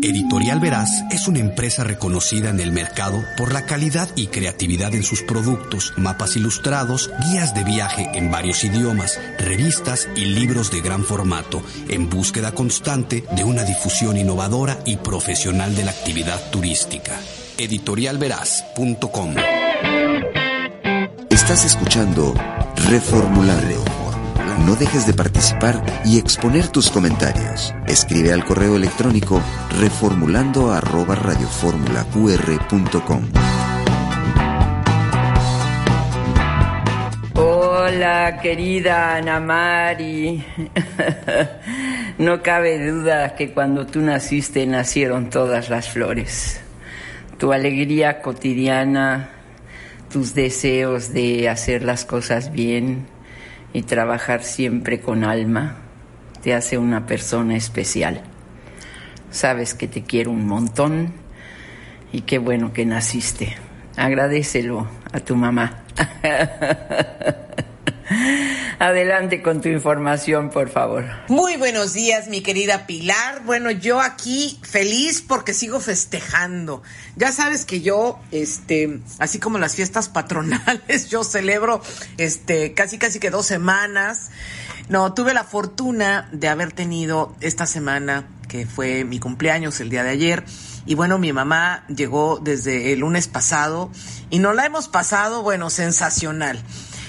[0.00, 5.02] Editorial Veraz es una empresa reconocida en el mercado por la calidad y creatividad en
[5.02, 11.02] sus productos, mapas ilustrados, guías de viaje en varios idiomas, revistas y libros de gran
[11.04, 17.18] formato, en búsqueda constante de una difusión innovadora y profesional de la actividad turística.
[17.56, 19.34] Editorialveraz.com
[21.28, 22.34] Estás escuchando
[22.88, 23.97] Reformulando
[24.66, 27.74] no dejes de participar y exponer tus comentarios.
[27.86, 29.40] Escribe al correo electrónico
[29.78, 33.22] reformulando arroba radioformulaqr.com.
[37.34, 40.44] Hola, querida Ana Mari.
[42.18, 46.60] no cabe duda que cuando tú naciste nacieron todas las flores.
[47.38, 49.30] Tu alegría cotidiana,
[50.12, 53.06] tus deseos de hacer las cosas bien,
[53.72, 55.76] y trabajar siempre con alma
[56.42, 58.22] te hace una persona especial.
[59.30, 61.12] Sabes que te quiero un montón
[62.12, 63.56] y qué bueno que naciste.
[63.96, 65.82] Agradecelo a tu mamá.
[68.80, 71.04] Adelante con tu información, por favor.
[71.26, 73.42] Muy buenos días, mi querida Pilar.
[73.44, 76.84] Bueno, yo aquí feliz porque sigo festejando.
[77.16, 81.82] Ya sabes que yo, este, así como las fiestas patronales, yo celebro,
[82.18, 84.30] este, casi casi que dos semanas.
[84.88, 90.04] No, tuve la fortuna de haber tenido esta semana, que fue mi cumpleaños el día
[90.04, 90.44] de ayer.
[90.86, 93.90] Y bueno, mi mamá llegó desde el lunes pasado
[94.30, 96.62] y nos la hemos pasado, bueno, sensacional.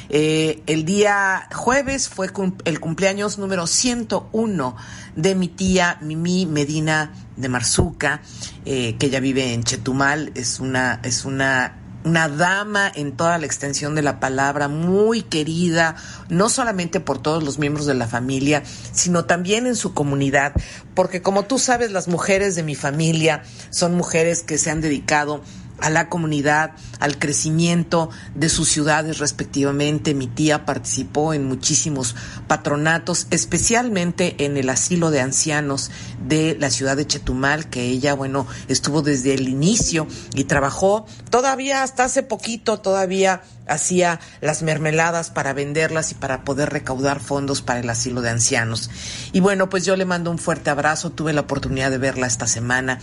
[0.10, 2.32] Eh, el día jueves fue
[2.66, 4.76] el cumpleaños número 101
[5.16, 8.22] de mi tía Mimi Medina de Marzuca,
[8.66, 13.46] eh, que ella vive en Chetumal, es una, es una una dama en toda la
[13.46, 15.96] extensión de la palabra, muy querida,
[16.30, 18.64] no solamente por todos los miembros de la familia,
[18.94, 20.54] sino también en su comunidad,
[20.94, 25.42] porque como tú sabes, las mujeres de mi familia son mujeres que se han dedicado
[25.82, 30.14] a la comunidad, al crecimiento de sus ciudades respectivamente.
[30.14, 32.16] Mi tía participó en muchísimos
[32.48, 35.92] patronatos, especialmente en el asilo de ancianos
[36.28, 41.84] de la ciudad de Chetumal, que ella, bueno, estuvo desde el inicio y trabajó todavía
[41.84, 47.80] hasta hace poquito, todavía hacía las mermeladas para venderlas y para poder recaudar fondos para
[47.80, 48.90] el asilo de ancianos.
[49.32, 52.48] Y bueno, pues yo le mando un fuerte abrazo, tuve la oportunidad de verla esta
[52.48, 53.00] semana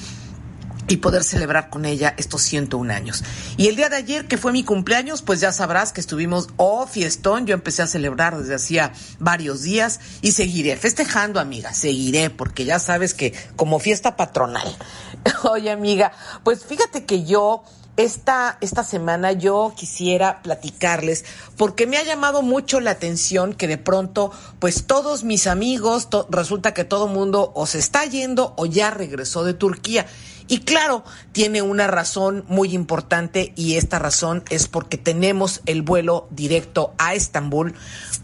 [0.89, 3.25] y poder celebrar con ella estos 101 años.
[3.57, 6.87] Y el día de ayer, que fue mi cumpleaños, pues ya sabrás que estuvimos, oh,
[6.87, 12.65] fiestón, yo empecé a celebrar desde hacía varios días y seguiré festejando, amiga, seguiré, porque
[12.65, 14.77] ya sabes que como fiesta patronal.
[15.51, 16.13] Oye, amiga,
[16.45, 17.65] pues fíjate que yo
[17.97, 21.25] esta, esta semana yo quisiera platicarles
[21.57, 26.75] porque me ha llamado mucho la atención que de pronto, pues todos mis amigos, resulta
[26.75, 30.07] que todo mundo o se está yendo o ya regresó de Turquía.
[30.49, 36.29] Y claro, tiene una razón muy importante y esta razón es porque tenemos el vuelo
[36.31, 37.75] directo a Estambul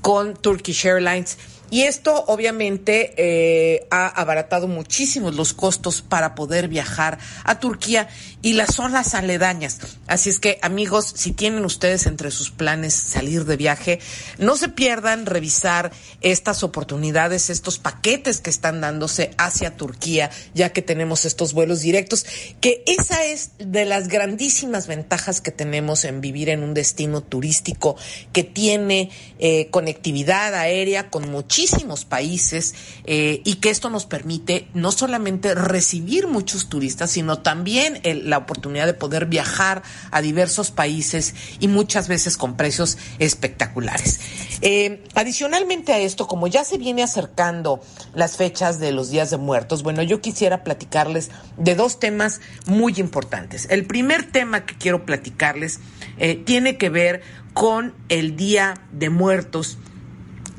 [0.00, 1.38] con Turkish Airlines.
[1.70, 8.08] Y esto obviamente eh, ha abaratado muchísimo los costos para poder viajar a Turquía
[8.42, 9.78] y las zonas aledañas.
[10.08, 14.00] Así es que amigos, si tienen ustedes entre sus planes salir de viaje,
[14.38, 20.82] no se pierdan revisar estas oportunidades, estos paquetes que están dándose hacia Turquía, ya que
[20.82, 22.26] tenemos estos vuelos directos,
[22.60, 27.96] que esa es de las grandísimas ventajas que tenemos en vivir en un destino turístico
[28.32, 32.74] que tiene eh, conectividad aérea con muchísimos países
[33.04, 38.00] eh, y que esto nos permite no solamente recibir muchos turistas, sino también
[38.32, 44.20] la oportunidad de poder viajar a diversos países y muchas veces con precios espectaculares.
[44.62, 47.82] Eh, adicionalmente a esto, como ya se viene acercando
[48.14, 52.94] las fechas de los días de muertos, bueno, yo quisiera platicarles de dos temas muy
[52.96, 53.66] importantes.
[53.68, 55.80] El primer tema que quiero platicarles
[56.16, 57.20] eh, tiene que ver
[57.52, 59.76] con el Día de Muertos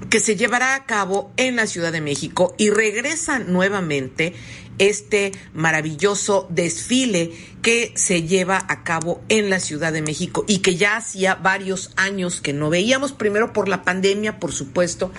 [0.10, 4.34] que se llevará a cabo en la Ciudad de México y regresa nuevamente
[4.80, 7.32] este maravilloso desfile
[7.62, 11.92] que se lleva a cabo en la Ciudad de México y que ya hacía varios
[11.96, 15.12] años que no veíamos, primero por la pandemia, por supuesto,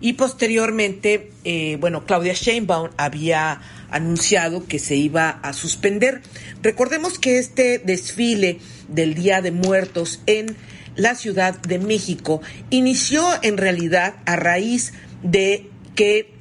[0.00, 3.60] y posteriormente, eh, bueno, Claudia Sheinbaum había
[3.90, 6.22] anunciado que se iba a suspender.
[6.62, 8.58] Recordemos que este desfile
[8.88, 10.56] del Día de Muertos en
[10.96, 16.34] la Ciudad de México inició en realidad a raíz de que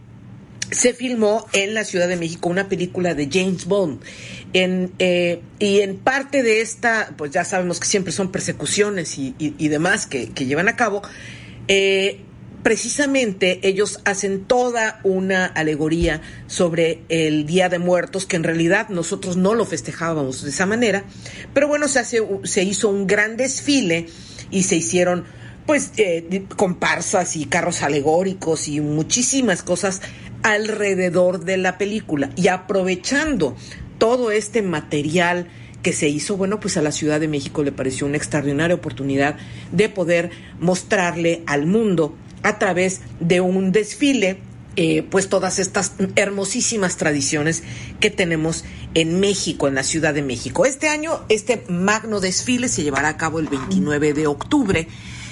[0.71, 4.01] se filmó en la Ciudad de México una película de James Bond.
[4.53, 10.07] Eh, y en parte de esta, pues ya sabemos que siempre son persecuciones y, demás
[10.07, 11.01] que, llevan a cabo,
[11.67, 12.21] eh,
[12.63, 19.35] precisamente ellos hacen toda una alegoría sobre el Día de Muertos, que en realidad nosotros
[19.37, 21.03] no lo festejábamos de esa manera,
[21.53, 24.07] pero bueno, se, hace, se hizo un gran desfile
[24.51, 25.25] y se hicieron
[25.65, 30.01] pues eh, comparsas y carros alegóricos y muchísimas cosas
[30.43, 33.55] alrededor de la película y aprovechando
[33.97, 35.47] todo este material
[35.81, 39.37] que se hizo, bueno, pues a la Ciudad de México le pareció una extraordinaria oportunidad
[39.71, 44.39] de poder mostrarle al mundo a través de un desfile
[44.77, 47.61] eh, pues todas estas hermosísimas tradiciones
[47.99, 48.63] que tenemos
[48.93, 50.65] en México, en la Ciudad de México.
[50.65, 54.87] Este año, este magno desfile se llevará a cabo el 29 de octubre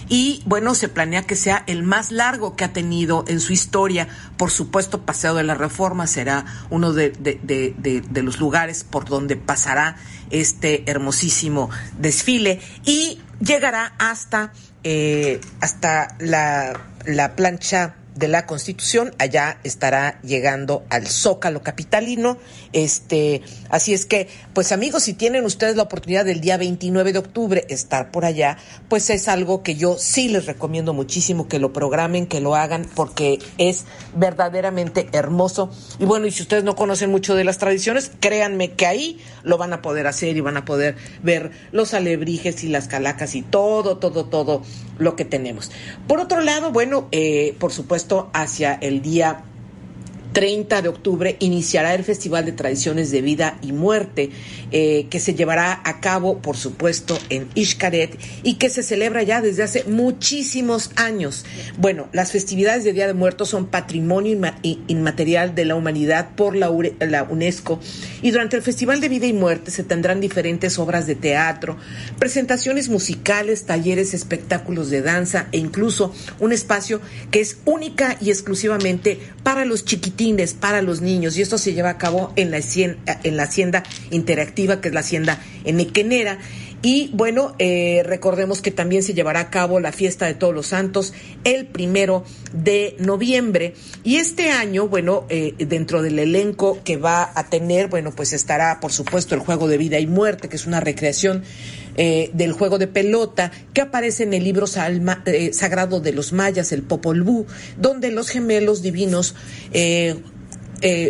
[0.09, 4.07] y bueno, se planea que sea el más largo que ha tenido en su historia.
[4.37, 9.95] Por supuesto, Paseo de la Reforma será uno de, de los lugares por donde pasará
[10.29, 14.51] este hermosísimo desfile y llegará hasta,
[14.83, 22.37] eh, hasta la, la plancha de la Constitución, allá estará llegando al Zócalo capitalino.
[22.73, 27.19] Este, así es que, pues amigos, si tienen ustedes la oportunidad del día 29 de
[27.19, 28.57] octubre estar por allá,
[28.89, 32.85] pues es algo que yo sí les recomiendo muchísimo que lo programen, que lo hagan
[32.93, 33.85] porque es
[34.15, 35.71] verdaderamente hermoso.
[35.97, 39.57] Y bueno, y si ustedes no conocen mucho de las tradiciones, créanme que ahí lo
[39.57, 43.43] van a poder hacer y van a poder ver los alebrijes y las calacas y
[43.43, 44.63] todo, todo, todo
[44.99, 45.71] lo que tenemos.
[46.07, 49.43] Por otro lado, bueno, eh, por supuesto, hacia el día
[50.33, 54.29] 30 de octubre iniciará el Festival de Tradiciones de Vida y Muerte,
[54.71, 59.41] eh, que se llevará a cabo, por supuesto, en Ishkaret y que se celebra ya
[59.41, 61.45] desde hace muchísimos años.
[61.77, 64.37] Bueno, las festividades de Día de Muertos son patrimonio
[64.87, 67.79] inmaterial de la humanidad por la, la UNESCO
[68.21, 71.77] y durante el Festival de Vida y Muerte se tendrán diferentes obras de teatro,
[72.19, 77.01] presentaciones musicales, talleres, espectáculos de danza e incluso un espacio
[77.31, 80.09] que es única y exclusivamente para los chiquitos
[80.59, 82.59] para los niños y esto se lleva a cabo en la,
[83.23, 86.39] en la hacienda interactiva que es la hacienda Enequenera.
[86.81, 90.67] Y bueno, eh, recordemos que también se llevará a cabo la fiesta de todos los
[90.67, 91.13] santos
[91.43, 92.23] el primero
[92.53, 93.73] de noviembre.
[94.05, 98.79] Y este año, bueno, eh, dentro del elenco que va a tener, bueno, pues estará,
[98.79, 101.43] por supuesto, el juego de vida y muerte, que es una recreación
[102.01, 104.67] eh, del juego de pelota que aparece en el libro
[105.25, 107.45] eh, sagrado de los mayas, el Popol
[107.77, 109.35] donde los gemelos divinos
[109.73, 110.15] eh,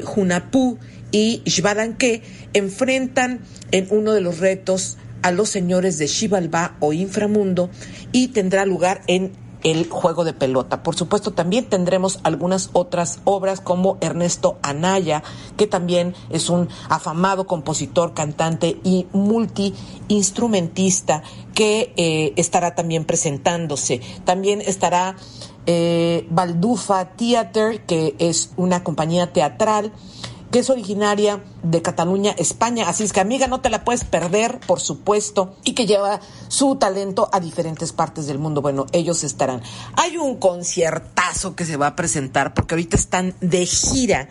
[0.03, 0.79] Junapú
[1.11, 2.23] y Shvadanque
[2.53, 3.41] enfrentan
[3.71, 7.69] en uno de los retos a los señores de Xibalbá o inframundo
[8.11, 9.33] y tendrá lugar en
[9.63, 10.83] el juego de pelota.
[10.83, 15.23] Por supuesto, también tendremos algunas otras obras como Ernesto Anaya,
[15.57, 21.23] que también es un afamado compositor, cantante y multiinstrumentista
[21.53, 23.99] que eh, estará también presentándose.
[24.23, 25.17] También estará
[25.65, 29.91] eh, Baldufa Theater, que es una compañía teatral
[30.51, 32.89] que es originaria de Cataluña, España.
[32.89, 36.75] Así es que, amiga, no te la puedes perder, por supuesto, y que lleva su
[36.75, 38.61] talento a diferentes partes del mundo.
[38.61, 39.61] Bueno, ellos estarán.
[39.95, 44.29] Hay un conciertazo que se va a presentar porque ahorita están de gira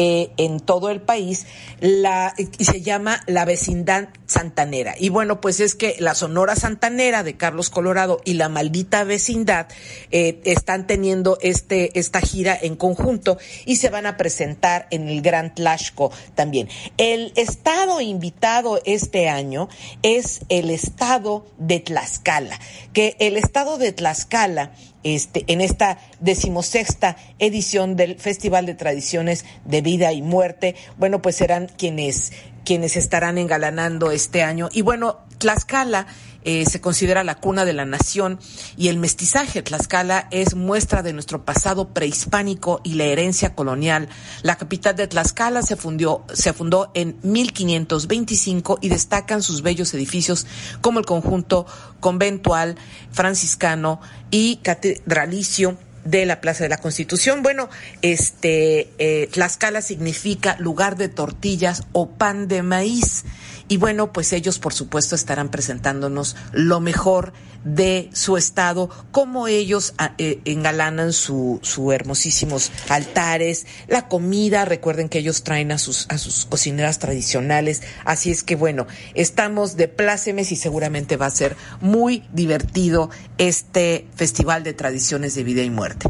[0.00, 1.46] eh, en todo el país
[1.80, 4.94] la, y se llama La Vecindad Santanera.
[4.96, 9.66] Y bueno, pues es que la Sonora Santanera de Carlos Colorado y la Maldita Vecindad
[10.12, 15.20] eh, están teniendo este, esta gira en conjunto y se van a presentar en el
[15.20, 16.68] Gran Tlaxco también.
[16.96, 19.68] El estado invitado este año
[20.04, 22.56] es el estado de Tlaxcala,
[22.92, 24.70] que el estado de Tlaxcala
[25.14, 30.74] este, en esta decimosexta edición del Festival de Tradiciones de Vida y Muerte.
[30.96, 32.32] Bueno, pues serán quienes,
[32.64, 34.68] quienes estarán engalanando este año.
[34.72, 36.06] Y bueno, Tlaxcala
[36.44, 38.38] eh, se considera la cuna de la nación
[38.76, 44.08] y el mestizaje Tlaxcala es muestra de nuestro pasado prehispánico y la herencia colonial.
[44.42, 50.46] La capital de Tlaxcala se, fundió, se fundó en 1525 y destacan sus bellos edificios
[50.80, 51.66] como el conjunto
[52.00, 52.76] conventual
[53.10, 54.00] franciscano
[54.30, 57.42] y catedralicio de la Plaza de la Constitución.
[57.42, 57.68] Bueno,
[58.02, 63.24] este eh, Tlaxcala significa lugar de tortillas o pan de maíz.
[63.68, 67.34] Y bueno, pues ellos por supuesto estarán presentándonos lo mejor
[67.64, 75.08] de su estado, cómo ellos ah, eh, engalanan su, su hermosísimos altares, la comida, recuerden
[75.08, 79.88] que ellos traen a sus, a sus cocineras tradicionales, así es que bueno, estamos de
[79.88, 85.70] plácemes y seguramente va a ser muy divertido este Festival de Tradiciones de Vida y
[85.70, 86.08] Muerte.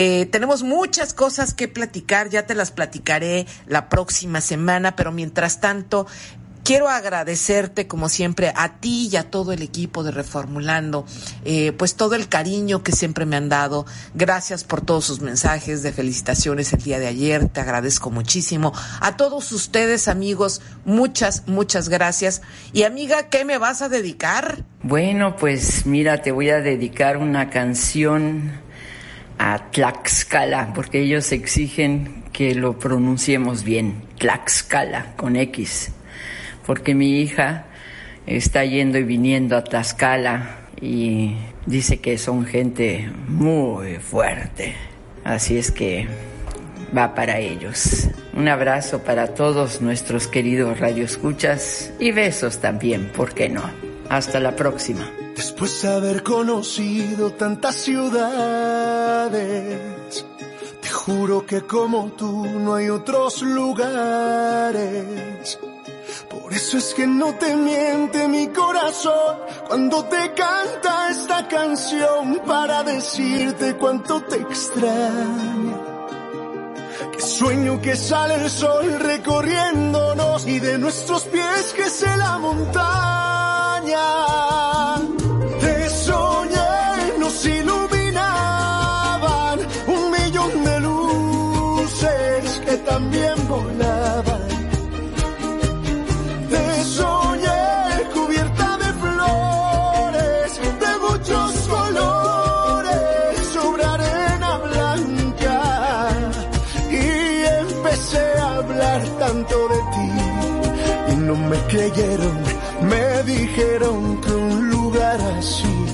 [0.00, 5.60] Eh, tenemos muchas cosas que platicar, ya te las platicaré la próxima semana, pero mientras
[5.60, 6.06] tanto,
[6.62, 11.04] quiero agradecerte como siempre a ti y a todo el equipo de Reformulando,
[11.44, 13.86] eh, pues todo el cariño que siempre me han dado.
[14.14, 18.72] Gracias por todos sus mensajes de felicitaciones el día de ayer, te agradezco muchísimo.
[19.00, 22.40] A todos ustedes amigos, muchas, muchas gracias.
[22.72, 24.62] Y amiga, ¿qué me vas a dedicar?
[24.84, 28.67] Bueno, pues mira, te voy a dedicar una canción
[29.38, 35.90] a Tlaxcala, porque ellos exigen que lo pronunciemos bien, Tlaxcala, con X,
[36.66, 37.66] porque mi hija
[38.26, 41.36] está yendo y viniendo a Tlaxcala y
[41.66, 44.74] dice que son gente muy fuerte,
[45.24, 46.06] así es que
[46.96, 48.08] va para ellos.
[48.34, 53.62] Un abrazo para todos nuestros queridos radioescuchas y besos también, ¿por qué no?
[54.08, 55.10] Hasta la próxima.
[55.36, 57.86] Después de haber conocido tantas
[59.30, 64.98] te juro que como tú no hay otros lugares.
[66.28, 69.36] Por eso es que no te miente mi corazón
[69.66, 75.78] cuando te canta esta canción para decirte cuánto te extraño.
[77.12, 83.98] Que sueño que sale el sol recorriéndonos y de nuestros pies que se la montaña.
[111.68, 112.42] Creyeron,
[112.82, 115.86] me dijeron que un lugar así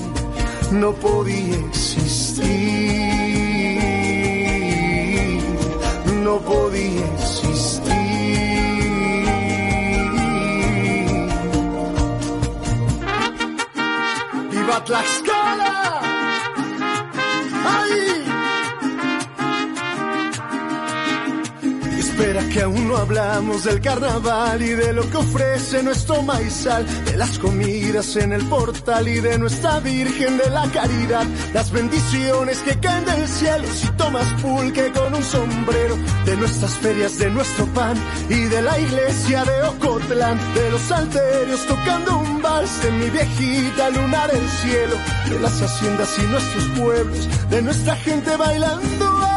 [0.71, 3.15] no podía existir.
[6.25, 7.75] no podía existir.
[14.51, 15.84] ¡Viva Tlaxcala!
[22.17, 27.17] Espera que aún no hablamos del carnaval y de lo que ofrece nuestro maizal, de
[27.17, 32.79] las comidas en el portal y de nuestra Virgen de la Caridad, las bendiciones que
[32.79, 37.97] caen del cielo si tomas pulque con un sombrero, de nuestras ferias, de nuestro pan
[38.29, 43.89] y de la iglesia de Ocotlán, de los salterios tocando un vals, de mi viejita
[43.89, 44.95] luna del cielo,
[45.29, 49.34] de las haciendas y nuestros pueblos, de nuestra gente bailando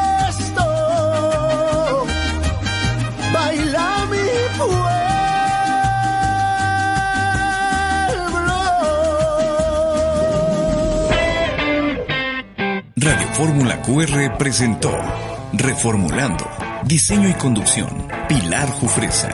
[12.96, 14.90] Radio Fórmula QR presentó
[15.52, 16.48] Reformulando.
[16.84, 18.08] Diseño y conducción.
[18.28, 19.28] Pilar Jufresa.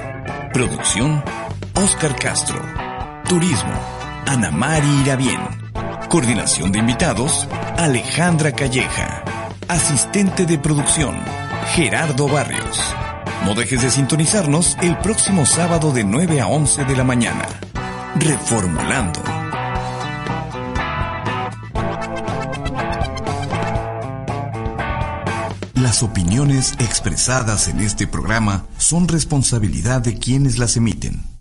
[0.53, 1.23] Producción.
[1.75, 2.61] Oscar Castro.
[3.29, 3.73] Turismo.
[4.27, 5.41] Ana Mari Irabien.
[6.09, 7.49] Coordinación de invitados.
[7.77, 9.25] Alejandra Calleja.
[9.69, 11.17] Asistente de producción.
[11.75, 12.95] Gerardo Barrios.
[13.45, 17.47] No dejes de sintonizarnos el próximo sábado de 9 a 11 de la mañana.
[18.17, 19.23] Reformulando.
[25.75, 31.34] Las opiniones expresadas en este programa son responsabilidad de quienes las emiten